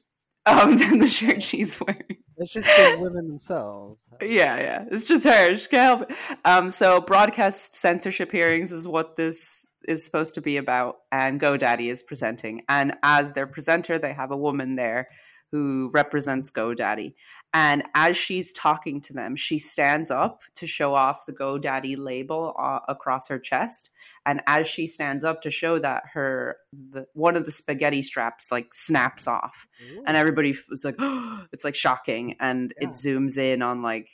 um 0.46 0.78
than 0.82 1.00
the 1.00 1.08
shirt 1.08 1.44
she's 1.44 1.80
wearing. 1.82 2.18
It's 2.38 2.54
just 2.54 2.68
the 2.68 2.98
women 3.00 3.28
themselves. 3.28 4.00
Yeah, 4.22 4.58
yeah, 4.58 4.86
it's 4.90 5.08
just 5.08 5.26
her. 5.26 5.56
She 5.56 5.68
can't 5.68 6.00
help 6.00 6.10
it. 6.10 6.38
Um, 6.46 6.70
so 6.70 7.02
broadcast 7.02 7.76
censorship 7.76 8.32
hearings 8.32 8.72
is 8.72 8.88
what 8.88 9.16
this 9.16 9.68
is 9.88 10.04
supposed 10.04 10.36
to 10.36 10.42
be 10.42 10.58
about, 10.58 11.00
and 11.12 11.40
GoDaddy 11.40 11.90
is 11.90 12.04
presenting, 12.04 12.64
and 12.70 12.98
as 13.04 13.34
their 13.34 13.48
presenter, 13.48 13.98
they 13.98 14.14
have 14.14 14.32
a 14.32 14.38
woman 14.38 14.76
there 14.76 15.10
who 15.52 15.90
represents 15.94 16.50
GoDaddy. 16.50 17.14
And 17.54 17.84
as 17.94 18.16
she's 18.16 18.54
talking 18.54 19.02
to 19.02 19.14
them, 19.14 19.36
she 19.36 19.58
stands 19.58 20.10
up 20.10 20.42
to 20.56 20.66
show 20.66 20.96
off 20.96 21.26
the 21.26 21.34
GoDaddy 21.34 21.98
label 21.98 22.56
uh, 22.58 22.80
across 22.88 23.28
her 23.28 23.38
chest. 23.38 23.92
And 24.26 24.42
as 24.48 24.68
she 24.68 24.88
stands 24.88 25.26
up 25.26 25.42
to 25.42 25.52
show 25.52 25.78
that, 25.80 26.04
her 26.14 26.56
the, 26.72 27.06
one 27.14 27.36
of 27.36 27.44
the 27.44 27.52
spaghetti 27.52 28.02
straps 28.02 28.52
like 28.52 28.74
snaps 28.74 29.28
off, 29.28 29.68
Ooh. 29.92 30.04
and 30.08 30.16
everybody 30.16 30.56
was 30.70 30.86
like, 30.86 30.96
oh, 31.00 31.44
"It's 31.52 31.66
like 31.66 31.76
shocking!" 31.76 32.38
And 32.40 32.74
yeah. 32.80 32.88
it 32.88 32.92
zooms 32.92 33.38
in 33.38 33.62
on 33.62 33.82
like 33.82 34.08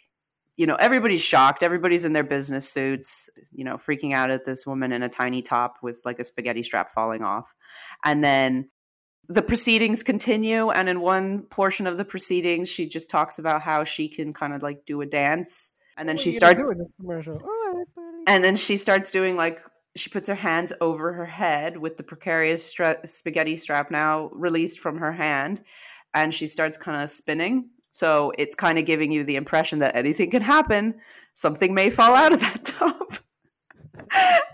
you 0.57 0.65
know, 0.65 0.75
everybody's 0.75 1.21
shocked. 1.21 1.63
Everybody's 1.63 2.03
in 2.03 2.13
their 2.13 2.23
business 2.23 2.67
suits, 2.67 3.29
you 3.51 3.63
know, 3.63 3.75
freaking 3.75 4.13
out 4.13 4.31
at 4.31 4.43
this 4.43 4.65
woman 4.65 4.91
in 4.91 5.03
a 5.03 5.09
tiny 5.09 5.41
top 5.41 5.77
with 5.83 6.01
like 6.03 6.19
a 6.19 6.23
spaghetti 6.23 6.63
strap 6.63 6.89
falling 6.89 7.23
off. 7.23 7.53
And 8.03 8.23
then 8.23 8.69
the 9.29 9.41
proceedings 9.41 10.03
continue 10.03 10.69
and 10.69 10.89
in 10.89 11.01
one 11.01 11.43
portion 11.43 11.85
of 11.85 11.97
the 11.97 12.05
proceedings 12.05 12.69
she 12.69 12.87
just 12.87 13.09
talks 13.09 13.39
about 13.39 13.61
how 13.61 13.83
she 13.83 14.07
can 14.07 14.33
kind 14.33 14.53
of 14.53 14.63
like 14.63 14.85
do 14.85 15.01
a 15.01 15.05
dance 15.05 15.73
and 15.97 16.07
then 16.07 16.15
she 16.15 16.31
starts 16.31 16.75
and 18.25 18.43
then 18.43 18.55
she 18.55 18.77
starts 18.77 19.11
doing 19.11 19.35
like 19.35 19.61
she 19.95 20.09
puts 20.09 20.29
her 20.29 20.35
hands 20.35 20.71
over 20.79 21.11
her 21.11 21.25
head 21.25 21.77
with 21.77 21.97
the 21.97 22.03
precarious 22.03 22.63
stra- 22.63 23.05
spaghetti 23.05 23.55
strap 23.55 23.91
now 23.91 24.29
released 24.31 24.79
from 24.79 24.97
her 24.97 25.11
hand 25.11 25.61
and 26.13 26.33
she 26.33 26.47
starts 26.47 26.77
kind 26.77 27.01
of 27.01 27.09
spinning 27.09 27.69
so 27.97 28.31
it's 28.37 28.55
kind 28.55 28.77
of 28.77 28.85
giving 28.85 29.11
you 29.11 29.23
the 29.23 29.35
impression 29.35 29.79
that 29.79 29.95
anything 29.95 30.29
can 30.29 30.41
happen 30.41 30.95
something 31.33 31.73
may 31.73 31.89
fall 31.89 32.15
out 32.15 32.31
of 32.31 32.39
that 32.39 32.63
top 32.63 33.13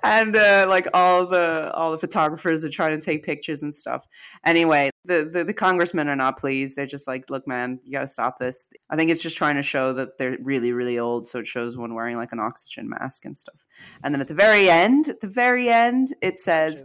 and 0.04 0.36
uh, 0.36 0.66
like 0.68 0.88
all 0.94 1.26
the 1.26 1.72
all 1.74 1.92
the 1.92 1.98
photographers 1.98 2.64
are 2.64 2.70
trying 2.70 2.98
to 3.00 3.04
take 3.04 3.24
pictures 3.24 3.62
and 3.62 3.76
stuff. 3.76 4.06
Anyway, 4.46 4.90
the, 5.06 5.30
the, 5.32 5.44
the 5.44 5.54
congressmen 5.54 6.08
are 6.08 6.16
not 6.16 6.38
pleased. 6.38 6.76
They're 6.76 6.86
just 6.86 7.08
like, 7.08 7.30
"Look, 7.30 7.48
man, 7.48 7.80
you 7.84 7.92
got 7.92 8.02
to 8.02 8.08
stop 8.08 8.40
this." 8.40 8.66
I 8.90 8.96
think 8.96 9.12
it's 9.12 9.22
just 9.22 9.38
trying 9.38 9.56
to 9.56 9.64
show 9.64 9.94
that 9.94 10.18
they're 10.18 10.38
really 10.42 10.74
really 10.74 11.00
old, 11.00 11.26
so 11.26 11.40
it 11.40 11.48
shows 11.48 11.78
one 11.78 11.94
wearing 11.94 12.18
like 12.18 12.32
an 12.32 12.40
oxygen 12.40 12.90
mask 12.90 13.26
and 13.26 13.38
stuff. 13.38 13.66
And 14.04 14.14
then 14.14 14.22
at 14.22 14.28
the 14.28 14.34
very 14.34 14.70
end, 14.70 15.10
at 15.10 15.22
the 15.22 15.28
very 15.28 15.70
end, 15.70 16.08
it 16.22 16.40
says, 16.40 16.84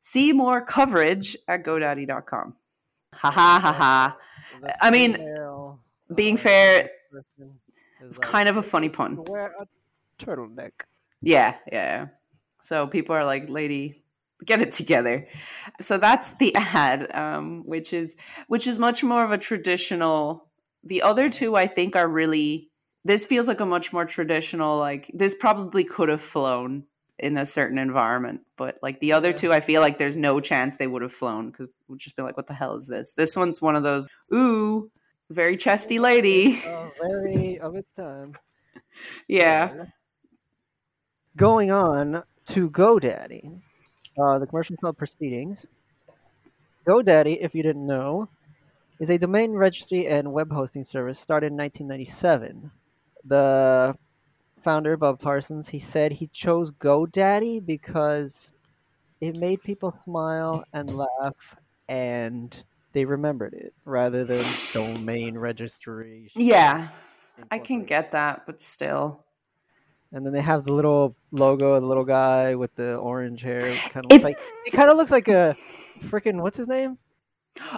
"See 0.00 0.32
more 0.32 0.64
coverage 0.64 1.36
at 1.48 1.64
GoDaddy.com." 1.64 2.56
Ha 3.16 3.30
ha 3.30 3.60
ha 3.60 3.72
ha. 3.72 4.16
I 4.80 4.90
mean, 4.90 5.18
being 6.14 6.36
fair, 6.36 6.88
it's 8.00 8.18
kind 8.18 8.48
of 8.48 8.56
a 8.56 8.62
funny 8.62 8.88
pun. 8.88 9.24
Wear 9.24 9.54
a 9.60 9.66
turtleneck. 10.22 10.72
Yeah, 11.22 11.54
yeah. 11.72 12.08
So 12.60 12.86
people 12.86 13.14
are 13.14 13.24
like, 13.24 13.48
"Lady, 13.48 14.02
get 14.44 14.60
it 14.60 14.72
together." 14.72 15.26
So 15.80 15.98
that's 15.98 16.34
the 16.36 16.54
ad, 16.56 17.14
um, 17.14 17.62
which 17.66 17.92
is 17.92 18.16
which 18.48 18.66
is 18.66 18.78
much 18.78 19.02
more 19.02 19.24
of 19.24 19.32
a 19.32 19.38
traditional. 19.38 20.48
The 20.82 21.02
other 21.02 21.28
two, 21.30 21.56
I 21.56 21.66
think, 21.66 21.96
are 21.96 22.08
really. 22.08 22.70
This 23.06 23.26
feels 23.26 23.48
like 23.48 23.60
a 23.60 23.66
much 23.66 23.92
more 23.92 24.06
traditional. 24.06 24.78
Like 24.78 25.10
this 25.12 25.34
probably 25.34 25.84
could 25.84 26.08
have 26.08 26.22
flown 26.22 26.84
in 27.18 27.36
a 27.38 27.46
certain 27.46 27.78
environment, 27.78 28.40
but 28.56 28.78
like 28.82 28.98
the 29.00 29.12
other 29.12 29.32
two, 29.32 29.52
I 29.52 29.60
feel 29.60 29.80
like 29.80 29.98
there's 29.98 30.16
no 30.16 30.40
chance 30.40 30.76
they 30.76 30.86
would 30.86 31.02
have 31.02 31.12
flown 31.12 31.50
because 31.50 31.68
we'd 31.88 32.00
just 32.00 32.16
be 32.16 32.22
like, 32.22 32.36
"What 32.36 32.46
the 32.46 32.54
hell 32.54 32.76
is 32.76 32.86
this?" 32.86 33.12
This 33.12 33.36
one's 33.36 33.62
one 33.62 33.76
of 33.76 33.82
those. 33.82 34.08
Ooh, 34.32 34.90
very 35.30 35.56
chesty 35.56 35.98
lady. 35.98 36.58
Oh, 36.66 36.90
very 37.02 37.58
of 37.60 37.76
its 37.76 37.92
time. 37.92 38.34
yeah 39.28 39.86
going 41.36 41.70
on 41.70 42.22
to 42.46 42.70
GoDaddy. 42.70 43.60
Uh, 44.18 44.38
the 44.38 44.46
commercial 44.46 44.76
called 44.76 44.96
Proceedings. 44.96 45.66
GoDaddy, 46.86 47.38
if 47.40 47.54
you 47.54 47.62
didn't 47.62 47.86
know, 47.86 48.28
is 49.00 49.10
a 49.10 49.18
domain 49.18 49.52
registry 49.52 50.06
and 50.06 50.32
web 50.32 50.52
hosting 50.52 50.84
service 50.84 51.18
started 51.18 51.46
in 51.46 51.56
1997. 51.56 52.70
The 53.24 53.96
founder, 54.64 54.96
Bob 54.96 55.20
Parsons, 55.20 55.68
he 55.68 55.78
said 55.78 56.12
he 56.12 56.26
chose 56.28 56.72
GoDaddy 56.72 57.64
because 57.64 58.52
it 59.20 59.36
made 59.36 59.62
people 59.62 59.92
smile 59.92 60.64
and 60.72 60.90
laugh 60.96 61.56
and 61.88 62.64
they 62.92 63.04
remembered 63.04 63.54
it 63.54 63.74
rather 63.84 64.24
than 64.24 64.42
domain 64.72 65.36
registry. 65.36 66.30
Yeah. 66.34 66.88
I 67.50 67.58
can 67.58 67.84
get 67.84 68.12
that, 68.12 68.46
but 68.46 68.60
still. 68.60 69.24
And 70.12 70.24
then 70.24 70.32
they 70.32 70.40
have 70.40 70.64
the 70.64 70.72
little 70.72 71.16
logo, 71.32 71.78
the 71.80 71.86
little 71.86 72.04
guy 72.04 72.54
with 72.54 72.74
the 72.76 72.94
orange 72.96 73.42
hair. 73.42 73.58
Kind 73.58 74.06
of 74.06 74.12
It- 74.12 74.22
looks 74.22 74.24
like 74.24 74.38
he 74.64 74.70
kind 74.70 74.90
of 74.90 74.96
looks 74.96 75.10
like 75.10 75.28
a 75.28 75.54
freaking 76.08 76.40
what's 76.40 76.56
his 76.56 76.68
name? 76.68 76.98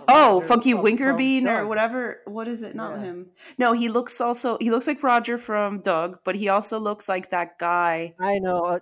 Oh, 0.09 0.37
Roger 0.37 0.47
Funky 0.47 0.73
from- 0.73 0.83
Winkerbean 0.83 1.43
from 1.43 1.49
or 1.51 1.67
whatever. 1.67 2.21
What 2.27 2.49
is 2.49 2.63
it? 2.63 2.75
Not 2.75 2.93
Yeah. 2.97 3.03
him. 3.05 3.27
No, 3.59 3.73
he 3.73 3.89
looks 3.89 4.21
also. 4.21 4.57
He 4.61 4.71
looks 4.71 4.87
like 4.87 5.03
Roger 5.03 5.37
from 5.39 5.81
Doug, 5.81 6.19
but 6.25 6.35
he 6.35 6.49
also 6.49 6.79
looks 6.79 7.09
like 7.09 7.31
that 7.31 7.59
guy 7.59 8.15
I 8.19 8.39
know, 8.39 8.65
uh, 8.65 8.79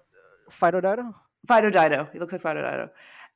Fido 0.51 0.81
Dido. 0.81 1.15
Fido 1.49 1.71
Dido. 1.71 2.09
He 2.13 2.19
looks 2.19 2.33
like 2.33 2.43
Fido 2.43 2.63
Dido. 2.63 2.91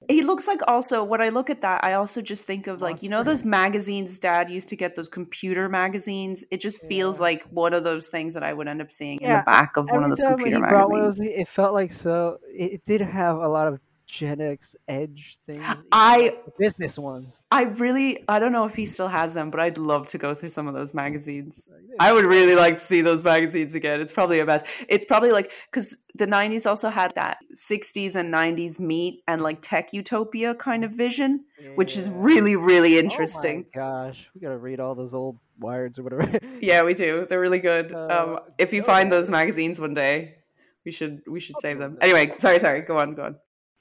He 0.08 0.22
looks 0.22 0.46
like 0.46 0.60
also 0.68 1.02
when 1.02 1.20
I 1.20 1.30
look 1.30 1.50
at 1.50 1.60
that, 1.62 1.82
I 1.82 1.94
also 1.94 2.22
just 2.22 2.46
think 2.46 2.68
of 2.68 2.80
like 2.80 3.02
you 3.02 3.08
know 3.08 3.24
those 3.24 3.44
magazines 3.44 4.16
Dad 4.20 4.48
used 4.48 4.68
to 4.68 4.76
get 4.76 4.94
those 4.94 5.08
computer 5.08 5.68
magazines. 5.68 6.44
It 6.52 6.60
just 6.60 6.84
feels 6.86 7.20
like 7.20 7.42
one 7.50 7.74
of 7.74 7.82
those 7.82 8.06
things 8.06 8.32
that 8.34 8.44
I 8.44 8.52
would 8.52 8.68
end 8.68 8.80
up 8.80 8.92
seeing 8.92 9.20
in 9.20 9.32
the 9.32 9.42
back 9.44 9.76
of 9.76 9.90
one 9.90 10.04
of 10.04 10.10
those 10.10 10.22
computer 10.22 10.50
he 10.54 10.60
brought 10.60 10.88
one 10.90 11.00
of 11.00 11.06
magazines. 11.06 11.18
those, 11.18 11.40
it 11.40 11.48
felt 11.48 11.74
like 11.74 11.90
so. 11.90 12.38
It, 12.54 12.74
it 12.74 12.84
did 12.84 13.00
have 13.00 13.38
a 13.38 13.48
lot 13.48 13.66
of 13.66 13.80
Gen 14.08 14.40
X 14.40 14.74
edge 14.88 15.38
things. 15.46 15.62
I 15.92 16.38
business 16.58 16.98
ones. 16.98 17.34
I 17.50 17.64
really 17.64 18.24
I 18.26 18.38
don't 18.38 18.52
know 18.52 18.64
if 18.64 18.74
he 18.74 18.86
still 18.86 19.06
has 19.08 19.34
them, 19.34 19.50
but 19.50 19.60
I'd 19.60 19.76
love 19.76 20.08
to 20.08 20.18
go 20.18 20.34
through 20.34 20.48
some 20.48 20.66
of 20.66 20.74
those 20.74 20.94
magazines. 20.94 21.68
I 22.00 22.14
would 22.14 22.24
really 22.24 22.54
like 22.54 22.74
to 22.74 22.80
see 22.80 23.02
those 23.02 23.22
magazines 23.22 23.74
again. 23.74 24.00
It's 24.00 24.14
probably 24.14 24.40
a 24.40 24.46
mess. 24.46 24.66
It's 24.88 25.04
probably 25.04 25.30
like 25.30 25.52
because 25.70 25.94
the 26.14 26.26
'90s 26.26 26.66
also 26.66 26.88
had 26.88 27.14
that 27.16 27.38
'60s 27.54 28.14
and 28.14 28.32
'90s 28.32 28.80
meet 28.80 29.22
and 29.28 29.42
like 29.42 29.58
tech 29.60 29.92
utopia 29.92 30.54
kind 30.54 30.84
of 30.84 30.92
vision, 30.92 31.44
which 31.74 31.98
is 31.98 32.08
really 32.08 32.56
really 32.56 32.98
interesting. 32.98 33.66
Oh 33.76 33.78
gosh, 33.78 34.26
we 34.34 34.40
gotta 34.40 34.56
read 34.56 34.80
all 34.80 34.94
those 34.94 35.12
old 35.12 35.38
wireds 35.60 35.98
or 35.98 36.02
whatever. 36.02 36.38
Yeah, 36.60 36.82
we 36.82 36.94
do. 36.94 37.26
They're 37.28 37.40
really 37.40 37.60
good. 37.60 37.92
Uh, 37.92 38.06
um, 38.08 38.38
if 38.56 38.72
you 38.72 38.82
find 38.82 39.12
those 39.12 39.30
magazines 39.30 39.78
one 39.78 39.94
day, 39.94 40.36
we 40.84 40.92
should 40.92 41.20
we 41.26 41.40
should 41.40 41.58
save 41.60 41.78
them. 41.78 41.98
Anyway, 42.00 42.32
sorry, 42.38 42.58
sorry. 42.58 42.80
Go 42.80 42.98
on, 42.98 43.14
go 43.14 43.24
on. 43.24 43.36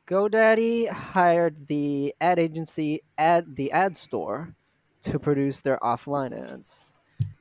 GoDaddy 0.07 0.89
hired 0.89 1.67
the 1.67 2.15
ad 2.21 2.39
agency 2.39 3.03
at 3.17 3.55
the 3.55 3.71
ad 3.71 3.97
store 3.97 4.55
to 5.01 5.19
produce 5.19 5.59
their 5.61 5.77
offline 5.79 6.33
ads. 6.33 6.85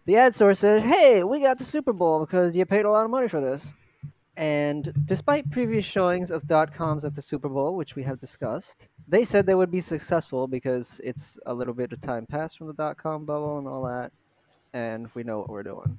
The 0.07 0.17
ad 0.17 0.35
store 0.35 0.55
said, 0.55 0.83
"Hey, 0.83 1.23
we 1.25 1.41
got 1.41 1.59
the 1.59 1.64
Super 1.64 1.93
Bowl 1.93 2.21
because 2.21 2.57
you 2.57 2.64
paid 2.67 2.85
a 2.85 2.91
lot 2.91 3.05
of 3.05 3.11
money 3.11 3.29
for 3.29 3.41
this." 3.41 3.73
And 4.37 4.93
despite 5.07 5.51
previous 5.51 5.85
showings 5.85 6.31
of 6.31 6.47
dot 6.47 6.75
coms 6.75 7.05
at 7.05 7.14
the 7.14 7.23
Super 7.23 7.49
Bowl, 7.49 7.77
which 7.77 7.97
we 7.97 8.03
have 8.05 8.21
discussed, 8.21 8.89
they 9.09 9.25
said 9.25 9.47
they 9.47 9.55
would 9.55 9.71
be 9.71 9.81
successful 9.81 10.47
because 10.49 11.01
it's 11.05 11.39
a 11.47 11.55
little 11.55 11.75
bit 11.75 11.93
of 11.93 12.01
time 12.01 12.27
passed 12.27 12.59
from 12.59 12.67
the 12.67 12.75
dot 12.75 12.97
com 12.99 13.25
bubble 13.25 13.59
and 13.59 13.69
all 13.69 13.85
that, 13.85 14.12
and 14.75 15.09
we 15.14 15.23
know 15.23 15.39
what 15.39 15.49
we're 15.51 15.62
doing. 15.62 15.99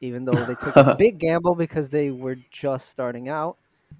Even 0.00 0.24
though 0.24 0.44
they 0.44 0.54
took 0.56 0.76
a 0.76 0.96
big 0.98 1.18
gamble 1.18 1.54
because 1.54 1.88
they 1.90 2.10
were 2.10 2.36
just 2.50 2.90
starting 2.90 3.28
out, 3.28 3.56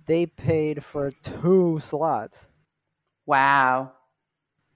they 0.07 0.26
paid 0.26 0.84
for 0.84 1.11
two 1.11 1.78
slots. 1.80 2.49
Wow. 3.24 3.92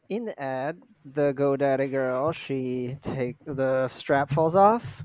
In 0.09 0.25
the 0.25 0.41
ad, 0.43 0.83
the 1.05 1.33
GoDaddy 1.33 1.91
girl, 1.91 2.33
she 2.33 2.99
take 3.03 3.37
the 3.45 3.89
strap 3.89 4.31
falls 4.31 4.57
off. 4.57 5.05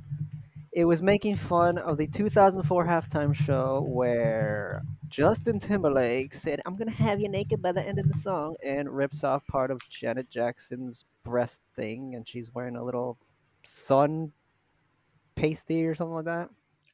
It 0.71 0.85
was 0.85 1.01
making 1.01 1.37
fun 1.37 1.77
of 1.77 1.97
the 1.97 2.07
2004 2.07 2.85
halftime 2.85 3.33
show 3.33 3.85
where 3.87 4.81
Justin 5.07 5.59
Timberlake 5.59 6.33
said, 6.33 6.59
"I'm 6.65 6.75
gonna 6.75 6.91
have 6.91 7.21
you 7.21 7.29
naked 7.29 7.61
by 7.61 7.71
the 7.71 7.81
end 7.81 7.99
of 7.99 8.07
the 8.09 8.17
song," 8.17 8.57
and 8.65 8.89
rips 8.89 9.23
off 9.23 9.45
part 9.47 9.71
of 9.71 9.79
Janet 9.89 10.29
Jackson's 10.29 11.05
breast 11.23 11.61
thing, 11.75 12.15
and 12.15 12.27
she's 12.27 12.53
wearing 12.53 12.75
a 12.75 12.83
little 12.83 13.17
sun 13.63 14.33
pasty 15.35 15.85
or 15.85 15.95
something 15.95 16.15
like 16.15 16.25
that. 16.25 16.49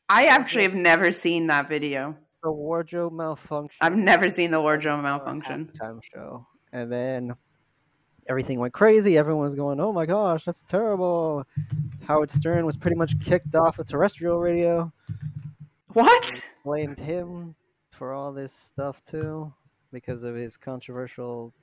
I 0.09 0.25
actually 0.27 0.63
have 0.63 0.75
never 0.75 1.11
seen 1.11 1.47
that 1.47 1.67
video. 1.67 2.17
The 2.43 2.51
wardrobe 2.51 3.13
malfunction. 3.13 3.77
I've 3.81 3.95
never 3.95 4.27
seen 4.29 4.51
the 4.51 4.61
wardrobe 4.61 5.03
malfunction. 5.03 5.71
Time 5.79 5.99
show. 6.13 6.45
And 6.73 6.91
then 6.91 7.35
everything 8.27 8.59
went 8.59 8.73
crazy. 8.73 9.17
Everyone 9.17 9.43
was 9.43 9.55
going, 9.55 9.79
"Oh 9.79 9.93
my 9.93 10.05
gosh, 10.05 10.45
that's 10.45 10.63
terrible." 10.67 11.45
Howard 12.07 12.31
Stern 12.31 12.65
was 12.65 12.77
pretty 12.77 12.97
much 12.97 13.19
kicked 13.19 13.55
off 13.55 13.77
of 13.79 13.87
terrestrial 13.87 14.39
radio. 14.39 14.91
What? 15.93 16.49
Blamed 16.63 16.99
him 16.99 17.55
for 17.91 18.13
all 18.13 18.31
this 18.31 18.53
stuff 18.53 19.01
too 19.03 19.53
because 19.91 20.23
of 20.23 20.35
his 20.35 20.57
controversial 20.57 21.53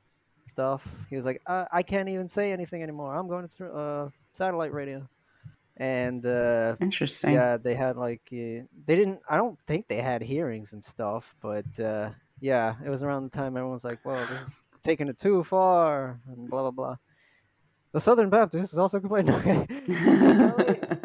stuff. 0.49 0.87
He 1.11 1.17
was 1.17 1.25
like, 1.25 1.41
"I, 1.47 1.67
I 1.73 1.83
can't 1.83 2.09
even 2.09 2.29
say 2.29 2.53
anything 2.53 2.83
anymore. 2.83 3.17
I'm 3.17 3.27
going 3.29 3.49
to 3.59 3.67
uh, 3.73 4.09
satellite 4.33 4.73
radio." 4.73 5.09
And 5.79 6.25
uh, 6.27 6.77
Interesting. 6.81 7.35
yeah, 7.35 7.57
they 7.57 7.75
had 7.75 7.97
like 7.97 8.23
uh, 8.33 8.67
they 8.87 8.97
didn't. 8.97 9.21
I 9.29 9.37
don't 9.37 9.59
think 9.67 9.87
they 9.87 10.03
had 10.03 10.23
hearings 10.23 10.73
and 10.73 10.85
stuff, 10.85 11.35
but 11.41 11.67
uh, 11.79 12.11
yeah, 12.41 12.75
it 12.85 12.91
was 12.91 13.03
around 13.05 13.25
the 13.25 13.37
time 13.37 13.57
everyone 13.57 13.75
was 13.75 13.85
like, 13.85 14.05
"Well, 14.05 14.17
this 14.17 14.49
is 14.49 14.63
taking 14.83 15.09
it 15.09 15.19
too 15.19 15.45
far," 15.45 16.21
and 16.27 16.51
blah 16.51 16.63
blah 16.63 16.71
blah. 16.73 16.97
The 17.93 18.01
Southern 18.01 18.29
Baptist 18.29 18.73
is 18.73 18.79
also 18.79 18.99
complaining. 19.01 19.35
Okay. 19.35 19.67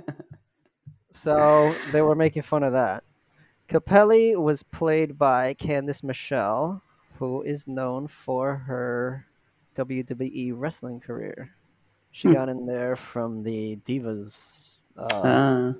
so 1.11 1.73
they 1.91 2.01
were 2.01 2.15
making 2.15 2.41
fun 2.41 2.63
of 2.63 2.73
that. 2.73 3.03
Capelli 3.69 4.35
was 4.35 4.63
played 4.63 5.17
by 5.17 5.53
Candice 5.53 6.03
Michelle, 6.03 6.81
who 7.19 7.43
is 7.43 7.67
known 7.67 8.07
for 8.07 8.55
her 8.55 9.25
WWE 9.75 10.51
wrestling 10.55 10.99
career. 10.99 11.51
She 12.13 12.27
Hmm. 12.29 12.33
got 12.35 12.47
in 12.49 12.65
there 12.67 12.95
from 12.95 13.43
the 13.43 13.75
Divas. 13.77 14.77
Uh, 14.95 15.21
Uh, 15.27 15.73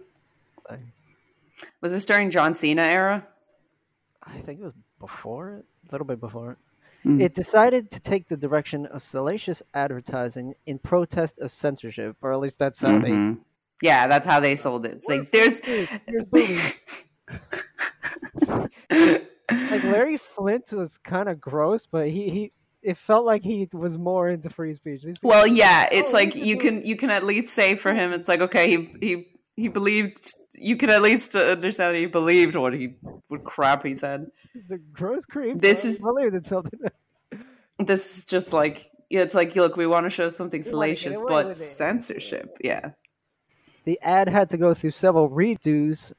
thing. 0.68 0.92
was 1.80 1.92
this 1.92 2.06
during 2.06 2.32
John 2.32 2.54
Cena 2.56 2.82
era? 2.82 3.26
I 4.24 4.40
think 4.40 4.60
it 4.60 4.64
was 4.64 4.74
before 5.00 5.52
it, 5.52 5.66
a 5.88 5.92
little 5.92 6.06
bit 6.08 6.20
before 6.20 6.54
it. 6.54 6.58
Hmm. 7.04 7.22
It 7.22 7.34
decided 7.36 7.92
to 7.92 8.00
take 8.00 8.28
the 8.30 8.36
direction 8.38 8.88
of 8.88 9.04
salacious 9.04 9.62
advertising 9.76 10.56
in 10.66 10.80
protest 10.80 11.38
of 11.40 11.52
censorship, 11.52 12.16
or 12.22 12.34
at 12.34 12.40
least 12.40 12.58
that's 12.58 12.80
how 12.82 12.98
Mhm. 12.98 13.40
Yeah, 13.82 14.08
that's 14.08 14.26
how 14.26 14.40
they 14.40 14.56
sold 14.56 14.86
it. 14.86 14.94
It's 14.94 15.08
like 15.10 15.32
there's 15.32 15.60
they. 15.62 16.58
Like 18.90 19.84
Larry 19.84 20.18
Flynt 20.18 20.72
was 20.72 20.98
kind 20.98 21.28
of 21.30 21.40
gross, 21.42 21.86
but 21.86 22.08
he, 22.10 22.30
he 22.30 22.52
it 22.84 22.98
felt 22.98 23.26
like 23.26 23.44
he 23.44 23.68
was 23.74 23.98
more 23.98 24.30
into 24.30 24.50
free 24.50 24.74
speech. 24.74 25.02
Well, 25.24 25.48
yeah, 25.48 25.88
it's 25.92 26.12
Oh, 26.14 26.18
like 26.18 26.36
you 26.36 26.58
can 26.58 26.86
you 26.86 26.96
can 26.96 27.10
at 27.10 27.24
least 27.24 27.54
say 27.54 27.76
for 27.76 27.94
him, 27.94 28.14
it's 28.14 28.30
like 28.30 28.42
okay, 28.42 28.70
he 28.70 28.96
he 29.02 29.28
he 29.56 29.68
believed. 29.70 30.34
You 30.56 30.78
can 30.78 30.90
at 30.90 31.02
least 31.02 31.36
understand 31.36 31.96
that 31.96 32.00
he 32.00 32.06
believed 32.06 32.56
what 32.56 32.74
he 32.74 32.96
what 33.28 33.44
crap 33.44 33.84
he 33.84 33.96
said. 33.96 34.28
He's 34.54 34.72
a 34.72 34.78
gross 34.78 35.26
creep. 35.26 35.60
This 35.60 35.86
is- 35.86 36.00
something. 36.44 36.80
This 37.80 38.18
is 38.20 38.26
just 38.26 38.54
like 38.54 38.88
yeah, 39.10 39.22
it's 39.22 39.34
like 39.36 39.56
look, 39.56 39.76
we 39.78 39.88
want 39.88 40.06
to 40.06 40.10
show 40.10 40.30
something 40.30 40.62
We 40.66 40.72
wanna 40.72 40.88
get 40.90 40.98
salacious, 41.00 41.22
but 41.28 41.56
censorship, 41.58 42.58
yeah. 42.62 42.92
the 43.84 44.00
ad 44.02 44.30
had 44.30 44.50
to 44.52 44.58
go 44.58 44.74
through 44.74 44.92
several 44.92 45.30
redos. 45.30 46.14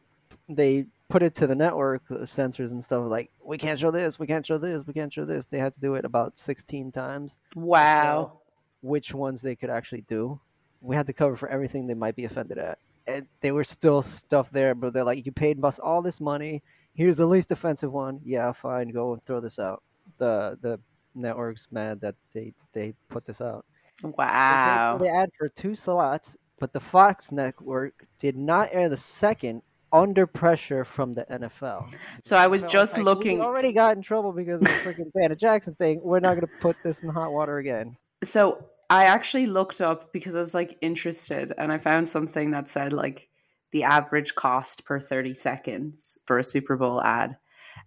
They 0.48 0.86
put 1.09 1.22
it 1.22 1.34
to 1.36 1.46
the 1.46 1.55
network, 1.55 2.02
the 2.09 2.26
censors 2.26 2.72
and 2.72 2.82
stuff. 2.82 3.05
Like, 3.07 3.30
we 3.42 3.59
can't 3.59 3.78
show 3.78 3.90
this, 3.90 4.18
we 4.18 4.26
can't 4.26 4.46
show 4.46 4.59
this, 4.59 4.86
we 4.86 4.92
can't 4.92 5.12
show 5.12 5.24
this. 5.24 5.46
They 5.46 5.59
had 5.59 5.74
to 5.74 5.80
do 5.80 5.94
it 5.94 6.05
about 6.05 6.38
16 6.38 6.92
times. 6.92 7.38
Wow. 7.55 8.40
Which 8.82 9.14
ones 9.14 9.42
they 9.42 9.57
could 9.57 9.70
actually 9.70 10.02
do. 10.02 10.40
We 10.80 10.96
had 10.96 11.07
to 11.07 11.12
cover 11.12 11.36
for 11.36 11.48
everything 11.48 11.86
they 11.86 11.94
might 11.94 12.16
be 12.16 12.24
offended 12.24 12.59
at. 12.59 12.78
And 13.07 13.26
there 13.40 13.55
were 13.55 13.64
still 13.64 14.02
stuff 14.02 14.50
there, 14.50 14.74
but 14.74 14.92
they're 14.92 15.05
like, 15.05 15.24
you 15.26 15.32
paid 15.32 15.62
us 15.62 15.78
all 15.78 16.02
this 16.02 16.20
money. 16.20 16.62
Here's 16.94 17.16
the 17.16 17.26
least 17.26 17.52
offensive 17.52 17.92
one. 17.92 18.20
Yeah, 18.24 18.52
fine, 18.52 18.88
go 18.88 19.12
and 19.12 19.24
throw 19.24 19.40
this 19.40 19.59
out. 19.59 19.82
The 20.18 20.59
the 20.62 20.78
network's 21.14 21.66
mad 21.70 22.00
that 22.00 22.14
they 22.32 22.52
they 22.72 22.94
put 23.09 23.26
this 23.26 23.40
out. 23.40 23.64
Wow. 24.02 24.98
They 25.00 25.09
ad 25.09 25.30
for 25.38 25.48
two 25.48 25.74
slots, 25.74 26.36
but 26.59 26.72
the 26.72 26.80
Fox 26.80 27.30
network 27.32 28.07
did 28.18 28.36
not 28.36 28.68
air 28.72 28.88
the 28.88 28.96
second 28.96 29.62
under 29.95 30.26
pressure 30.26 30.84
from 30.84 31.12
the 31.12 31.24
NFL. 31.30 31.95
So 32.22 32.36
I 32.36 32.49
was 32.49 32.64
NFL 32.64 32.70
just 32.70 32.97
like, 32.97 33.05
looking 33.05 33.38
We 33.38 33.45
already 33.45 33.72
got 33.72 33.97
in 33.97 34.03
trouble 34.03 34.32
because 34.32 34.57
of 34.57 34.62
the 34.62 34.68
freaking 34.68 35.12
Janet 35.16 35.38
Jackson 35.38 35.74
thing. 35.76 36.01
We're 36.03 36.20
not 36.20 36.34
going 36.34 36.40
to 36.47 36.61
put 36.61 36.76
this 36.82 37.03
in 37.03 37.09
hot 37.09 37.32
water 37.32 37.59
again. 37.59 37.97
So 38.22 38.66
I 38.90 39.05
actually 39.05 39.47
looked 39.47 39.80
up 39.80 40.12
because 40.12 40.34
I 40.34 40.40
was 40.40 40.53
like 40.53 40.76
interested 40.80 41.55
and 41.57 41.72
I 41.72 41.78
found 41.78 42.09
something 42.09 42.51
that 42.51 42.68
said 42.68 42.92
like 42.92 43.28
the 43.70 43.84
average 43.84 44.34
cost 44.34 44.84
per 44.84 44.99
30 44.99 45.32
seconds 45.32 46.18
for 46.26 46.38
a 46.38 46.45
Super 46.45 46.76
Bowl 46.76 47.01
ad. 47.01 47.36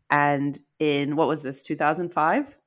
And 0.10 0.58
in 0.80 1.18
what 1.18 1.28
was 1.28 1.44
this, 1.44 1.62
2005? 1.62 2.58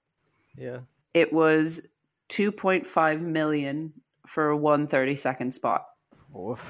Yeah. 0.57 0.81
It 1.15 1.33
was 1.33 1.81
2.5 2.29 3.21
million 3.23 3.93
for 4.27 4.55
one 4.55 4.87
30 4.87 5.15
second 5.15 5.53
spot. 5.53 5.87
Oof. 6.39 6.61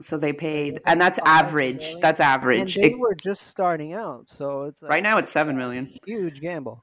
So 0.00 0.16
they 0.16 0.32
paid, 0.32 0.80
and 0.86 1.00
that's 1.00 1.18
average. 1.24 1.96
That's 2.00 2.18
average. 2.20 2.76
And 2.76 2.84
they 2.84 2.90
It- 2.92 2.98
were 2.98 3.14
just 3.14 3.46
starting 3.46 3.92
out, 3.92 4.24
so 4.28 4.62
it's 4.62 4.82
like 4.82 4.90
right 4.90 5.02
now 5.02 5.18
it's 5.18 5.30
7 5.30 5.56
million. 5.56 5.96
huge 6.04 6.40
gamble. 6.40 6.82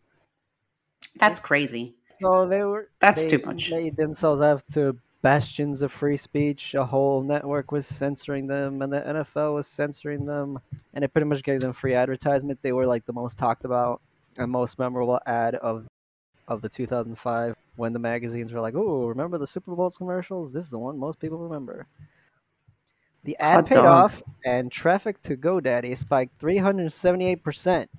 That's 1.19 1.39
crazy. 1.39 1.95
So 2.21 2.45
they 2.47 2.63
were. 2.63 2.89
That's 2.99 3.25
they 3.25 3.37
too 3.37 3.45
much. 3.45 3.71
Made 3.71 3.97
themselves 3.97 4.41
have 4.41 4.65
to 4.73 4.97
bastions 5.21 5.81
of 5.81 5.91
free 5.91 6.17
speech. 6.17 6.73
A 6.73 6.85
whole 6.85 7.21
network 7.21 7.71
was 7.71 7.85
censoring 7.85 8.47
them, 8.47 8.81
and 8.81 8.91
the 8.93 9.01
NFL 9.01 9.55
was 9.55 9.67
censoring 9.67 10.25
them, 10.25 10.59
and 10.93 11.03
it 11.03 11.11
pretty 11.11 11.27
much 11.27 11.43
gave 11.43 11.59
them 11.59 11.73
free 11.73 11.93
advertisement. 11.93 12.59
They 12.61 12.71
were 12.71 12.87
like 12.87 13.05
the 13.05 13.13
most 13.13 13.37
talked 13.37 13.65
about 13.65 14.01
and 14.37 14.49
most 14.49 14.79
memorable 14.79 15.19
ad 15.25 15.55
of 15.55 15.85
of 16.47 16.61
the 16.61 16.69
2005 16.69 17.55
when 17.75 17.93
the 17.93 17.99
magazines 17.99 18.51
were 18.53 18.61
like, 18.61 18.75
"Oh, 18.75 19.07
remember 19.07 19.37
the 19.37 19.47
Super 19.47 19.75
Bowl 19.75 19.89
commercials? 19.91 20.53
This 20.53 20.63
is 20.65 20.69
the 20.71 20.79
one 20.79 20.97
most 20.97 21.19
people 21.19 21.37
remember." 21.39 21.87
The 23.23 23.37
ad 23.37 23.53
Hot 23.55 23.65
paid 23.67 23.75
dog. 23.75 23.85
off, 23.85 24.23
and 24.45 24.71
traffic 24.71 25.21
to 25.23 25.37
GoDaddy 25.37 25.95
spiked 25.97 26.39
378 26.39 27.43
percent. 27.43 27.89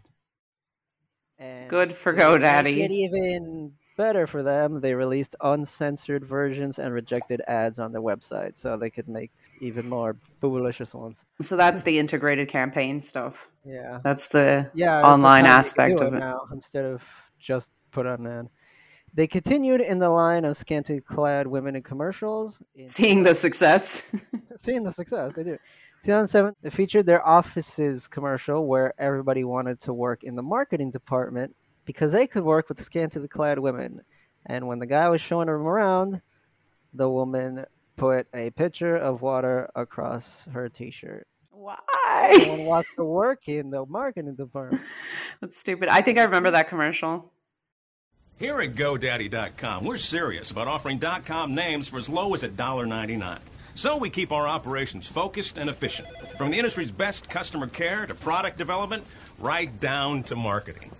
Good 1.68 1.92
for 1.92 2.14
GoDaddy. 2.14 2.84
it 2.84 2.90
even 2.92 3.72
better 3.96 4.26
for 4.26 4.42
them, 4.42 4.80
they 4.80 4.94
released 4.94 5.34
uncensored 5.42 6.24
versions 6.24 6.78
and 6.78 6.94
rejected 6.94 7.42
ads 7.48 7.78
on 7.78 7.92
their 7.92 8.00
website, 8.00 8.56
so 8.56 8.76
they 8.76 8.90
could 8.90 9.08
make 9.08 9.30
even 9.60 9.88
more 9.88 10.16
foolicious 10.40 10.94
ones. 10.94 11.24
So 11.40 11.56
that's 11.56 11.82
the 11.82 11.98
integrated 11.98 12.48
campaign 12.48 13.00
stuff. 13.00 13.50
Yeah. 13.64 13.98
That's 14.02 14.28
the 14.28 14.70
Yeah, 14.74 15.02
that's 15.02 15.02
the 15.02 15.08
online 15.08 15.44
time 15.44 15.52
aspect 15.58 15.98
do 15.98 16.04
of 16.06 16.14
it. 16.14 16.18
now 16.18 16.40
instead 16.52 16.84
of 16.84 17.02
just 17.38 17.70
put 17.90 18.06
on 18.06 18.26
an 18.26 18.38
ad. 18.40 18.48
They 19.14 19.26
continued 19.26 19.82
in 19.82 19.98
the 19.98 20.08
line 20.08 20.44
of 20.44 20.56
scantily 20.56 21.00
clad 21.00 21.46
women 21.46 21.76
in 21.76 21.82
commercials. 21.82 22.60
In 22.74 22.88
Seeing 22.88 23.22
the 23.22 23.34
success. 23.34 24.14
seeing 24.58 24.84
the 24.84 24.92
success 24.92 25.32
they 25.36 25.42
do. 25.42 25.58
2007, 26.04 26.56
they 26.62 26.70
featured 26.70 27.06
their 27.06 27.26
offices 27.26 28.08
commercial 28.08 28.66
where 28.66 28.94
everybody 28.98 29.44
wanted 29.44 29.78
to 29.80 29.92
work 29.92 30.24
in 30.24 30.34
the 30.34 30.42
marketing 30.42 30.90
department 30.90 31.54
because 31.84 32.10
they 32.10 32.26
could 32.26 32.42
work 32.42 32.68
with 32.68 32.82
scantily 32.82 33.28
clad 33.28 33.58
women. 33.58 34.00
And 34.46 34.66
when 34.66 34.78
the 34.78 34.86
guy 34.86 35.08
was 35.08 35.20
showing 35.20 35.46
them 35.46 35.56
around, 35.56 36.22
the 36.94 37.08
woman 37.08 37.64
put 37.96 38.26
a 38.34 38.50
pitcher 38.50 38.96
of 38.96 39.22
water 39.22 39.70
across 39.76 40.46
her 40.52 40.68
T-shirt. 40.68 41.26
Why? 41.50 41.76
No 42.46 42.52
one 42.52 42.64
wants 42.64 42.94
to 42.96 43.04
work 43.04 43.46
in 43.46 43.70
the 43.70 43.84
marketing 43.86 44.34
department. 44.34 44.82
That's 45.40 45.56
stupid. 45.56 45.88
I 45.88 46.00
think 46.00 46.18
I 46.18 46.22
remember 46.22 46.50
that 46.50 46.68
commercial. 46.68 47.31
Here 48.42 48.60
at 48.60 48.74
GoDaddy.com, 48.74 49.84
we're 49.84 49.96
serious 49.96 50.50
about 50.50 50.66
offering 50.66 50.98
.com 51.24 51.54
names 51.54 51.86
for 51.86 51.98
as 51.98 52.08
low 52.08 52.34
as 52.34 52.42
$1.99. 52.42 53.38
So 53.76 53.96
we 53.96 54.10
keep 54.10 54.32
our 54.32 54.48
operations 54.48 55.06
focused 55.06 55.58
and 55.58 55.70
efficient. 55.70 56.08
From 56.36 56.50
the 56.50 56.56
industry's 56.58 56.90
best 56.90 57.30
customer 57.30 57.68
care 57.68 58.04
to 58.04 58.16
product 58.16 58.58
development, 58.58 59.04
right 59.38 59.78
down 59.78 60.24
to 60.24 60.34
marketing. 60.34 60.90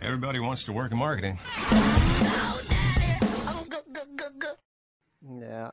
Everybody 0.00 0.38
wants 0.38 0.62
to 0.62 0.72
work 0.72 0.92
in 0.92 0.98
marketing. 0.98 1.40
Yeah. 5.22 5.70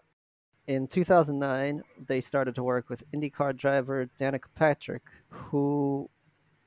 In 0.68 0.88
2009, 0.88 1.84
they 2.08 2.22
started 2.22 2.56
to 2.56 2.64
work 2.64 2.90
with 2.90 3.04
IndyCar 3.14 3.56
driver 3.56 4.10
Danica 4.20 4.48
Patrick, 4.56 5.04
who 5.30 6.10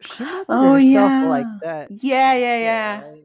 she 0.03 0.25
Oh 0.49 0.77
yeah. 0.77 1.25
like 1.29 1.47
that. 1.63 1.91
Yeah, 1.91 2.35
yeah, 2.35 2.59
yeah. 2.59 3.03
right? 3.03 3.25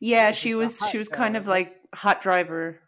Yeah, 0.00 0.30
she 0.30 0.54
was 0.54 0.86
she 0.90 0.98
was 0.98 1.08
kind 1.08 1.36
of 1.36 1.46
like 1.46 1.76
hot 1.94 2.20
driver. 2.22 2.80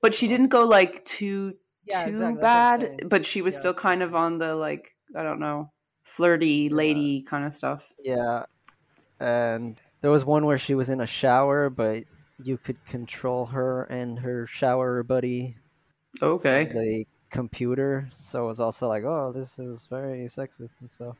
But 0.00 0.14
she 0.14 0.28
didn't 0.28 0.48
go 0.48 0.64
like 0.64 1.04
too 1.04 1.54
Yeah, 1.84 2.04
too 2.04 2.10
exactly, 2.10 2.40
that's 2.40 2.80
what 2.80 2.90
I'm 2.90 2.96
bad, 2.96 3.08
but 3.10 3.24
she 3.24 3.42
was 3.42 3.54
Yeah. 3.54 3.58
still 3.60 3.74
kind 3.74 4.02
of 4.02 4.14
on 4.14 4.38
the 4.38 4.54
like 4.54 4.94
I 5.14 5.22
don't 5.22 5.40
know, 5.40 5.70
flirty 6.04 6.68
lady 6.70 7.22
kind 7.22 7.44
of 7.44 7.52
stuff. 7.54 7.92
Yeah. 8.02 8.46
And 9.20 9.80
there 10.00 10.10
was 10.10 10.24
one 10.24 10.46
where 10.46 10.58
she 10.58 10.74
was 10.74 10.88
in 10.88 11.00
a 11.00 11.06
shower, 11.06 11.70
but 11.70 12.04
you 12.46 12.58
could 12.58 12.84
control 12.86 13.46
her 13.46 13.84
and 13.84 14.18
her 14.18 14.46
shower 14.46 15.02
buddy 15.02 15.56
Okay. 16.20 16.64
the 16.64 17.06
computer. 17.30 18.10
So 18.22 18.44
it 18.44 18.48
was 18.48 18.60
also 18.60 18.88
like, 18.88 19.04
oh, 19.04 19.32
this 19.34 19.58
is 19.58 19.86
very 19.88 20.24
sexist 20.26 20.70
and 20.80 20.90
stuff. 20.90 21.16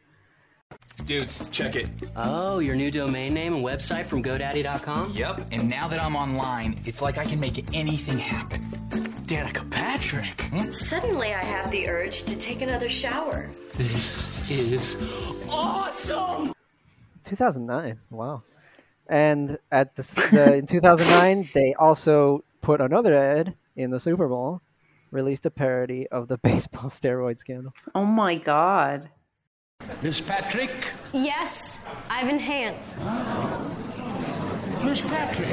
Dudes, 1.06 1.46
check 1.50 1.76
it. 1.76 1.88
Oh, 2.16 2.58
your 2.58 2.74
new 2.74 2.90
domain 2.90 3.34
name 3.34 3.54
and 3.54 3.64
website 3.64 4.06
from 4.06 4.22
GoDaddy.com? 4.22 5.12
Yep, 5.12 5.48
and 5.52 5.68
now 5.68 5.86
that 5.88 6.02
I'm 6.02 6.16
online, 6.16 6.80
it's 6.86 7.02
like 7.02 7.18
I 7.18 7.24
can 7.24 7.38
make 7.38 7.74
anything 7.74 8.18
happen. 8.18 8.62
Danica 9.26 9.68
Patrick. 9.70 10.40
Hmm? 10.42 10.70
Suddenly, 10.72 11.34
I 11.34 11.44
have 11.44 11.70
the 11.70 11.88
urge 11.88 12.22
to 12.24 12.36
take 12.36 12.62
another 12.62 12.88
shower. 12.88 13.50
This 13.74 14.50
is 14.50 14.96
awesome. 15.50 16.52
2009. 17.24 17.98
Wow. 18.10 18.42
And 19.12 19.58
at 19.70 19.94
the, 19.94 20.02
the 20.32 20.54
in 20.54 20.66
2009, 20.66 21.50
they 21.54 21.74
also 21.74 22.42
put 22.62 22.80
another 22.80 23.14
ad 23.14 23.54
in 23.76 23.90
the 23.90 24.00
Super 24.00 24.26
Bowl, 24.26 24.62
released 25.10 25.44
a 25.44 25.50
parody 25.50 26.08
of 26.08 26.28
the 26.28 26.38
baseball 26.42 26.88
steroid 26.88 27.38
scandal. 27.38 27.74
Oh 27.94 28.06
my 28.06 28.36
god. 28.36 29.10
Miss 30.00 30.18
Patrick. 30.18 30.70
Yes, 31.12 31.78
I've 32.08 32.28
enhanced. 32.28 32.96
Miss 34.82 35.02
Patrick. 35.02 35.48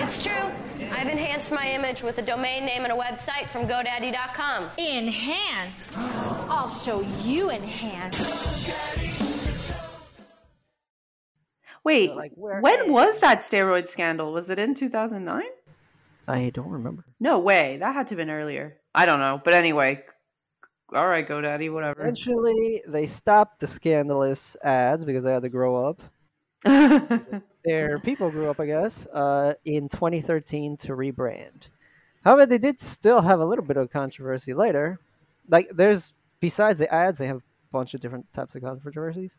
It's 0.00 0.22
true. 0.22 0.52
I've 0.92 1.08
enhanced 1.08 1.50
my 1.50 1.68
image 1.72 2.02
with 2.02 2.18
a 2.18 2.22
domain 2.22 2.64
name 2.64 2.84
and 2.84 2.92
a 2.92 2.96
website 2.96 3.48
from 3.48 3.66
GoDaddy.com. 3.66 4.70
Enhanced? 4.78 5.98
I'll 5.98 6.68
show 6.68 7.00
you 7.24 7.50
enhanced. 7.50 9.13
Wait, 11.84 12.14
like, 12.14 12.32
where 12.34 12.60
when 12.60 12.92
was 12.92 13.18
that 13.20 13.40
steroid 13.40 13.86
scandal? 13.88 14.32
Was 14.32 14.50
it 14.50 14.58
in 14.58 14.74
2009? 14.74 15.44
I 16.26 16.50
don't 16.50 16.70
remember. 16.70 17.04
No 17.20 17.38
way. 17.38 17.76
That 17.76 17.94
had 17.94 18.06
to 18.08 18.14
have 18.14 18.18
been 18.18 18.30
earlier. 18.30 18.78
I 18.94 19.04
don't 19.04 19.20
know. 19.20 19.40
But 19.44 19.52
anyway, 19.52 20.02
all 20.94 21.06
right, 21.06 21.26
GoDaddy, 21.26 21.72
whatever. 21.72 22.00
Eventually, 22.00 22.82
they 22.86 23.06
stopped 23.06 23.60
the 23.60 23.66
scandalous 23.66 24.56
ads 24.62 25.04
because 25.04 25.24
they 25.24 25.32
had 25.32 25.42
to 25.42 25.48
grow 25.48 25.88
up. 25.88 26.00
Their 27.64 27.98
people 27.98 28.30
grew 28.30 28.48
up, 28.48 28.60
I 28.60 28.66
guess, 28.66 29.06
uh, 29.06 29.54
in 29.64 29.88
2013 29.88 30.76
to 30.78 30.92
rebrand. 30.92 31.68
However, 32.24 32.46
they 32.46 32.58
did 32.58 32.80
still 32.80 33.20
have 33.20 33.40
a 33.40 33.44
little 33.44 33.64
bit 33.64 33.76
of 33.76 33.90
controversy 33.90 34.54
later. 34.54 34.98
Like, 35.48 35.68
there's 35.74 36.14
besides 36.40 36.78
the 36.78 36.92
ads, 36.92 37.18
they 37.18 37.26
have 37.26 37.38
a 37.38 37.42
bunch 37.72 37.92
of 37.94 38.00
different 38.00 38.32
types 38.32 38.54
of 38.54 38.62
controversies. 38.62 39.36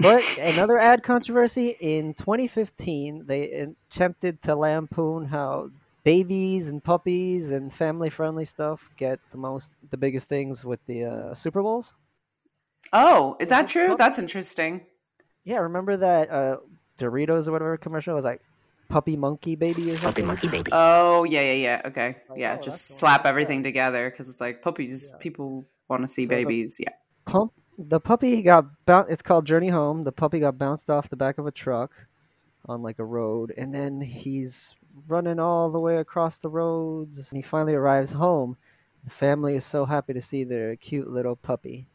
But 0.00 0.38
another 0.54 0.78
ad 0.78 1.02
controversy 1.02 1.76
in 1.80 2.14
2015, 2.14 3.26
they 3.26 3.50
attempted 3.50 4.40
to 4.42 4.54
lampoon 4.54 5.26
how 5.26 5.70
babies 6.04 6.68
and 6.68 6.82
puppies 6.82 7.50
and 7.50 7.72
family-friendly 7.72 8.46
stuff 8.46 8.80
get 8.96 9.20
the 9.30 9.36
most, 9.36 9.72
the 9.90 9.96
biggest 9.96 10.28
things 10.28 10.64
with 10.64 10.80
the 10.86 11.04
uh, 11.04 11.34
Super 11.34 11.62
Bowls. 11.62 11.92
oh, 12.92 13.36
is 13.40 13.48
that 13.50 13.68
true? 13.68 13.94
That's 13.96 14.18
interesting. 14.18 14.86
Yeah, 15.44 15.58
remember 15.58 15.96
that 15.96 16.30
uh, 16.30 16.56
Doritos 16.98 17.48
or 17.48 17.52
whatever 17.52 17.76
commercial 17.76 18.14
was 18.14 18.24
like 18.24 18.40
puppy 18.88 19.16
monkey 19.16 19.54
baby 19.54 19.90
or 19.90 19.96
something? 19.96 20.02
Puppy 20.02 20.22
monkey 20.22 20.48
baby. 20.48 20.70
Oh, 20.72 21.24
yeah, 21.24 21.42
yeah, 21.42 21.52
yeah. 21.52 21.82
Okay. 21.84 22.16
yeah, 22.36 22.56
oh, 22.58 22.62
just 22.62 22.98
slap 22.98 23.26
everything 23.26 23.62
together 23.62 24.10
because 24.10 24.28
it's 24.28 24.40
like 24.40 24.62
puppies, 24.62 25.10
people 25.20 25.66
want 25.88 26.02
to 26.02 26.08
see 26.08 26.24
So 26.24 26.30
babies. 26.30 26.78
Yeah. 26.80 26.90
Pump. 27.26 27.52
The 27.78 28.00
puppy 28.00 28.42
got 28.42 28.66
bou- 28.84 29.06
It's 29.08 29.22
called 29.22 29.46
Journey 29.46 29.68
Home. 29.68 30.04
The 30.04 30.12
puppy 30.12 30.40
got 30.40 30.58
bounced 30.58 30.90
off 30.90 31.08
the 31.08 31.16
back 31.16 31.38
of 31.38 31.46
a 31.46 31.50
truck 31.52 31.92
on 32.66 32.82
like 32.82 32.98
a 32.98 33.04
road, 33.04 33.52
and 33.56 33.74
then 33.74 34.00
he's 34.00 34.74
running 35.08 35.38
all 35.38 35.70
the 35.70 35.80
way 35.80 35.96
across 35.98 36.38
the 36.38 36.48
roads, 36.50 37.16
and 37.16 37.36
he 37.36 37.42
finally 37.42 37.74
arrives 37.74 38.12
home. 38.12 38.56
The 39.04 39.10
family 39.10 39.54
is 39.56 39.64
so 39.64 39.86
happy 39.86 40.12
to 40.12 40.20
see 40.20 40.44
their 40.44 40.76
cute 40.76 41.08
little 41.08 41.36
puppy 41.36 41.86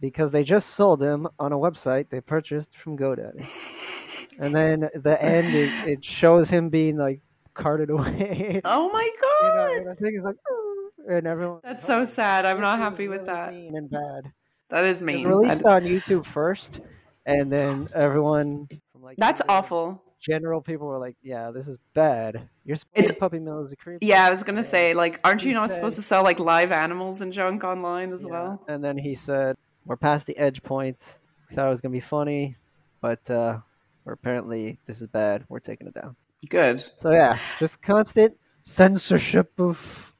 because 0.00 0.30
they 0.30 0.44
just 0.44 0.70
sold 0.70 1.02
him 1.02 1.26
on 1.40 1.52
a 1.52 1.56
website 1.58 2.08
they 2.10 2.20
purchased 2.20 2.76
from 2.78 2.96
GoDaddy. 2.96 4.28
and 4.38 4.54
then 4.54 4.88
the 4.94 5.20
end, 5.20 5.52
it, 5.52 5.88
it 5.88 6.04
shows 6.04 6.48
him 6.48 6.68
being 6.68 6.96
like 6.96 7.20
carted 7.54 7.90
away. 7.90 8.60
Oh 8.64 8.88
my 8.92 9.02
You 9.02 9.48
know, 9.48 9.54
god. 9.54 9.72
and 9.78 9.88
I 9.90 9.94
think 9.94 10.14
it's 10.14 10.24
like, 10.24 10.36
"Oh," 10.48 10.90
and 11.08 11.26
everyone. 11.26 11.60
That's 11.64 11.84
so 11.84 12.00
oh, 12.00 12.04
sad. 12.04 12.46
I'm 12.46 12.60
not 12.60 12.78
happy 12.78 13.08
with 13.08 13.24
that. 13.26 13.52
mean 13.52 13.76
and 13.76 13.90
bad. 13.90 14.32
That 14.68 14.84
is 14.84 15.02
mean. 15.02 15.26
released 15.28 15.64
on 15.64 15.80
YouTube 15.80 16.26
first, 16.26 16.80
and 17.24 17.50
then 17.52 17.86
everyone 17.94 18.66
from 18.92 19.02
like 19.02 19.16
That's 19.16 19.40
awful. 19.48 20.02
general 20.20 20.60
people 20.60 20.86
were 20.88 20.98
like, 20.98 21.16
"Yeah, 21.22 21.50
this 21.50 21.68
is 21.68 21.78
bad. 21.94 22.48
You're 22.64 22.76
It's- 22.94 23.16
puppy 23.16 23.38
mill 23.38 23.64
as 23.64 23.72
a 23.72 23.76
creep." 23.76 23.98
Yeah, 24.02 24.26
I 24.26 24.30
was 24.30 24.42
gonna 24.42 24.64
say, 24.64 24.92
like, 24.94 25.20
aren't 25.24 25.44
you 25.44 25.52
not 25.52 25.68
said- 25.68 25.76
supposed 25.76 25.96
to 25.96 26.02
sell 26.02 26.22
like 26.24 26.40
live 26.40 26.72
animals 26.72 27.20
and 27.20 27.32
junk 27.32 27.62
online 27.64 28.12
as 28.12 28.24
Yeah. 28.24 28.30
well? 28.30 28.64
And 28.68 28.82
then 28.82 28.98
he 28.98 29.14
said, 29.14 29.56
"We're 29.84 29.96
past 29.96 30.26
the 30.26 30.36
edge 30.36 30.62
point. 30.62 31.20
We 31.48 31.54
thought 31.54 31.66
it 31.66 31.70
was 31.70 31.80
gonna 31.80 31.92
be 31.92 32.00
funny, 32.00 32.56
but 33.00 33.30
uh, 33.30 33.58
we're 34.04 34.14
apparently 34.14 34.78
this 34.86 35.00
is 35.00 35.06
bad. 35.08 35.44
We're 35.48 35.60
taking 35.60 35.86
it 35.86 35.94
down." 35.94 36.16
Good. 36.50 36.82
So 36.96 37.12
yeah, 37.12 37.38
just 37.60 37.80
constant 37.82 38.36
censorship 38.62 39.52
of 39.60 40.10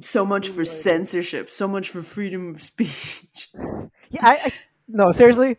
So 0.00 0.24
much 0.24 0.48
for 0.48 0.64
censorship. 0.64 1.50
So 1.50 1.68
much 1.68 1.88
for 1.90 2.02
freedom 2.02 2.54
of 2.54 2.62
speech. 2.62 3.50
Yeah, 4.12 4.26
I, 4.26 4.32
I 4.46 4.52
no 4.88 5.12
seriously. 5.12 5.56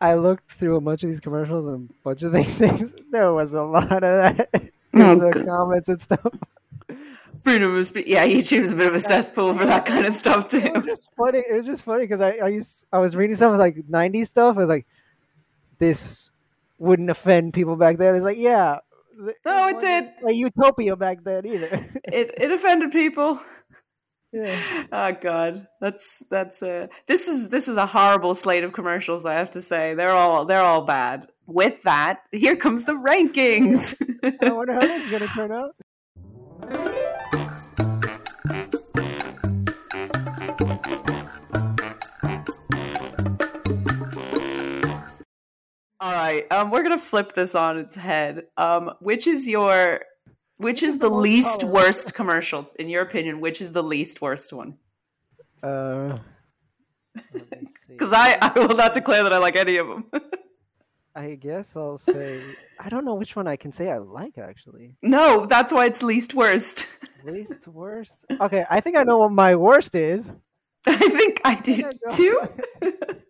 I 0.00 0.14
looked 0.14 0.52
through 0.52 0.76
a 0.76 0.80
bunch 0.80 1.02
of 1.04 1.10
these 1.10 1.20
commercials 1.20 1.66
and 1.66 1.90
a 1.90 1.92
bunch 2.02 2.22
of 2.22 2.32
these 2.32 2.50
things. 2.58 2.94
There 3.10 3.30
was 3.34 3.52
a 3.52 3.62
lot 3.62 3.92
of 3.92 4.00
that 4.00 4.48
in 4.94 5.02
Oh, 5.02 5.14
the 5.16 5.28
good. 5.30 5.44
comments 5.46 5.90
and 5.90 6.00
stuff. 6.00 6.24
Freedom 7.42 7.76
of 7.76 7.86
speech. 7.86 8.06
Yeah, 8.06 8.26
YouTube's 8.26 8.72
a 8.72 8.76
bit 8.76 8.86
of 8.88 8.94
a 8.94 9.00
cesspool 9.00 9.52
for 9.54 9.66
that 9.66 9.84
kind 9.84 10.06
of 10.06 10.14
stuff 10.14 10.48
too. 10.48 10.58
It 10.58 10.72
was 10.74 10.84
just 10.86 11.08
funny. 11.14 11.38
It 11.46 11.54
was 11.58 11.66
just 11.66 11.84
funny 11.84 12.04
because 12.04 12.22
I 12.22 12.30
I, 12.42 12.48
used, 12.48 12.86
I 12.90 12.98
was 12.98 13.14
reading 13.14 13.36
some 13.36 13.58
like 13.58 13.76
'90s 13.76 14.28
stuff. 14.28 14.56
I 14.56 14.60
was 14.60 14.68
like, 14.70 14.86
this 15.78 16.30
wouldn't 16.78 17.10
offend 17.10 17.52
people 17.52 17.76
back 17.76 17.98
then. 17.98 18.14
It's 18.14 18.24
like, 18.24 18.38
yeah, 18.38 18.78
No, 19.44 19.68
it 19.68 19.78
did. 19.80 20.04
A 20.26 20.32
utopia 20.32 20.96
back 20.96 21.22
then 21.24 21.46
either. 21.46 21.86
It 22.04 22.34
it 22.38 22.50
offended 22.50 22.90
people. 22.92 23.38
yeah. 24.32 24.86
Oh 24.90 25.12
god, 25.20 25.66
that's 25.80 26.22
that's 26.30 26.62
a 26.62 26.88
this 27.06 27.28
is 27.28 27.48
this 27.50 27.68
is 27.68 27.76
a 27.76 27.86
horrible 27.86 28.34
slate 28.34 28.64
of 28.64 28.72
commercials. 28.72 29.24
I 29.26 29.34
have 29.34 29.50
to 29.50 29.62
say 29.62 29.94
they're 29.94 30.10
all 30.12 30.44
they're 30.44 30.62
all 30.62 30.82
bad. 30.84 31.28
With 31.46 31.82
that, 31.82 32.20
here 32.32 32.56
comes 32.56 32.84
the 32.84 32.92
rankings. 32.94 33.94
I 34.42 34.52
wonder 34.52 34.74
how 34.74 34.80
this 34.80 35.04
is 35.04 35.10
gonna 35.10 35.26
turn 35.34 35.52
out. 35.60 35.74
All 46.10 46.16
right, 46.16 46.50
um, 46.52 46.70
we're 46.72 46.82
gonna 46.82 46.98
flip 46.98 47.32
this 47.34 47.54
on 47.54 47.78
its 47.78 47.94
head. 47.94 48.46
Um, 48.56 48.90
which 49.00 49.26
is 49.28 49.48
your 49.48 50.00
which 50.56 50.82
is 50.82 50.98
the 50.98 51.08
least 51.08 51.60
colorful? 51.60 51.72
worst 51.72 52.14
commercial 52.14 52.66
in 52.78 52.88
your 52.88 53.02
opinion? 53.02 53.40
Which 53.40 53.60
is 53.60 53.70
the 53.72 53.82
least 53.82 54.20
worst 54.20 54.52
one? 54.52 54.76
Uh, 55.62 56.16
Because 57.88 58.12
I 58.12 58.38
I 58.42 58.52
will 58.58 58.76
not 58.76 58.92
declare 58.94 59.22
that 59.22 59.32
I 59.32 59.38
like 59.38 59.54
any 59.56 59.76
of 59.76 59.86
them. 59.86 60.04
I 61.14 61.34
guess 61.34 61.76
I'll 61.76 61.98
say 61.98 62.40
I 62.78 62.88
don't 62.88 63.04
know 63.04 63.14
which 63.14 63.36
one 63.36 63.46
I 63.46 63.56
can 63.56 63.70
say 63.72 63.90
I 63.90 63.98
like 63.98 64.36
actually. 64.38 64.96
no, 65.02 65.46
that's 65.46 65.72
why 65.72 65.86
it's 65.86 66.02
least 66.02 66.34
worst. 66.34 66.88
Least 67.24 67.68
worst. 67.68 68.24
Okay, 68.40 68.64
I 68.70 68.80
think 68.80 68.96
I 68.96 69.02
know 69.02 69.18
what 69.18 69.32
my 69.34 69.54
worst 69.54 69.94
is. 69.94 70.30
I 70.86 70.96
think 70.96 71.40
I 71.44 71.54
do 71.56 71.90
too. 72.10 72.40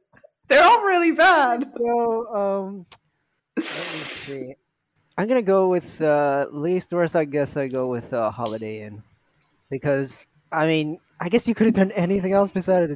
They're 0.50 0.64
all 0.64 0.82
really 0.82 1.12
bad. 1.12 1.72
So, 1.78 2.34
um, 2.34 2.86
let 3.56 3.56
me 3.56 3.62
see. 3.62 4.54
I'm 5.16 5.28
gonna 5.28 5.42
go 5.42 5.68
with 5.68 6.00
uh, 6.00 6.46
least 6.50 6.92
worst. 6.92 7.14
I 7.14 7.24
guess 7.24 7.56
I 7.56 7.68
go 7.68 7.86
with 7.86 8.12
uh, 8.12 8.30
Holiday 8.32 8.82
Inn 8.82 9.02
because 9.70 10.26
I 10.50 10.66
mean, 10.66 10.98
I 11.20 11.28
guess 11.28 11.46
you 11.46 11.54
could 11.54 11.66
have 11.66 11.74
done 11.74 11.92
anything 11.92 12.32
else 12.32 12.50
besides 12.50 12.92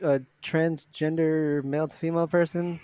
a, 0.00 0.14
a 0.16 0.20
transgender 0.42 1.64
male 1.64 1.88
to 1.88 1.96
female 1.98 2.28
person, 2.28 2.78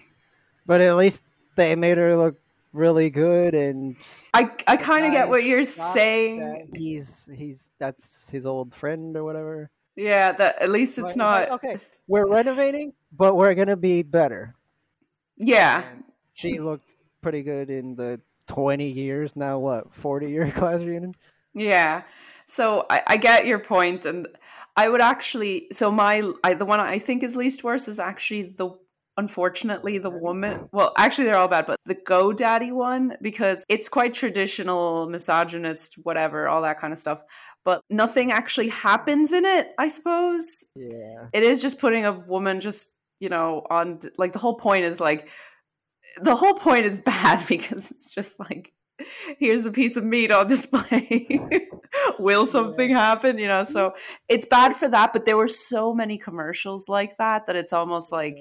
but 0.66 0.80
at 0.80 0.96
least 0.96 1.22
they 1.56 1.76
made 1.76 1.96
her 1.98 2.16
look 2.16 2.36
really 2.72 3.10
good 3.10 3.54
and 3.54 3.96
I 4.34 4.50
I 4.66 4.76
kind 4.76 5.06
of 5.06 5.12
get 5.12 5.28
what 5.28 5.44
you're 5.44 5.64
saying. 5.64 6.70
he's 6.74 7.28
he's 7.32 7.68
that's 7.78 8.28
his 8.30 8.46
old 8.46 8.74
friend 8.74 9.16
or 9.16 9.24
whatever. 9.24 9.70
Yeah, 9.96 10.32
that 10.32 10.62
at 10.62 10.70
least 10.70 10.98
it's 10.98 11.12
But 11.12 11.16
not. 11.16 11.50
okay. 11.52 11.78
We're 12.10 12.26
renovating, 12.26 12.92
but 13.12 13.36
we're 13.36 13.54
gonna 13.54 13.76
be 13.76 14.02
better. 14.02 14.56
Yeah, 15.36 15.84
She 16.34 16.58
looked 16.58 16.94
pretty 17.22 17.42
good 17.42 17.70
in 17.70 17.94
the 17.94 18.20
20 18.48 18.90
years 18.90 19.36
now. 19.36 19.58
What 19.58 19.94
40 19.94 20.28
year 20.30 20.50
class 20.56 20.80
reunion? 20.82 21.14
yeah. 21.54 22.02
So 22.46 22.86
I, 22.90 23.02
I 23.06 23.16
get 23.16 23.46
your 23.46 23.58
point, 23.60 24.04
and 24.06 24.26
I 24.76 24.88
would 24.88 25.00
actually. 25.00 25.68
So 25.72 25.90
my 25.90 26.22
I, 26.42 26.54
the 26.54 26.64
one 26.64 26.80
I 26.80 26.98
think 26.98 27.22
is 27.22 27.36
least 27.36 27.62
worst 27.64 27.88
is 27.88 28.00
actually 28.00 28.42
the 28.42 28.70
unfortunately 29.20 29.98
the 29.98 30.10
woman. 30.10 30.68
Well, 30.72 30.92
actually 30.98 31.24
they're 31.24 31.36
all 31.36 31.46
bad, 31.46 31.66
but 31.66 31.78
the 31.84 31.94
GoDaddy 31.94 32.72
one 32.72 33.16
because 33.22 33.64
it's 33.68 33.88
quite 33.88 34.14
traditional, 34.14 35.08
misogynist, 35.08 35.94
whatever, 36.02 36.48
all 36.48 36.62
that 36.62 36.80
kind 36.80 36.92
of 36.92 36.98
stuff. 36.98 37.22
But 37.64 37.82
nothing 37.90 38.32
actually 38.32 38.68
happens 38.68 39.30
in 39.32 39.44
it. 39.44 39.68
I 39.78 39.88
suppose. 39.88 40.64
Yeah. 40.74 41.26
it 41.32 41.42
is 41.42 41.62
just 41.62 41.78
putting 41.78 42.06
a 42.06 42.12
woman 42.12 42.58
just 42.60 42.88
you 43.20 43.28
know 43.28 43.66
on 43.70 44.00
like 44.16 44.32
the 44.32 44.38
whole 44.38 44.56
point 44.56 44.84
is 44.84 44.98
like 44.98 45.28
the 46.22 46.34
whole 46.34 46.54
point 46.54 46.86
is 46.86 47.00
bad 47.12 47.46
because 47.46 47.90
it's 47.90 48.10
just 48.10 48.40
like 48.40 48.72
here's 49.38 49.66
a 49.66 49.70
piece 49.70 49.96
of 49.96 50.04
meat 50.04 50.30
on 50.30 50.46
display. 50.46 51.40
Will 52.18 52.46
something 52.46 52.90
happen? 52.90 53.38
You 53.38 53.48
know 53.48 53.64
so 53.64 53.94
it's 54.28 54.46
bad 54.46 54.76
for 54.76 54.88
that 54.88 55.12
but 55.12 55.24
there 55.24 55.36
were 55.36 55.48
so 55.48 55.94
many 55.94 56.18
commercials 56.18 56.88
like 56.88 57.16
that 57.16 57.46
that 57.46 57.56
it's 57.56 57.72
almost 57.72 58.12
like 58.12 58.38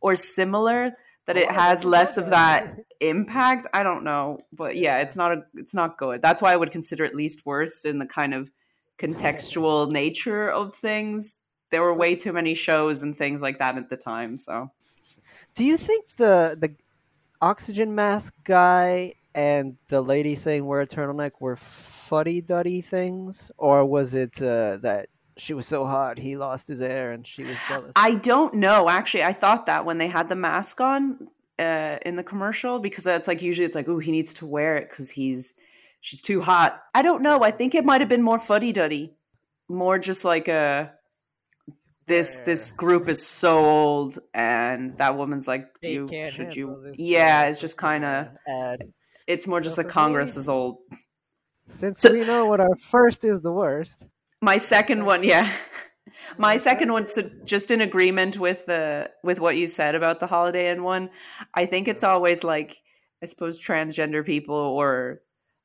or 0.00 0.16
similar 0.16 0.92
that 1.26 1.36
it 1.36 1.46
oh, 1.48 1.52
has 1.52 1.84
less 1.84 2.18
of 2.18 2.30
that 2.30 2.76
impact. 3.00 3.66
I 3.72 3.82
don't 3.82 4.04
know 4.04 4.38
but 4.52 4.76
yeah 4.76 5.00
it's 5.00 5.16
not 5.16 5.32
a 5.32 5.42
it's 5.54 5.74
not 5.74 5.98
good. 5.98 6.22
That's 6.22 6.42
why 6.42 6.52
i 6.52 6.56
would 6.56 6.70
consider 6.70 7.04
it 7.04 7.14
least 7.14 7.46
worst 7.46 7.84
in 7.84 7.98
the 7.98 8.06
kind 8.06 8.34
of 8.34 8.50
contextual 8.98 9.90
nature 10.00 10.48
of 10.50 10.74
things. 10.74 11.36
There 11.70 11.82
were 11.82 11.94
way 11.94 12.14
too 12.16 12.32
many 12.32 12.54
shows 12.54 13.02
and 13.02 13.16
things 13.16 13.40
like 13.40 13.58
that 13.58 13.78
at 13.78 13.88
the 13.88 13.96
time 13.96 14.36
so. 14.36 14.70
Do 15.54 15.64
you 15.64 15.76
think 15.76 16.06
the 16.16 16.56
the 16.58 16.74
oxygen 17.40 17.94
mask 17.94 18.32
guy 18.44 19.14
and 19.34 19.76
the 19.88 20.00
lady 20.00 20.34
saying 20.34 20.66
wear 20.66 20.80
a 20.80 20.86
turtleneck 20.86 21.32
were 21.40 21.56
fuddy 21.56 22.40
duddy 22.40 22.80
things, 22.80 23.50
or 23.56 23.84
was 23.84 24.14
it 24.14 24.40
uh, 24.42 24.76
that 24.78 25.08
she 25.38 25.54
was 25.54 25.66
so 25.66 25.86
hot 25.86 26.18
he 26.18 26.36
lost 26.36 26.68
his 26.68 26.80
air 26.80 27.12
and 27.12 27.26
she 27.26 27.42
was 27.42 27.56
jealous? 27.68 27.92
I 27.96 28.16
don't 28.16 28.54
know. 28.54 28.88
Actually, 28.88 29.24
I 29.24 29.32
thought 29.32 29.66
that 29.66 29.84
when 29.84 29.98
they 29.98 30.08
had 30.08 30.28
the 30.28 30.36
mask 30.36 30.80
on 30.80 31.28
uh, 31.58 31.98
in 32.04 32.16
the 32.16 32.24
commercial, 32.24 32.78
because 32.78 33.06
it's 33.06 33.28
like 33.28 33.42
usually 33.42 33.64
it's 33.64 33.74
like, 33.74 33.88
oh, 33.88 33.98
he 33.98 34.10
needs 34.12 34.34
to 34.34 34.46
wear 34.46 34.76
it 34.76 34.90
because 34.90 35.10
he's 35.10 35.54
she's 36.00 36.20
too 36.20 36.42
hot. 36.42 36.82
I 36.94 37.02
don't 37.02 37.22
know. 37.22 37.42
I 37.42 37.50
think 37.50 37.74
it 37.74 37.84
might 37.84 38.00
have 38.00 38.10
been 38.10 38.22
more 38.22 38.38
fuddy 38.38 38.72
duddy, 38.72 39.14
more 39.68 39.98
just 39.98 40.24
like 40.24 40.48
a 40.48 40.92
this 42.06 42.38
this 42.38 42.72
group 42.72 43.08
is 43.08 43.26
so 43.26 43.64
old, 43.64 44.18
and 44.34 44.96
that 44.98 45.16
woman's 45.16 45.48
like, 45.48 45.68
do 45.80 45.90
you 45.90 46.26
should 46.26 46.54
you? 46.54 46.92
Yeah, 46.94 47.46
it's 47.46 47.60
just 47.60 47.78
kind 47.78 48.04
of. 48.04 48.28
Ad. 49.28 49.34
It's 49.34 49.46
more 49.46 49.60
just 49.60 49.76
So 49.76 49.82
like 49.82 49.90
Congress 49.90 50.36
is 50.36 50.48
old. 50.48 50.78
Since 51.66 52.04
we 52.04 52.24
know 52.24 52.46
what 52.46 52.60
our 52.60 52.74
first 52.90 53.24
is 53.24 53.40
the 53.42 53.52
worst, 53.52 54.06
My 54.40 54.58
second 54.58 55.04
one, 55.04 55.22
yeah. 55.22 55.50
My 56.38 56.56
second 56.56 56.92
one, 56.92 57.06
so 57.06 57.30
just 57.44 57.70
in 57.70 57.80
agreement 57.80 58.38
with 58.38 58.66
the 58.66 59.10
with 59.22 59.40
what 59.40 59.56
you 59.56 59.66
said 59.66 59.94
about 59.94 60.20
the 60.20 60.26
Holiday 60.26 60.70
Inn 60.70 60.82
one, 60.82 61.10
I 61.54 61.66
think 61.66 61.88
it's 61.88 62.04
always 62.04 62.44
like 62.44 62.76
I 63.22 63.26
suppose 63.26 63.58
transgender 63.58 64.24
people 64.24 64.56
or 64.56 65.22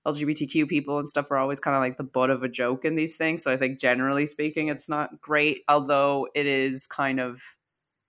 LGBTQ 0.07 0.69
people 0.69 0.99
and 0.99 1.07
stuff 1.07 1.31
are 1.31 1.37
always 1.37 1.59
kind 1.59 1.75
of 1.75 1.81
like 1.81 1.97
the 1.97 2.03
butt 2.03 2.29
of 2.29 2.43
a 2.43 2.47
joke 2.47 2.85
in 2.85 2.95
these 2.95 3.17
things. 3.17 3.43
So 3.43 3.51
I 3.51 3.57
think 3.57 3.79
generally 3.79 4.25
speaking, 4.25 4.69
it's 4.69 4.87
not 4.87 5.19
great, 5.19 5.63
although 5.67 6.27
it 6.33 6.45
is 6.45 6.87
kind 6.87 7.19
of 7.19 7.41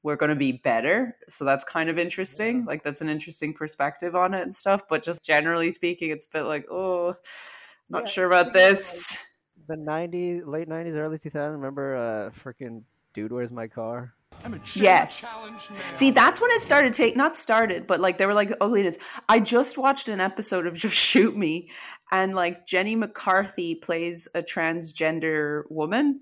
we're 0.08 0.16
going 0.16 0.30
to 0.30 0.34
be 0.36 0.52
better. 0.52 1.16
So 1.28 1.44
that's 1.44 1.64
kind 1.64 1.90
of 1.90 1.98
interesting. 1.98 2.64
Like 2.64 2.82
that's 2.82 3.02
an 3.02 3.10
interesting 3.10 3.52
perspective 3.52 4.16
on 4.16 4.32
it 4.32 4.40
and 4.42 4.54
stuff. 4.54 4.88
But 4.88 5.02
just 5.02 5.22
generally 5.22 5.70
speaking, 5.70 6.10
it's 6.10 6.24
a 6.26 6.30
bit 6.30 6.42
like, 6.44 6.64
oh, 6.70 7.14
not 7.90 8.04
Yeah, 8.04 8.06
sure 8.06 8.26
about 8.26 8.46
speaking 8.46 8.70
of, 8.70 8.76
this. 8.76 9.24
the 9.68 9.76
'90s, 9.76 10.46
late 10.46 10.66
'90s, 10.66 10.94
early 10.94 11.18
2000s. 11.18 11.52
Remember, 11.52 11.94
uh, 11.94 12.30
freaking 12.42 12.82
dude, 13.12 13.32
where's 13.32 13.52
my 13.52 13.68
car? 13.68 14.14
I'm 14.44 14.54
a 14.54 14.58
challenge. 14.60 14.76
Yes. 14.76 15.26
See, 15.92 16.10
that's 16.10 16.40
when 16.40 16.50
it 16.52 16.62
started 16.62 16.94
take 16.94 17.16
not 17.16 17.36
started, 17.36 17.86
but 17.86 18.00
like 18.00 18.16
they 18.16 18.24
were 18.26 18.34
like 18.34 18.50
oh, 18.62 18.66
ugliness. 18.68 18.96
I 19.28 19.40
just 19.40 19.76
watched 19.76 20.08
an 20.08 20.20
episode 20.20 20.66
of 20.66 20.74
Just 20.84 20.94
Shoot 20.96 21.36
Me, 21.36 21.70
and 22.12 22.34
like 22.34 22.66
Jenny 22.66 22.96
McCarthy 22.96 23.74
plays 23.74 24.26
a 24.34 24.40
transgender 24.42 25.64
woman, 25.70 26.20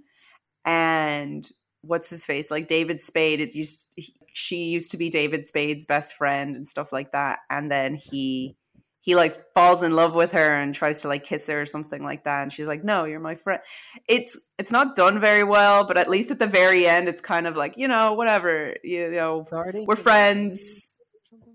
and 0.64 1.48
what's 1.86 2.10
his 2.10 2.24
face 2.24 2.50
like 2.50 2.68
David 2.68 3.00
Spade. 3.00 3.40
It 3.40 3.54
used 3.54 3.86
he, 3.96 4.14
she 4.32 4.64
used 4.64 4.90
to 4.90 4.96
be 4.96 5.08
David 5.08 5.46
Spade's 5.46 5.84
best 5.84 6.14
friend 6.14 6.56
and 6.56 6.66
stuff 6.66 6.92
like 6.92 7.12
that, 7.12 7.40
and 7.50 7.70
then 7.70 7.94
he 7.94 8.56
he 9.06 9.14
like 9.14 9.52
falls 9.54 9.84
in 9.84 9.94
love 9.94 10.16
with 10.16 10.32
her 10.32 10.56
and 10.56 10.74
tries 10.74 11.00
to 11.02 11.08
like 11.08 11.22
kiss 11.22 11.46
her 11.46 11.62
or 11.62 11.66
something 11.66 12.02
like 12.02 12.24
that 12.24 12.42
and 12.42 12.52
she's 12.52 12.66
like 12.66 12.82
no 12.82 13.04
you're 13.04 13.20
my 13.20 13.36
friend 13.36 13.62
it's 14.08 14.38
it's 14.58 14.72
not 14.72 14.96
done 14.96 15.20
very 15.20 15.44
well 15.44 15.84
but 15.84 15.96
at 15.96 16.10
least 16.10 16.32
at 16.32 16.40
the 16.40 16.46
very 16.46 16.86
end 16.86 17.08
it's 17.08 17.20
kind 17.20 17.46
of 17.46 17.56
like 17.56 17.74
you 17.76 17.86
know 17.86 18.12
whatever 18.14 18.74
you 18.82 19.08
know 19.12 19.46
we're 19.86 19.94
friends 19.94 20.96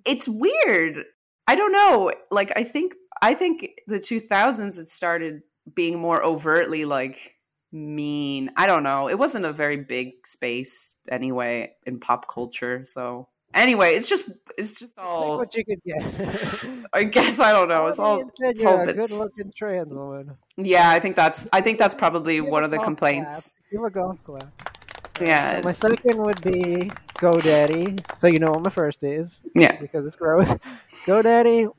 it's 0.05 0.29
weird 0.29 1.03
i 1.47 1.53
don't 1.53 1.73
know 1.73 2.11
like 2.31 2.53
i 2.55 2.63
think 2.63 2.95
i 3.21 3.33
think 3.33 3.69
the 3.85 3.99
2000s 3.99 4.79
it 4.79 4.89
started 4.89 5.41
being 5.75 5.99
more 5.99 6.23
overtly 6.23 6.85
like 6.85 7.35
mean 7.71 8.51
i 8.57 8.67
don't 8.67 8.83
know 8.83 9.07
it 9.07 9.17
wasn't 9.17 9.45
a 9.45 9.53
very 9.53 9.77
big 9.77 10.25
space 10.27 10.97
anyway 11.09 11.71
in 11.85 11.99
pop 11.99 12.27
culture 12.27 12.83
so 12.83 13.27
Anyway, 13.53 13.95
it's 13.95 14.07
just 14.07 14.29
it's 14.57 14.79
just 14.79 14.97
all. 14.97 15.37
what 15.37 15.53
you 15.55 15.65
could 15.65 15.81
get. 15.83 16.69
I 16.93 17.03
guess 17.03 17.39
I 17.39 17.51
don't 17.51 17.67
know. 17.67 17.87
It's 17.87 17.99
all. 17.99 18.23
It's 18.39 18.63
all 18.63 18.85
bits. 18.85 19.11
good-looking 19.11 19.51
trans 19.55 19.93
woman. 19.93 20.37
Yeah, 20.57 20.89
I 20.89 20.99
think 20.99 21.15
that's. 21.15 21.47
I 21.51 21.61
think 21.61 21.77
that's 21.77 21.95
probably 21.95 22.35
Give 22.35 22.45
one 22.45 22.63
of 22.63 22.71
the 22.71 22.79
complaints. 22.79 23.53
clap. 23.53 23.71
Give 23.71 23.83
a 23.83 23.89
golf 23.89 24.23
clap. 24.23 25.19
Yeah. 25.19 25.61
So 25.61 25.67
my 25.67 25.71
second 25.73 26.21
would 26.23 26.41
be 26.41 26.91
GoDaddy. 27.15 28.17
So 28.17 28.27
you 28.27 28.39
know 28.39 28.51
what 28.51 28.63
my 28.63 28.71
first 28.71 29.03
is. 29.03 29.41
Yeah. 29.53 29.79
Because 29.79 30.07
it's 30.07 30.15
gross. 30.15 30.53
GoDaddy. 31.05 31.69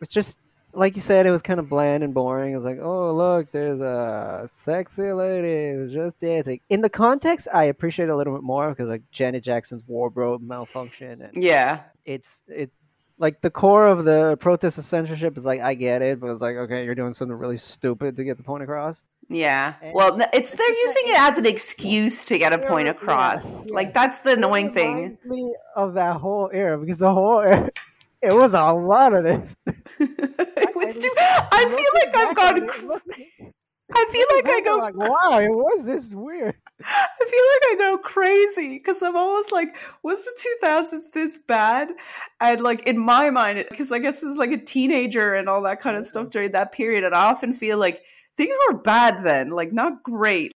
It's 0.00 0.12
just 0.12 0.38
like 0.74 0.96
you 0.96 1.02
said. 1.02 1.26
It 1.26 1.30
was 1.30 1.42
kind 1.42 1.60
of 1.60 1.68
bland 1.68 2.02
and 2.02 2.12
boring. 2.14 2.52
It 2.52 2.56
was 2.56 2.64
like, 2.64 2.78
oh 2.80 3.14
look, 3.14 3.50
there's 3.52 3.80
a 3.80 4.50
sexy 4.64 5.12
lady 5.12 5.74
who's 5.76 5.92
just 5.92 6.18
dancing. 6.20 6.60
In 6.70 6.80
the 6.80 6.88
context, 6.90 7.48
I 7.52 7.64
appreciate 7.64 8.06
it 8.08 8.12
a 8.12 8.16
little 8.16 8.34
bit 8.34 8.42
more 8.42 8.70
because 8.70 8.88
like 8.88 9.02
Janet 9.10 9.42
Jackson's 9.44 9.82
wardrobe 9.86 10.42
malfunction 10.42 11.22
and 11.22 11.42
Yeah. 11.42 11.80
it's 12.04 12.42
it's 12.48 12.74
like 13.16 13.40
the 13.42 13.50
core 13.50 13.86
of 13.86 14.04
the 14.04 14.36
protest 14.38 14.76
of 14.76 14.84
censorship 14.84 15.38
is 15.38 15.44
like 15.44 15.60
I 15.60 15.74
get 15.74 16.02
it, 16.02 16.18
but 16.20 16.30
it's 16.30 16.42
like 16.42 16.56
okay, 16.56 16.84
you're 16.84 16.94
doing 16.96 17.14
something 17.14 17.36
really 17.36 17.58
stupid 17.58 18.16
to 18.16 18.24
get 18.24 18.36
the 18.36 18.42
point 18.42 18.62
across. 18.64 19.04
Yeah. 19.28 19.74
Well, 19.94 20.18
it's 20.34 20.54
they're 20.54 20.68
using 20.68 21.02
it 21.06 21.18
as 21.20 21.38
an 21.38 21.46
excuse 21.46 22.24
to 22.26 22.36
get 22.38 22.52
a 22.52 22.58
point 22.58 22.88
across. 22.88 23.44
yeah. 23.66 23.72
Like 23.74 23.94
that's 23.94 24.18
the 24.18 24.32
annoying 24.32 24.66
It 24.66 24.74
thing. 24.74 25.18
me 25.24 25.54
of 25.76 25.94
that 25.94 26.16
whole 26.16 26.50
era 26.52 26.76
because 26.76 26.98
the 26.98 27.12
whole 27.14 27.40
era, 27.40 27.70
it 28.24 28.34
was 28.34 28.54
a 28.54 28.72
lot 28.72 29.14
of 29.14 29.24
this. 29.24 29.56
it 29.66 30.76
was 30.76 30.98
too, 30.98 31.10
I 31.18 31.64
feel 31.68 32.00
like 32.00 32.16
I've 32.16 32.36
gone. 32.36 33.00
I 33.92 34.06
feel 34.10 34.26
like 34.34 34.48
I 34.48 34.60
go. 34.62 34.78
Like, 34.78 34.96
wow, 34.96 35.38
it 35.38 35.50
was 35.50 35.84
this 35.84 36.10
weird. 36.12 36.54
I 36.82 37.24
feel 37.30 37.44
like 37.52 37.62
I 37.70 37.76
go 37.78 37.98
crazy 37.98 38.78
because 38.78 39.02
I'm 39.02 39.16
almost 39.16 39.52
like, 39.52 39.76
was 40.02 40.24
the 40.24 40.46
2000s 40.64 41.12
this 41.12 41.38
bad? 41.46 41.90
And 42.40 42.60
like 42.60 42.86
in 42.88 42.98
my 42.98 43.30
mind, 43.30 43.64
because 43.70 43.92
I 43.92 43.98
guess 43.98 44.22
it's 44.22 44.38
like 44.38 44.52
a 44.52 44.56
teenager 44.56 45.34
and 45.34 45.48
all 45.48 45.62
that 45.62 45.80
kind 45.80 45.96
of 45.96 46.06
stuff 46.06 46.30
during 46.30 46.52
that 46.52 46.72
period, 46.72 47.04
and 47.04 47.14
I 47.14 47.26
often 47.26 47.52
feel 47.52 47.78
like 47.78 48.02
things 48.36 48.54
were 48.68 48.78
bad 48.78 49.22
then, 49.22 49.50
like 49.50 49.72
not 49.72 50.02
great. 50.02 50.52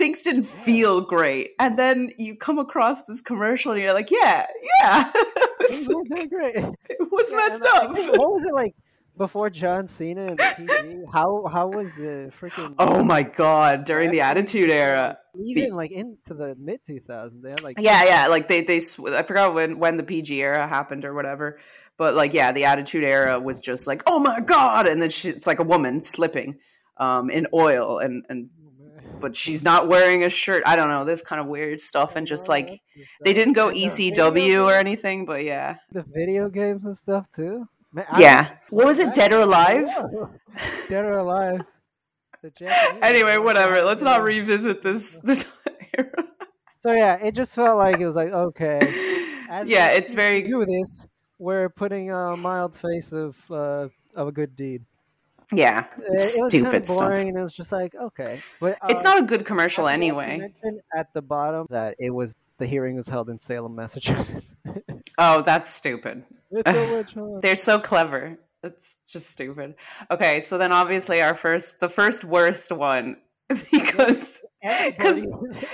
Things 0.00 0.22
didn't 0.22 0.44
feel 0.44 1.02
great, 1.02 1.50
and 1.58 1.78
then 1.78 2.10
you 2.16 2.34
come 2.34 2.58
across 2.58 3.02
this 3.02 3.20
commercial, 3.20 3.72
and 3.72 3.82
you're 3.82 3.92
like, 3.92 4.10
yeah, 4.10 4.46
yeah, 4.82 5.10
It 5.14 5.86
was 5.86 6.06
not 6.08 6.28
great. 6.30 6.56
it 6.56 7.10
was 7.12 7.26
Yeah, 7.30 7.36
messed 7.36 7.66
up. 7.74 7.94
think- 7.94 8.10
what 8.18 8.32
was 8.32 8.44
it 8.44 8.54
like 8.54 8.74
before 9.18 9.50
John 9.50 9.86
Cena 9.88 10.28
and 10.28 10.38
TV? 10.38 11.04
How 11.12 11.44
how 11.52 11.68
was 11.68 11.92
the 11.96 12.32
freaking? 12.40 12.74
Oh 12.78 13.04
my 13.04 13.22
god! 13.22 13.84
During 13.84 14.10
the 14.10 14.22
Attitude 14.22 14.70
Era, 14.70 15.18
Even 15.38 15.74
like 15.74 15.90
into 15.92 16.32
the 16.32 16.56
mid 16.58 16.80
2000s, 16.88 17.42
they 17.42 17.50
had 17.50 17.62
like 17.62 17.76
yeah 17.78 18.02
yeah 18.04 18.26
like 18.28 18.48
they 18.48 18.62
they 18.62 18.80
sw- 18.80 19.08
i 19.08 19.22
forgot 19.22 19.52
when 19.54 19.78
when 19.78 19.96
the 19.98 20.02
pg 20.02 20.40
era 20.42 20.66
happened 20.66 21.04
or 21.04 21.12
whatever 21.14 21.60
but 21.98 22.14
like 22.14 22.32
yeah 22.34 22.50
the 22.52 22.64
attitude 22.64 23.04
era 23.04 23.38
was 23.38 23.60
just 23.60 23.86
like 23.86 24.02
oh 24.06 24.18
my 24.18 24.40
god 24.40 24.86
and 24.86 25.00
then 25.02 25.10
she, 25.10 25.28
it's 25.28 25.46
like 25.46 25.58
a 25.60 25.62
woman 25.74 26.00
slipping 26.00 26.58
um 26.96 27.30
in 27.30 27.46
oil 27.54 27.98
and 27.98 28.24
and 28.28 28.48
but 29.20 29.36
she's 29.36 29.62
not 29.62 29.86
wearing 29.88 30.24
a 30.24 30.28
shirt 30.28 30.62
i 30.66 30.74
don't 30.76 30.88
know 30.88 31.04
this 31.04 31.22
kind 31.22 31.40
of 31.40 31.46
weird 31.46 31.80
stuff 31.80 32.16
and 32.16 32.26
just 32.26 32.48
like 32.48 32.80
they 33.24 33.32
didn't 33.32 33.52
go 33.54 33.68
ecw 33.70 34.64
or 34.66 34.74
anything 34.74 35.24
but 35.24 35.44
yeah 35.44 35.76
the 35.92 36.04
video 36.14 36.48
games 36.48 36.84
and 36.84 36.96
stuff 36.96 37.30
too. 37.34 37.66
Man, 37.92 38.06
yeah 38.18 38.50
was- 38.50 38.70
what 38.70 38.86
was 38.86 38.98
it 38.98 39.12
dead 39.14 39.32
or 39.32 39.40
alive 39.40 39.86
Dead 40.88 41.04
or 41.04 41.18
alive. 41.18 41.60
The 42.42 42.50
Japanese 42.50 43.00
anyway 43.02 43.36
whatever 43.38 43.82
let's 43.82 44.02
not 44.02 44.22
revisit 44.22 44.82
this 44.82 45.18
this 45.22 45.44
So 46.82 46.92
yeah, 46.92 47.16
it 47.16 47.34
just 47.34 47.54
felt 47.54 47.76
like 47.76 48.00
it 48.00 48.06
was 48.06 48.16
like 48.16 48.32
okay. 48.32 48.80
as 49.50 49.68
Yeah, 49.68 49.90
it's 49.90 50.14
very- 50.14 50.42
do 50.42 50.64
this. 50.64 51.06
We're 51.38 51.68
putting 51.68 52.10
a 52.10 52.36
mild 52.38 52.74
face 52.74 53.12
of 53.12 53.36
uh, 53.50 53.88
of 54.16 54.28
a 54.28 54.32
good 54.32 54.56
deed. 54.56 54.84
Yeah 55.52 55.86
It 55.98 56.12
was 56.12 56.36
kind 56.36 56.50
stupid 56.50 56.74
of 56.74 56.86
stuff 56.86 56.98
boring, 56.98 57.28
and 57.28 57.38
it 57.38 57.42
was 57.42 57.54
just 57.54 57.72
like 57.72 57.94
okay. 57.94 58.38
But, 58.60 58.78
it's 58.88 59.00
uh, 59.00 59.04
not 59.04 59.22
a 59.22 59.26
good 59.26 59.44
commercial 59.44 59.88
anyway 59.88 60.52
At 60.96 61.12
the 61.14 61.22
bottom, 61.22 61.66
that 61.70 61.96
it 61.98 62.10
was 62.10 62.34
the 62.58 62.66
hearing 62.66 62.96
was 62.96 63.08
held 63.08 63.30
in 63.30 63.38
Salem, 63.38 63.74
Massachusetts. 63.74 64.54
oh 65.18 65.42
that's 65.42 65.72
stupid 65.72 66.24
It's 66.50 66.68
a 66.68 66.94
witch 66.94 67.12
hunt. 67.14 67.42
They're 67.42 67.56
so 67.56 67.78
clever. 67.78 68.38
It's 68.62 68.96
just 69.08 69.30
stupid. 69.30 69.74
Okay, 70.10 70.40
so 70.40 70.58
then 70.58 70.72
obviously 70.72 71.22
our 71.22 71.34
first, 71.34 71.80
the 71.80 71.88
first 71.88 72.24
worst 72.24 72.70
one, 72.70 73.16
because 73.48 74.42
because 74.60 75.26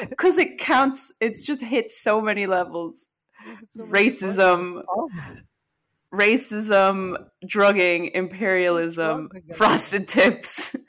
because 0.09 0.39
it 0.39 0.59
counts. 0.59 1.13
It's 1.21 1.45
just 1.45 1.63
hit 1.63 1.91
so 1.91 2.21
many 2.21 2.47
levels. 2.47 3.07
Racism, 3.77 4.83
Oh, 4.89 5.09
racism, 6.15 7.17
drugging, 7.47 8.11
imperialism, 8.15 9.31
oh 9.35 9.55
frosted 9.55 10.09
tips. 10.09 10.75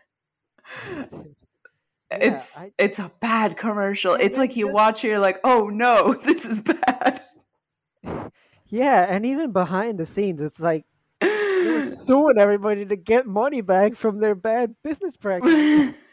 it's 2.11 2.57
I- 2.57 2.71
it's 2.77 2.99
a 2.99 3.11
bad 3.19 3.57
commercial. 3.57 4.13
It's 4.15 4.37
like 4.37 4.55
you 4.55 4.71
watch, 4.71 5.03
it, 5.03 5.09
you're 5.09 5.19
like, 5.19 5.39
oh 5.43 5.67
no, 5.69 6.13
this 6.25 6.45
is 6.45 6.59
bad. 6.59 7.21
Yeah, 8.69 9.05
and 9.07 9.25
even 9.25 9.53
behind 9.53 9.97
the 9.97 10.05
scenes, 10.05 10.41
it's 10.41 10.59
like 10.59 10.83
were 11.67 11.91
suing 12.03 12.37
everybody 12.37 12.85
to 12.85 12.95
get 12.95 13.25
money 13.25 13.61
back 13.61 13.95
from 13.95 14.19
their 14.19 14.35
bad 14.35 14.75
business 14.83 15.15
practices. 15.15 15.95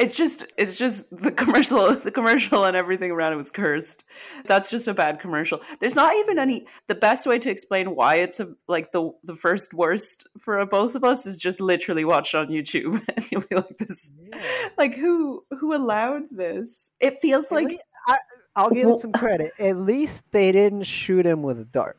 it's 0.00 0.16
just 0.16 0.52
it's 0.56 0.78
just 0.78 1.04
the 1.10 1.30
commercial 1.30 1.94
the 1.94 2.10
commercial 2.10 2.64
and 2.64 2.76
everything 2.76 3.10
around 3.10 3.32
it 3.32 3.36
was 3.36 3.50
cursed 3.50 4.04
that's 4.46 4.70
just 4.70 4.88
a 4.88 4.94
bad 4.94 5.20
commercial 5.20 5.60
there's 5.80 5.94
not 5.94 6.14
even 6.16 6.38
any 6.38 6.66
the 6.88 6.94
best 6.94 7.26
way 7.26 7.38
to 7.38 7.50
explain 7.50 7.94
why 7.94 8.16
it's 8.16 8.40
a, 8.40 8.48
like 8.68 8.90
the 8.92 9.10
the 9.24 9.34
first 9.34 9.72
worst 9.72 10.26
for 10.38 10.64
both 10.66 10.94
of 10.94 11.04
us 11.04 11.24
is 11.26 11.36
just 11.36 11.60
literally 11.60 12.04
watch 12.04 12.34
on 12.34 12.48
youtube 12.48 13.02
and 13.16 13.30
you'll 13.30 13.42
be 13.42 13.54
like 13.54 13.76
this 13.78 14.10
like 14.76 14.94
who 14.94 15.44
who 15.60 15.74
allowed 15.74 16.22
this 16.30 16.90
it 17.00 17.14
feels 17.14 17.46
At 17.46 17.52
like 17.52 17.68
lea- 17.68 17.80
I, 18.06 18.18
I'll 18.56 18.70
give 18.70 18.88
it 18.88 19.00
some 19.00 19.12
credit. 19.12 19.52
At 19.58 19.78
least 19.78 20.22
they 20.30 20.52
didn't 20.52 20.84
shoot 20.84 21.26
him 21.26 21.42
with 21.42 21.58
a 21.58 21.64
dart. 21.64 21.98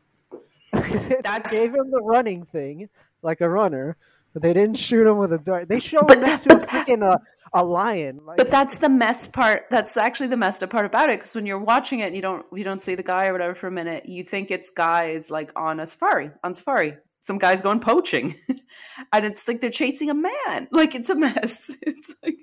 That's- 1.22 1.50
they 1.50 1.66
gave 1.66 1.74
him 1.74 1.90
the 1.90 2.00
running 2.02 2.44
thing 2.46 2.88
like 3.22 3.40
a 3.40 3.48
runner, 3.48 3.96
but 4.32 4.42
they 4.42 4.52
didn't 4.52 4.76
shoot 4.76 5.06
him 5.06 5.18
with 5.18 5.32
a 5.32 5.38
dart. 5.38 5.68
They 5.68 5.78
showed 5.78 6.10
him 6.10 6.20
next 6.20 6.44
to 6.44 6.56
a 6.56 6.60
freaking 6.60 7.02
uh, 7.02 7.18
a 7.52 7.64
lion. 7.64 8.20
Like, 8.24 8.36
but 8.36 8.50
that's 8.50 8.76
the 8.78 8.88
mess 8.88 9.26
part 9.26 9.66
that's 9.70 9.96
actually 9.96 10.28
the 10.28 10.36
messed 10.36 10.62
up 10.62 10.70
part 10.70 10.84
about 10.84 11.10
it 11.10 11.18
because 11.18 11.34
when 11.34 11.46
you're 11.46 11.58
watching 11.58 12.00
it 12.00 12.08
and 12.08 12.16
you 12.16 12.22
don't 12.22 12.44
you 12.52 12.64
don't 12.64 12.82
see 12.82 12.94
the 12.94 13.02
guy 13.02 13.26
or 13.26 13.32
whatever 13.32 13.54
for 13.54 13.66
a 13.66 13.70
minute 13.70 14.06
you 14.06 14.22
think 14.22 14.50
it's 14.50 14.70
guys 14.70 15.30
like 15.30 15.50
on 15.56 15.80
a 15.80 15.86
safari 15.86 16.30
on 16.44 16.52
safari 16.52 16.96
some 17.20 17.38
guys 17.38 17.62
going 17.62 17.80
poaching 17.80 18.34
and 19.12 19.24
it's 19.24 19.48
like 19.48 19.60
they're 19.60 19.70
chasing 19.70 20.10
a 20.10 20.14
man 20.14 20.68
like 20.70 20.94
it's 20.94 21.10
a 21.10 21.14
mess 21.14 21.70
it's 21.82 22.14
like 22.22 22.34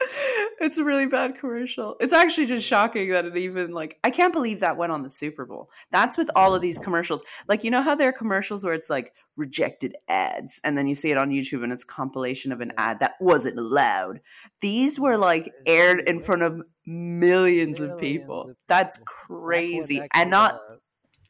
it's 0.60 0.78
a 0.78 0.84
really 0.84 1.06
bad 1.06 1.38
commercial. 1.38 1.96
It's 2.00 2.12
actually 2.12 2.46
just 2.46 2.66
shocking 2.66 3.10
that 3.10 3.26
it 3.26 3.36
even 3.36 3.72
like 3.72 3.98
i 4.02 4.10
can't 4.10 4.32
believe 4.32 4.60
that 4.60 4.76
went 4.76 4.92
on 4.92 5.02
the 5.02 5.10
super 5.10 5.44
bowl. 5.44 5.70
That's 5.90 6.16
with 6.16 6.30
all 6.34 6.54
of 6.54 6.62
these 6.62 6.78
commercials. 6.78 7.22
Like 7.48 7.64
you 7.64 7.70
know 7.70 7.82
how 7.82 7.94
there 7.94 8.08
are 8.08 8.12
commercials 8.12 8.64
where 8.64 8.74
it's 8.74 8.88
like 8.88 9.12
rejected 9.36 9.96
ads 10.08 10.60
and 10.64 10.76
then 10.76 10.86
you 10.86 10.94
see 10.94 11.10
it 11.10 11.16
on 11.16 11.30
youtube 11.30 11.62
and 11.62 11.72
it's 11.72 11.84
compilation 11.84 12.52
of 12.52 12.60
an 12.60 12.72
ad 12.78 13.00
that 13.00 13.14
wasn't 13.20 13.58
allowed? 13.58 14.20
These 14.60 14.98
were 14.98 15.16
like 15.16 15.52
aired 15.66 16.00
in 16.08 16.20
front 16.20 16.42
of 16.42 16.62
millions 16.86 17.80
of 17.80 17.98
people. 17.98 18.52
that's 18.68 18.98
crazy. 19.04 20.02
and 20.14 20.30
not 20.30 20.60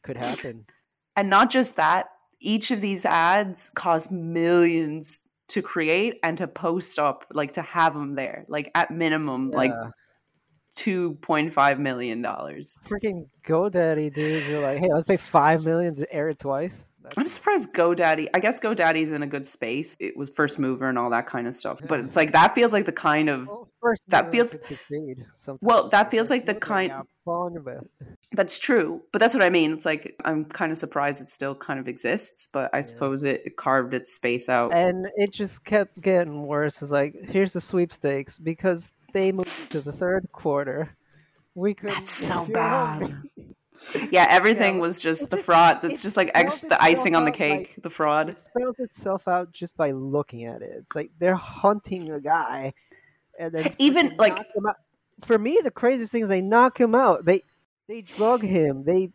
could 0.02 0.16
happen. 0.16 0.64
and 1.16 1.28
not 1.28 1.50
just 1.50 1.76
that 1.76 2.06
each 2.40 2.70
of 2.70 2.80
these 2.80 3.04
ads 3.04 3.70
cost 3.74 4.10
millions 4.10 5.20
to 5.51 5.62
create 5.62 6.18
and 6.22 6.38
to 6.38 6.46
post 6.46 6.98
up 6.98 7.26
like 7.32 7.53
to 7.53 7.62
have 7.62 7.94
them 7.94 8.12
there 8.12 8.44
like 8.48 8.70
at 8.74 8.90
minimum 8.90 9.51
like 9.51 9.72
2.5 10.76 11.78
million 11.78 12.22
dollars 12.22 12.78
Freaking 12.86 13.26
GoDaddy 13.44 14.14
dudes 14.14 14.48
are 14.51 14.61
like, 14.61 14.78
hey, 14.78 14.88
let's 14.92 15.07
pay 15.07 15.16
five 15.16 15.64
million 15.64 15.94
to 15.96 16.12
air 16.12 16.28
it 16.28 16.38
twice. 16.38 16.84
I'm 17.16 17.28
surprised 17.28 17.72
godaddy 17.72 18.28
i 18.34 18.40
guess 18.40 18.61
godaddy's 18.61 19.12
in 19.12 19.22
a 19.22 19.26
good 19.26 19.46
space 19.46 19.96
it 20.01 20.16
was 20.16 20.30
first 20.30 20.59
mover 20.59 20.88
and 20.88 20.98
all 20.98 21.11
that 21.11 21.26
kind 21.26 21.46
of 21.46 21.55
stuff 21.55 21.80
but 21.88 22.01
it's 22.01 22.16
like 22.16 22.32
that 22.32 22.55
feels 22.55 22.72
like 22.72 22.86
the 22.86 22.92
kind 22.92 23.28
of 23.28 23.48
First, 23.80 24.03
that 24.09 24.30
feels 24.30 24.51
could 24.51 24.62
succeed 24.64 25.24
well 25.62 25.88
that 25.88 26.11
feels 26.11 26.28
like 26.28 26.44
the 26.44 26.55
kind 26.55 26.90
yeah, 26.90 27.03
fall 27.30 27.44
on 27.44 27.53
your 27.53 27.62
best. 27.62 27.90
That's 28.32 28.59
true, 28.59 29.03
but 29.12 29.18
that's 29.18 29.34
what 29.34 29.42
I 29.42 29.51
mean. 29.51 29.72
It's 29.72 29.84
like 29.84 30.16
I'm 30.24 30.44
kind 30.44 30.72
of 30.72 30.78
surprised 30.78 31.22
it 31.22 31.30
still 31.30 31.55
kind 31.55 31.78
of 31.78 31.88
exists, 31.88 32.48
but 32.53 32.70
I 32.72 32.80
suppose 32.80 33.22
it, 33.24 33.42
it 33.44 33.57
carved 33.57 33.94
its 33.94 34.14
space 34.14 34.48
out. 34.48 34.72
And 34.74 35.07
it 35.16 35.32
just 35.32 35.64
kept 35.64 36.01
getting 36.03 36.46
worse. 36.46 36.82
It's 36.82 36.90
like, 36.90 37.14
here's 37.28 37.53
the 37.53 37.61
sweepstakes 37.61 38.38
because 38.38 38.92
they 39.12 39.32
moved 39.32 39.72
to 39.72 39.80
the 39.80 39.92
third 39.92 40.28
quarter. 40.32 40.96
We 41.55 41.74
could. 41.74 41.90
That's 41.90 42.11
so 42.11 42.44
bad. 42.53 43.14
Yeah, 44.10 44.26
everything 44.28 44.78
was 44.78 45.00
just 45.00 45.30
the 45.30 45.36
just- 45.36 45.46
fraud. 45.46 45.80
That's 45.82 46.02
just 46.02 46.16
like 46.16 46.30
extra, 46.34 46.68
the 46.70 46.82
icing 46.82 47.14
on 47.14 47.24
the 47.24 47.30
cake, 47.30 47.74
the 47.82 47.90
fraud. 47.90 48.30
It 48.30 48.40
spells 48.40 48.78
itself 48.78 49.26
out 49.28 49.52
just 49.52 49.76
by 49.76 49.90
looking 49.92 50.44
at 50.44 50.62
it. 50.62 50.70
It's 50.76 50.94
like 50.94 51.10
they're 51.18 51.34
hunting 51.34 52.10
a 52.10 52.20
guy, 52.20 52.72
and 53.38 53.52
then 53.52 53.74
Even, 53.78 54.14
like- 54.18 54.36
knock 54.36 54.46
him 54.54 54.66
out. 54.66 54.76
for 55.24 55.38
me, 55.38 55.60
the 55.62 55.70
craziest 55.70 56.12
thing 56.12 56.22
is 56.22 56.28
they 56.28 56.40
knock 56.40 56.78
him 56.78 56.94
out. 56.94 57.24
They 57.24 57.42
they 57.88 58.02
drug 58.02 58.42
him. 58.42 58.84
They 58.84 59.10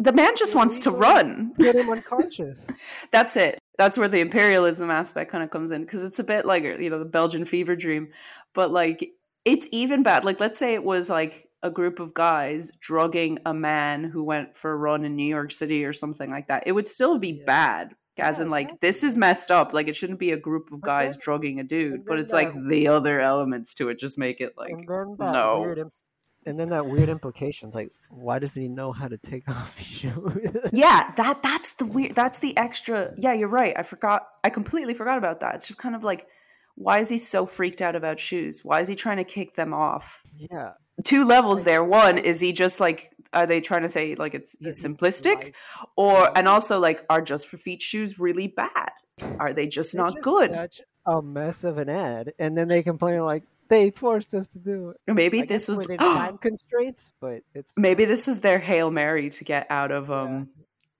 The 0.00 0.12
man 0.12 0.34
just 0.36 0.54
wants 0.54 0.78
to 0.80 0.90
run. 0.90 1.54
Get 1.58 1.74
him 1.76 1.88
unconscious. 1.88 2.66
That's 3.10 3.36
it. 3.36 3.58
That's 3.78 3.96
where 3.96 4.08
the 4.08 4.20
imperialism 4.20 4.90
aspect 4.90 5.30
kind 5.30 5.42
of 5.44 5.50
comes 5.50 5.70
in 5.70 5.82
because 5.82 6.02
it's 6.04 6.18
a 6.18 6.24
bit 6.24 6.44
like 6.44 6.64
you 6.64 6.90
know 6.90 6.98
the 6.98 7.04
Belgian 7.04 7.44
fever 7.44 7.76
dream, 7.76 8.08
but 8.52 8.70
like 8.72 9.12
it's 9.44 9.66
even 9.72 10.02
bad. 10.02 10.24
Like 10.24 10.40
let's 10.40 10.58
say 10.58 10.74
it 10.74 10.82
was 10.84 11.08
like 11.08 11.47
a 11.62 11.70
group 11.70 12.00
of 12.00 12.14
guys 12.14 12.70
drugging 12.80 13.38
a 13.46 13.54
man 13.54 14.04
who 14.04 14.22
went 14.22 14.56
for 14.56 14.72
a 14.72 14.76
run 14.76 15.04
in 15.04 15.16
New 15.16 15.26
York 15.26 15.50
City 15.50 15.84
or 15.84 15.92
something 15.92 16.30
like 16.30 16.48
that. 16.48 16.64
It 16.66 16.72
would 16.72 16.86
still 16.86 17.18
be 17.18 17.42
bad. 17.44 17.94
As 18.20 18.40
in, 18.40 18.50
like 18.50 18.80
this 18.80 19.04
is 19.04 19.16
messed 19.16 19.52
up. 19.52 19.72
Like 19.72 19.86
it 19.86 19.94
shouldn't 19.94 20.18
be 20.18 20.32
a 20.32 20.36
group 20.36 20.72
of 20.72 20.80
guys 20.80 21.16
drugging 21.16 21.60
a 21.60 21.64
dude, 21.64 22.04
but 22.04 22.18
it's 22.18 22.32
like 22.32 22.52
the 22.66 22.88
other 22.88 23.20
elements 23.20 23.74
to 23.74 23.90
it 23.90 23.98
just 23.98 24.18
make 24.18 24.40
it 24.40 24.54
like 24.56 24.76
that 24.76 25.32
no. 25.32 25.60
weird 25.60 25.88
and 26.48 26.58
then 26.58 26.70
that 26.70 26.86
weird 26.86 27.10
implications 27.10 27.74
like 27.74 27.92
why 28.10 28.38
doesn't 28.38 28.60
he 28.60 28.68
know 28.68 28.90
how 28.90 29.06
to 29.06 29.18
take 29.18 29.48
off 29.50 29.76
his 29.76 29.86
shoes? 29.86 30.70
yeah 30.72 31.12
that 31.16 31.42
that's 31.42 31.74
the 31.74 31.84
weird 31.84 32.14
that's 32.14 32.38
the 32.38 32.56
extra 32.56 33.12
yeah 33.16 33.32
you're 33.32 33.48
right 33.48 33.74
i 33.76 33.82
forgot 33.82 34.26
i 34.44 34.50
completely 34.50 34.94
forgot 34.94 35.18
about 35.18 35.40
that 35.40 35.54
it's 35.54 35.66
just 35.66 35.78
kind 35.78 35.94
of 35.94 36.02
like 36.02 36.26
why 36.78 37.00
is 37.00 37.08
he 37.08 37.18
so 37.18 37.44
freaked 37.44 37.82
out 37.82 37.96
about 37.96 38.20
shoes? 38.20 38.64
Why 38.64 38.80
is 38.80 38.86
he 38.86 38.94
trying 38.94 39.16
to 39.16 39.24
kick 39.24 39.54
them 39.54 39.74
off? 39.74 40.22
Yeah. 40.36 40.72
two 41.04 41.24
levels 41.24 41.64
there. 41.64 41.82
One 41.82 42.18
is 42.18 42.40
he 42.40 42.52
just 42.52 42.78
like 42.80 43.10
are 43.32 43.46
they 43.46 43.60
trying 43.60 43.82
to 43.82 43.88
say 43.88 44.14
like 44.14 44.34
it's 44.34 44.56
he's 44.60 44.82
simplistic? 44.82 45.54
or 45.96 46.36
and 46.38 46.46
also 46.46 46.78
like 46.78 47.04
are 47.10 47.20
just 47.20 47.48
for 47.48 47.56
feet 47.56 47.82
shoes 47.82 48.18
really 48.18 48.46
bad? 48.46 48.90
Are 49.40 49.52
they 49.52 49.66
just 49.66 49.94
not 49.96 50.14
just 50.14 50.22
good? 50.22 50.52
Such 50.52 50.80
a 51.04 51.20
mess 51.20 51.64
of 51.64 51.78
an 51.78 51.88
ad, 51.88 52.32
and 52.38 52.56
then 52.56 52.68
they 52.68 52.82
complain 52.82 53.20
like 53.24 53.42
they 53.68 53.90
forced 53.90 54.32
us 54.34 54.46
to 54.48 54.58
do 54.58 54.90
it. 54.90 55.12
Maybe 55.12 55.42
this 55.42 55.66
was 55.66 55.84
time 55.98 56.38
constraints, 56.38 57.12
but 57.20 57.42
it's 57.54 57.72
maybe 57.76 58.04
this 58.04 58.28
is 58.28 58.38
their 58.38 58.60
hail 58.60 58.92
mary 58.92 59.30
to 59.30 59.44
get 59.44 59.66
out 59.70 59.90
of 59.90 60.12
um 60.12 60.48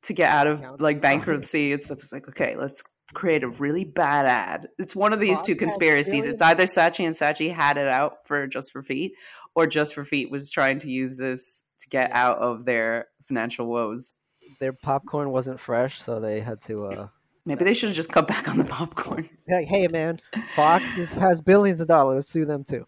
to 0.03 0.13
get 0.13 0.31
out 0.35 0.49
of 0.49 0.81
like 0.81 1.01
bankruptcy. 1.09 1.73
It's 1.73 1.89
just 1.89 2.13
like 2.13 2.29
okay 2.29 2.57
let's 2.57 2.83
create 3.15 3.43
a 3.43 3.49
really 3.49 3.85
bad 3.85 4.27
ad. 4.27 4.69
It's 4.79 4.95
one 4.95 5.13
of 5.13 5.21
these 5.21 5.41
two 5.43 5.57
conspiracies. 5.57 6.13
billions- 6.13 6.35
it's 6.35 6.43
either 6.43 6.65
Saatchi 6.65 7.07
and 7.07 7.15
Saatchi 7.15 7.53
had 7.55 7.77
it 7.79 7.89
out 7.89 8.27
for 8.27 8.47
just 8.47 8.71
for 8.73 8.83
feet 8.83 9.13
or 9.55 9.67
just 9.67 9.95
for 9.95 10.05
feet 10.05 10.31
was 10.31 10.51
trying 10.51 10.79
to 10.81 10.91
use 10.91 11.17
this 11.17 11.63
to 11.81 11.89
get 11.89 12.11
out 12.13 12.39
of 12.39 12.65
their 12.65 13.07
financial 13.25 13.67
woes. 13.67 14.15
Their 14.61 14.73
popcorn 14.83 15.31
wasn't 15.31 15.61
fresh, 15.61 16.01
so 16.03 16.21
they 16.21 16.41
had 16.41 16.61
to. 16.63 16.87
uh 16.87 17.09
maybe 17.47 17.65
they 17.65 17.73
should 17.75 17.89
have 17.89 17.97
just 17.97 18.13
cut 18.13 18.27
back 18.27 18.49
on 18.49 18.59
the 18.59 18.65
popcorn. 18.65 19.29
Like, 19.51 19.67
hey 19.67 19.89
man, 19.89 20.19
Fox 20.55 20.85
is, 20.99 21.15
has 21.15 21.41
billions 21.41 21.81
of 21.81 21.89
dollars. 21.89 22.17
Let's 22.17 22.31
sue 22.31 22.45
them 22.45 22.65
too. 22.65 22.87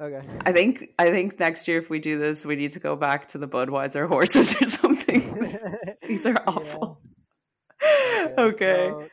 Okay. 0.00 0.26
i 0.46 0.52
think 0.52 0.94
i 0.98 1.10
think 1.10 1.38
next 1.38 1.68
year 1.68 1.76
if 1.76 1.90
we 1.90 1.98
do 1.98 2.18
this 2.18 2.46
we 2.46 2.56
need 2.56 2.70
to 2.70 2.80
go 2.80 2.96
back 2.96 3.28
to 3.28 3.36
the 3.36 3.46
budweiser 3.46 4.08
horses 4.08 4.56
or 4.62 4.64
something. 4.64 5.20
These 6.08 6.24
are 6.26 6.42
awful. 6.46 7.02
Okay. 8.38 8.88
So 8.90 9.08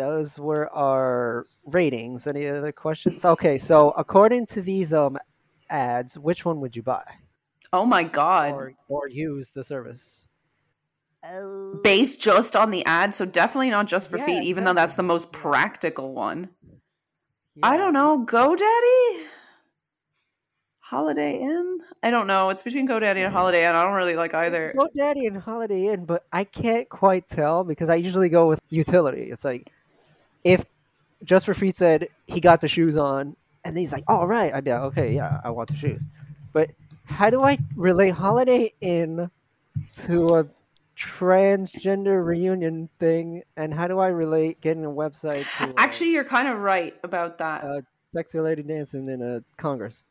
those 0.00 0.38
were 0.38 0.72
our 0.72 1.46
ratings. 1.66 2.26
Any 2.26 2.48
other 2.48 2.72
questions? 2.72 3.22
Okay, 3.22 3.58
so 3.58 3.90
according 3.90 4.46
to 4.46 4.62
these 4.62 4.94
um 4.94 5.18
ads, 5.68 6.16
which 6.16 6.44
one 6.44 6.60
would 6.60 6.74
you 6.74 6.82
buy? 6.82 7.04
Oh 7.72 7.84
my 7.84 8.02
god. 8.02 8.54
Or 8.54 8.72
or 8.88 9.08
use 9.08 9.50
the 9.50 9.62
service? 9.62 10.16
Oh. 11.22 11.78
based 11.84 12.22
just 12.22 12.56
on 12.56 12.70
the 12.70 12.82
ad 12.86 13.14
so 13.14 13.26
definitely 13.26 13.68
not 13.68 13.86
just 13.86 14.08
for 14.08 14.16
Yeah, 14.16 14.24
feet 14.24 14.42
even 14.44 14.64
though 14.64 14.72
that's 14.72 14.94
the 14.94 15.02
most 15.02 15.30
practical 15.32 16.14
one. 16.14 16.48
I 17.62 17.76
don't 17.76 17.92
know. 17.92 18.24
Godaddy? 18.24 19.26
Holiday 20.78 21.40
inn? 21.40 21.80
I 22.02 22.10
don't 22.10 22.26
know. 22.26 22.48
It's 22.48 22.62
between 22.62 22.88
godaddy 22.88 23.22
and 23.22 23.30
holiday 23.34 23.68
inn. 23.68 23.74
I 23.74 23.84
don't 23.84 23.92
really 23.92 24.16
like 24.16 24.32
either. 24.32 24.72
GoDaddy 24.74 25.26
and 25.26 25.36
Holiday 25.36 25.88
Inn, 25.88 26.06
but 26.06 26.24
I 26.32 26.44
can't 26.44 26.88
quite 26.88 27.28
tell 27.28 27.64
because 27.64 27.90
I 27.90 27.96
usually 27.96 28.30
go 28.30 28.48
with 28.48 28.60
utility. 28.70 29.30
It's 29.30 29.44
like 29.44 29.70
if 30.44 30.64
Just 31.24 31.44
for 31.46 31.54
Feet 31.54 31.76
said 31.76 32.08
he 32.26 32.40
got 32.40 32.60
the 32.60 32.68
shoes 32.68 32.96
on, 32.96 33.36
and 33.64 33.76
then 33.76 33.80
he's 33.82 33.92
like, 33.92 34.04
"All 34.08 34.26
right," 34.26 34.54
I'd 34.54 34.64
be 34.64 34.72
like, 34.72 34.80
"Okay, 34.82 35.14
yeah, 35.14 35.40
I 35.44 35.50
want 35.50 35.68
the 35.68 35.76
shoes." 35.76 36.02
But 36.52 36.70
how 37.04 37.28
do 37.30 37.42
I 37.42 37.58
relate 37.76 38.10
Holiday 38.10 38.72
Inn 38.80 39.30
to 40.04 40.36
a 40.36 40.46
transgender 40.96 42.24
reunion 42.24 42.88
thing, 42.98 43.42
and 43.56 43.72
how 43.72 43.86
do 43.88 43.98
I 43.98 44.08
relate 44.08 44.60
getting 44.60 44.84
a 44.84 44.90
website 44.90 45.46
to 45.58 45.74
actually 45.78 46.12
you're 46.12 46.24
kind 46.24 46.48
of 46.48 46.58
right 46.58 46.94
about 47.04 47.38
that. 47.38 47.64
a 47.64 47.84
sexy 48.14 48.40
lady 48.40 48.62
dancing 48.62 49.08
in 49.08 49.22
a 49.22 49.42
Congress? 49.56 50.02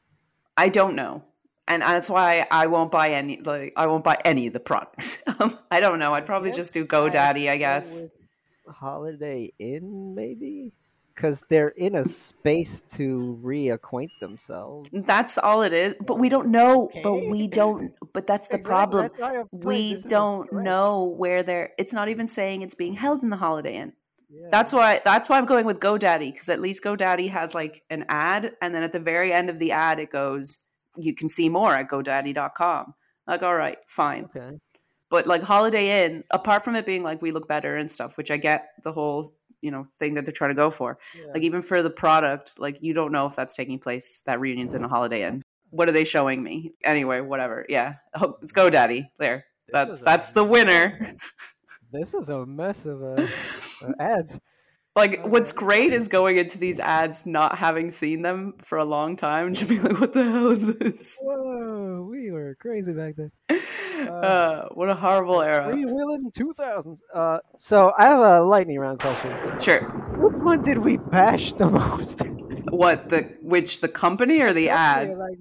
i 0.57 0.67
don't 0.69 0.95
know. 0.95 1.23
And 1.67 1.84
that's 1.84 2.09
why 2.09 2.45
i 2.51 2.65
won't 2.67 2.91
buy 2.91 3.11
any 3.11 3.39
like 3.41 3.73
i 3.77 3.86
won't 3.88 4.03
buy 4.03 4.17
any 4.25 4.47
of 4.47 4.53
the 4.53 4.59
products. 4.59 5.23
Um, 5.39 5.57
i 5.71 5.80
don't 5.80 5.99
know. 5.99 6.13
I'd 6.13 6.25
probably 6.25 6.51
just 6.51 6.73
do 6.73 6.86
godaddy 6.86 7.49
i 7.49 7.55
guess 7.55 8.07
Holiday 8.70 9.53
Inn, 9.59 10.13
maybe? 10.15 10.74
Because 11.13 11.45
they're 11.49 11.70
in 11.70 11.95
a 11.95 12.05
space 12.07 12.82
to 12.93 13.38
reacquaint 13.43 14.09
themselves. 14.22 14.89
That's 14.93 15.38
all 15.38 15.63
it 15.63 15.74
is. 15.74 15.93
But 15.99 16.17
we 16.17 16.30
don't 16.30 16.47
know. 16.47 16.89
But 17.03 17.28
we 17.28 17.47
don't. 17.47 17.93
But 18.13 18.26
that's 18.26 18.47
the 18.47 18.57
problem. 18.57 19.03
that's 19.03 19.17
why 19.17 19.39
I'm 19.39 19.47
saying 19.51 19.65
We 19.65 19.93
this 19.95 20.03
don't 20.03 20.51
know 20.53 21.03
where 21.03 21.43
they're. 21.43 21.72
It's 21.78 21.91
not 21.91 22.07
even 22.07 22.28
saying 22.28 22.61
it's 22.61 22.76
being 22.76 22.93
held 22.93 23.22
in 23.22 23.30
the 23.30 23.38
Holiday 23.38 23.76
Inn. 23.76 23.93
That's 24.49 24.72
why. 24.72 25.01
That's 25.03 25.28
why 25.28 25.38
I'm 25.38 25.45
going 25.45 25.65
with 25.65 25.80
GoDaddy 25.80 26.32
because 26.32 26.49
at 26.49 26.61
least 26.61 26.84
GoDaddy 26.84 27.30
has 27.32 27.53
like 27.55 27.84
an 27.89 28.05
ad, 28.09 28.53
and 28.61 28.74
then 28.74 28.84
at 28.84 28.93
the 28.93 28.99
very 28.99 29.34
end 29.34 29.49
of 29.49 29.59
the 29.59 29.72
ad, 29.72 29.99
it 29.99 30.11
goes, 30.11 30.59
"You 30.95 31.15
can 31.15 31.28
see 31.30 31.49
more 31.49 31.76
at 31.76 31.89
GoDaddy.com." 31.89 32.93
Like, 33.28 33.43
all 33.43 33.55
right, 33.55 33.78
fine. 33.88 34.26
Okay. 34.26 34.57
But 35.10 35.28
like 35.28 35.41
Holiday 35.41 36.05
Inn, 36.05 36.24
apart 36.32 36.64
from 36.64 36.76
it 36.76 36.86
being 36.86 37.03
like 37.03 37.22
we 37.22 37.32
look 37.32 37.47
better 37.47 37.78
and 37.78 37.89
stuff, 37.89 38.18
which 38.18 38.32
I 38.32 38.38
get 38.38 38.70
the 38.84 38.91
whole 38.91 39.34
you 39.62 39.72
know 39.72 39.86
thing 39.97 40.14
that 40.14 40.26
they're 40.26 40.34
trying 40.34 40.51
to 40.51 40.55
go 40.55 40.72
for. 40.72 40.97
Like 41.34 41.43
even 41.43 41.62
for 41.62 41.82
the 41.82 41.89
product, 41.89 42.60
like 42.60 42.78
you 42.82 42.93
don't 42.93 43.12
know 43.12 43.26
if 43.26 43.36
that's 43.36 43.55
taking 43.55 43.80
place. 43.80 44.22
That 44.26 44.39
reunion's 44.39 44.74
in 44.74 44.84
a 44.84 44.88
Holiday 44.88 45.28
Inn. 45.28 45.41
What 45.72 45.88
are 45.89 45.91
they 45.91 46.03
showing 46.03 46.41
me? 46.41 46.74
Anyway, 46.84 47.22
whatever. 47.22 47.66
Yeah, 47.70 47.95
oh, 48.20 48.38
it's 48.41 48.51
GoDaddy. 48.51 49.10
There. 49.18 49.45
That's 49.72 50.01
that's 50.01 50.30
the 50.32 50.43
winner. 50.43 51.16
This 51.91 52.14
is 52.14 52.30
a 52.30 52.45
mess 52.45 52.86
of 52.86 53.01
uh, 53.01 53.26
uh, 53.84 53.91
ads. 53.99 54.38
Like 54.95 55.25
what's 55.25 55.51
great 55.51 55.93
is 55.93 56.07
going 56.07 56.37
into 56.37 56.57
these 56.57 56.79
ads 56.79 57.25
not 57.25 57.57
having 57.57 57.91
seen 57.91 58.21
them 58.21 58.55
for 58.59 58.77
a 58.77 58.85
long 58.85 59.15
time 59.15 59.47
and 59.47 59.55
just 59.55 59.69
being 59.69 59.83
like, 59.83 59.99
"What 59.99 60.13
the 60.13 60.23
hell 60.23 60.49
is 60.49 60.65
this?" 60.77 61.17
Whoa, 61.21 62.07
we 62.09 62.31
were 62.31 62.55
crazy 62.59 62.93
back 62.93 63.15
then. 63.15 63.31
Uh, 63.99 64.65
what 64.75 64.89
a 64.89 64.95
horrible 64.95 65.41
era. 65.41 65.73
Free 65.73 65.83
Willing 65.83 66.23
2000s. 66.31 66.99
Uh, 67.13 67.39
so 67.57 67.91
I 67.97 68.03
have 68.05 68.19
a 68.21 68.41
lightning 68.41 68.79
round 68.79 68.99
question. 69.01 69.35
Sure. 69.59 69.81
Which 70.17 70.41
one 70.41 70.61
did 70.61 70.77
we 70.77 70.95
bash 70.95 71.51
the 71.51 71.69
most? 71.69 72.21
What 72.69 73.09
the 73.09 73.29
which 73.41 73.81
the 73.81 73.89
company 73.89 74.41
or 74.41 74.53
the 74.53 74.69
ad? 74.69 75.09
Yeah, 75.09 75.15
like, 75.15 75.37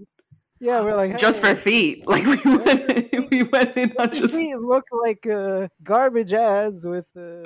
yeah, 0.60 0.80
we're 0.80 0.96
like 0.96 1.18
Just 1.18 1.40
for 1.40 1.54
feet. 1.54 2.04
Like 2.08 2.24
we 2.26 2.56
went, 2.56 3.30
we 3.30 3.42
went 3.44 3.76
in 3.76 3.92
on 3.98 4.12
just 4.12 4.34
we 4.34 4.54
look 4.56 4.86
like 5.04 5.26
uh, 5.26 5.68
garbage 5.82 6.32
ads 6.32 6.84
with 6.84 7.06
uh, 7.16 7.42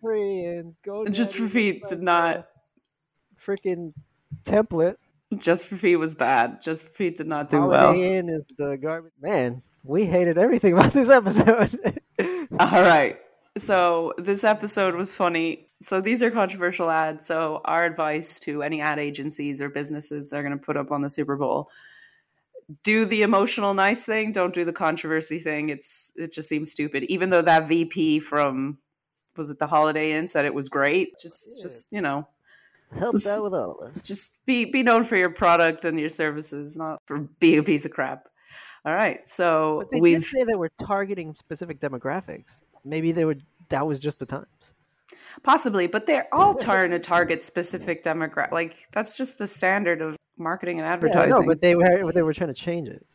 free 0.00 0.44
and 0.44 0.74
go 0.84 1.04
just 1.06 1.36
for 1.36 1.48
feet 1.48 1.84
did 1.88 2.02
not. 2.02 2.48
freaking 3.44 3.92
template. 4.44 4.96
Just 5.36 5.68
for 5.68 5.76
feet 5.76 5.96
was 5.96 6.14
bad. 6.14 6.60
Just 6.60 6.84
for 6.84 6.90
feet 6.90 7.16
did 7.16 7.28
not 7.28 7.48
do 7.48 7.58
Holiday 7.60 7.82
well. 7.82 7.94
Inn 7.94 8.28
is 8.28 8.46
the 8.58 8.76
garbage. 8.76 9.12
Man, 9.20 9.62
we 9.84 10.04
hated 10.04 10.38
everything 10.38 10.72
about 10.76 10.92
this 10.92 11.08
episode. 11.08 12.00
All 12.58 12.82
right. 12.82 13.18
So 13.58 14.12
this 14.18 14.44
episode 14.44 14.94
was 14.94 15.14
funny. 15.14 15.68
So 15.82 16.00
these 16.00 16.22
are 16.22 16.30
controversial 16.30 16.90
ads. 16.90 17.26
So 17.26 17.60
our 17.64 17.84
advice 17.84 18.38
to 18.40 18.62
any 18.62 18.80
ad 18.80 18.98
agencies 18.98 19.62
or 19.62 19.68
businesses 19.68 20.30
that 20.30 20.36
are 20.36 20.42
going 20.42 20.58
to 20.58 20.64
put 20.64 20.76
up 20.76 20.90
on 20.90 21.00
the 21.02 21.08
Super 21.08 21.36
Bowl: 21.36 21.70
do 22.82 23.04
the 23.04 23.22
emotional 23.22 23.74
nice 23.74 24.04
thing. 24.04 24.32
Don't 24.32 24.54
do 24.54 24.64
the 24.64 24.72
controversy 24.72 25.38
thing. 25.38 25.70
It's 25.70 26.12
it 26.16 26.32
just 26.32 26.48
seems 26.48 26.70
stupid. 26.70 27.04
Even 27.04 27.30
though 27.30 27.42
that 27.42 27.66
VP 27.66 28.20
from 28.20 28.78
was 29.36 29.50
it 29.50 29.58
the 29.58 29.66
Holiday 29.66 30.12
Inn 30.12 30.26
said 30.26 30.44
it 30.44 30.54
was 30.54 30.68
great. 30.68 31.18
Just 31.18 31.62
just 31.62 31.92
you 31.92 32.00
know 32.00 32.26
Helps 32.98 33.26
out 33.26 33.44
with 33.44 33.54
all 33.54 33.78
of 33.80 33.96
us. 33.96 34.02
just 34.02 34.44
be 34.46 34.64
be 34.64 34.82
known 34.82 35.04
for 35.04 35.16
your 35.16 35.30
product 35.30 35.84
and 35.84 35.98
your 35.98 36.08
services, 36.08 36.76
not 36.76 37.00
for 37.06 37.18
being 37.38 37.58
a 37.58 37.62
piece 37.62 37.84
of 37.84 37.92
crap. 37.92 38.28
All 38.84 38.92
right. 38.94 39.26
So 39.28 39.88
they 39.92 40.00
we've 40.00 40.20
did 40.20 40.26
say 40.26 40.44
that 40.44 40.58
we're 40.58 40.70
targeting 40.82 41.34
specific 41.34 41.80
demographics. 41.80 42.60
Maybe 42.84 43.12
they 43.12 43.24
would. 43.24 43.42
That 43.68 43.86
was 43.86 43.98
just 44.00 44.18
the 44.18 44.26
times. 44.26 44.72
Possibly, 45.42 45.86
but 45.86 46.06
they're 46.06 46.26
all 46.32 46.54
trying 46.54 46.90
to 46.90 46.98
target 46.98 47.44
specific 47.44 48.02
demographic. 48.02 48.50
Like 48.52 48.88
that's 48.90 49.16
just 49.16 49.38
the 49.38 49.46
standard 49.46 50.02
of 50.02 50.16
marketing 50.38 50.80
and 50.80 50.86
Yeah, 50.86 50.92
advertising. 50.94 51.30
no, 51.30 51.42
but 51.46 51.60
they 51.60 51.76
were 51.76 52.12
they 52.12 52.22
were 52.22 52.34
trying 52.34 52.52
to 52.52 52.60
change 52.60 52.88
it 52.88 53.06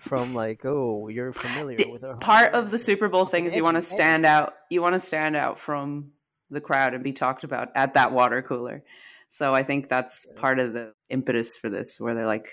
from 0.00 0.34
like, 0.34 0.60
oh, 0.64 1.08
you're 1.08 1.32
familiar 1.32 1.76
with 1.90 2.04
our 2.04 2.16
Part 2.16 2.54
of 2.54 2.70
the 2.70 2.78
Super 2.78 3.08
Bowl 3.08 3.24
thing 3.24 3.46
is 3.46 3.54
you 3.54 3.64
want 3.64 3.76
to 3.76 3.82
stand 3.82 4.26
out. 4.26 4.54
You 4.70 4.82
want 4.82 4.94
to 4.94 5.00
stand 5.00 5.36
out 5.36 5.58
from 5.58 6.12
the 6.50 6.60
crowd 6.60 6.94
and 6.94 7.02
be 7.02 7.12
talked 7.12 7.44
about 7.44 7.70
at 7.74 7.94
that 7.94 8.12
water 8.12 8.42
cooler. 8.42 8.82
So 9.28 9.54
I 9.54 9.62
think 9.62 9.88
that's 9.88 10.26
part 10.36 10.58
of 10.58 10.72
the 10.72 10.92
impetus 11.10 11.56
for 11.56 11.68
this, 11.68 12.00
where 12.00 12.14
they're 12.14 12.26
like, 12.26 12.48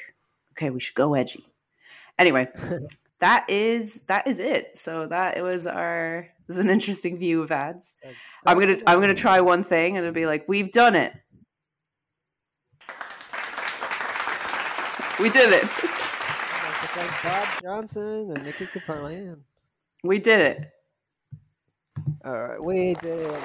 okay, 0.53 0.69
we 0.69 0.79
should 0.79 0.95
go 0.95 1.13
edgy. 1.13 1.45
Anyway, 2.17 2.47
that 3.19 3.45
is 3.49 4.01
that 4.07 4.27
is 4.27 4.39
it. 4.39 4.77
So 4.77 5.07
that 5.07 5.37
it 5.37 5.41
was 5.41 5.67
our 5.67 6.27
this 6.47 6.57
is 6.57 6.63
an 6.63 6.71
interesting 6.71 7.17
view 7.17 7.41
of 7.41 7.51
ads. 7.51 7.95
I'm 8.45 8.59
gonna 8.59 8.77
I'm 8.87 8.99
gonna 8.99 9.13
try 9.13 9.41
one 9.41 9.63
thing 9.63 9.97
and 9.97 10.05
it'll 10.05 10.13
be 10.13 10.25
like, 10.25 10.47
we've 10.47 10.71
done 10.71 10.95
it. 10.95 11.13
We 15.19 15.29
did 15.29 15.53
it. 15.53 15.69
Like 16.97 17.23
Bob 17.23 17.47
Johnson 17.63 18.33
and 18.35 18.43
Nikki 18.43 18.65
Kapayan. 18.65 19.39
We 20.03 20.19
did 20.19 20.41
it. 20.41 20.71
All 22.25 22.37
right, 22.37 22.61
we 22.61 22.95
did 22.95 23.19
it. 23.19 23.31
Yeah. 23.31 23.37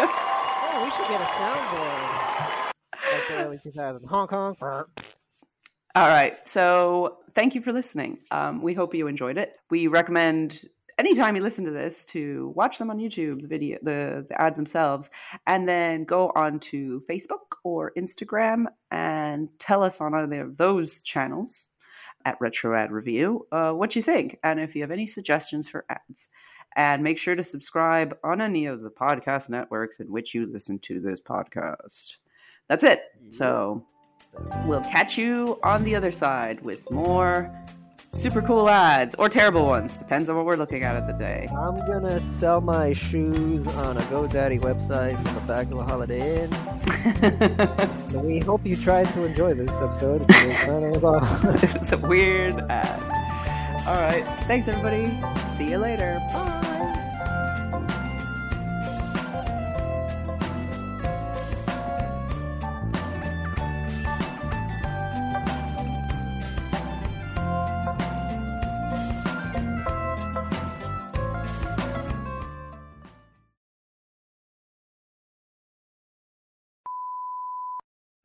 oh, 0.00 0.80
we 0.82 0.90
should 0.90 1.08
get 1.08 1.20
a 1.20 1.24
soundboard. 1.24 2.72
Like 3.12 3.28
the 3.28 3.34
early 3.44 3.58
2000s. 3.58 4.08
Hong 4.08 4.26
Kong. 4.28 4.56
All 5.94 6.08
right. 6.08 6.34
So 6.46 7.18
thank 7.34 7.54
you 7.54 7.60
for 7.60 7.72
listening. 7.72 8.20
Um, 8.30 8.62
we 8.62 8.72
hope 8.72 8.94
you 8.94 9.06
enjoyed 9.06 9.36
it. 9.36 9.56
We 9.68 9.88
recommend 9.88 10.64
anytime 10.98 11.36
you 11.36 11.42
listen 11.42 11.64
to 11.64 11.70
this 11.70 12.04
to 12.06 12.52
watch 12.56 12.78
them 12.78 12.90
on 12.90 12.98
YouTube, 12.98 13.42
the 13.42 13.48
video, 13.48 13.78
the, 13.82 14.24
the 14.28 14.40
ads 14.40 14.56
themselves, 14.56 15.10
and 15.46 15.68
then 15.68 16.04
go 16.04 16.30
on 16.34 16.60
to 16.60 17.00
Facebook 17.08 17.47
or 17.68 17.92
Instagram 17.96 18.66
and 18.90 19.48
tell 19.58 19.82
us 19.82 20.00
on 20.00 20.14
either 20.14 20.42
of 20.42 20.56
those 20.56 21.00
channels 21.00 21.68
at 22.24 22.40
Retro 22.40 22.74
Ad 22.74 22.90
Review 22.90 23.46
uh, 23.52 23.72
what 23.72 23.94
you 23.94 24.02
think 24.02 24.38
and 24.42 24.60
if 24.60 24.74
you 24.74 24.82
have 24.82 24.90
any 24.90 25.06
suggestions 25.06 25.68
for 25.68 25.84
ads. 25.88 26.28
And 26.76 27.02
make 27.02 27.18
sure 27.18 27.34
to 27.34 27.42
subscribe 27.42 28.16
on 28.22 28.40
any 28.40 28.66
of 28.66 28.82
the 28.82 28.90
podcast 28.90 29.50
networks 29.50 30.00
in 30.00 30.12
which 30.12 30.34
you 30.34 30.46
listen 30.46 30.78
to 30.80 31.00
this 31.00 31.20
podcast. 31.20 32.18
That's 32.68 32.84
it. 32.84 33.00
So 33.30 33.84
we'll 34.64 34.82
catch 34.82 35.16
you 35.18 35.58
on 35.62 35.82
the 35.82 35.96
other 35.96 36.12
side 36.12 36.60
with 36.60 36.90
more 36.90 37.50
super 38.10 38.42
cool 38.42 38.68
ads 38.68 39.14
or 39.16 39.28
terrible 39.28 39.64
ones. 39.64 39.96
Depends 39.96 40.28
on 40.30 40.36
what 40.36 40.44
we're 40.46 40.56
looking 40.56 40.82
at 40.84 40.96
at 40.96 41.06
the 41.06 41.12
day. 41.12 41.48
I'm 41.56 41.76
gonna 41.86 42.20
sell 42.20 42.60
my 42.60 42.92
shoes 42.92 43.66
on 43.66 43.96
a 43.96 44.00
GoDaddy 44.02 44.60
website 44.60 45.16
from 45.24 45.34
the 45.34 45.40
back 45.42 45.70
of 45.70 45.78
a 45.78 45.84
Holiday 45.84 46.44
Inn. 46.44 48.22
we 48.24 48.38
hope 48.40 48.64
you 48.64 48.76
tried 48.76 49.08
to 49.14 49.24
enjoy 49.24 49.54
this 49.54 49.70
episode. 49.80 50.24
it's 50.28 51.92
a 51.92 51.98
weird 51.98 52.60
ad. 52.70 53.02
All 53.86 53.94
right. 53.94 54.24
Thanks, 54.46 54.68
everybody. 54.68 55.06
See 55.56 55.70
you 55.70 55.78
later. 55.78 56.20
Bye. 56.32 56.47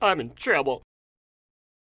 I'm 0.04 0.20
in 0.20 0.32
trouble. 0.36 0.84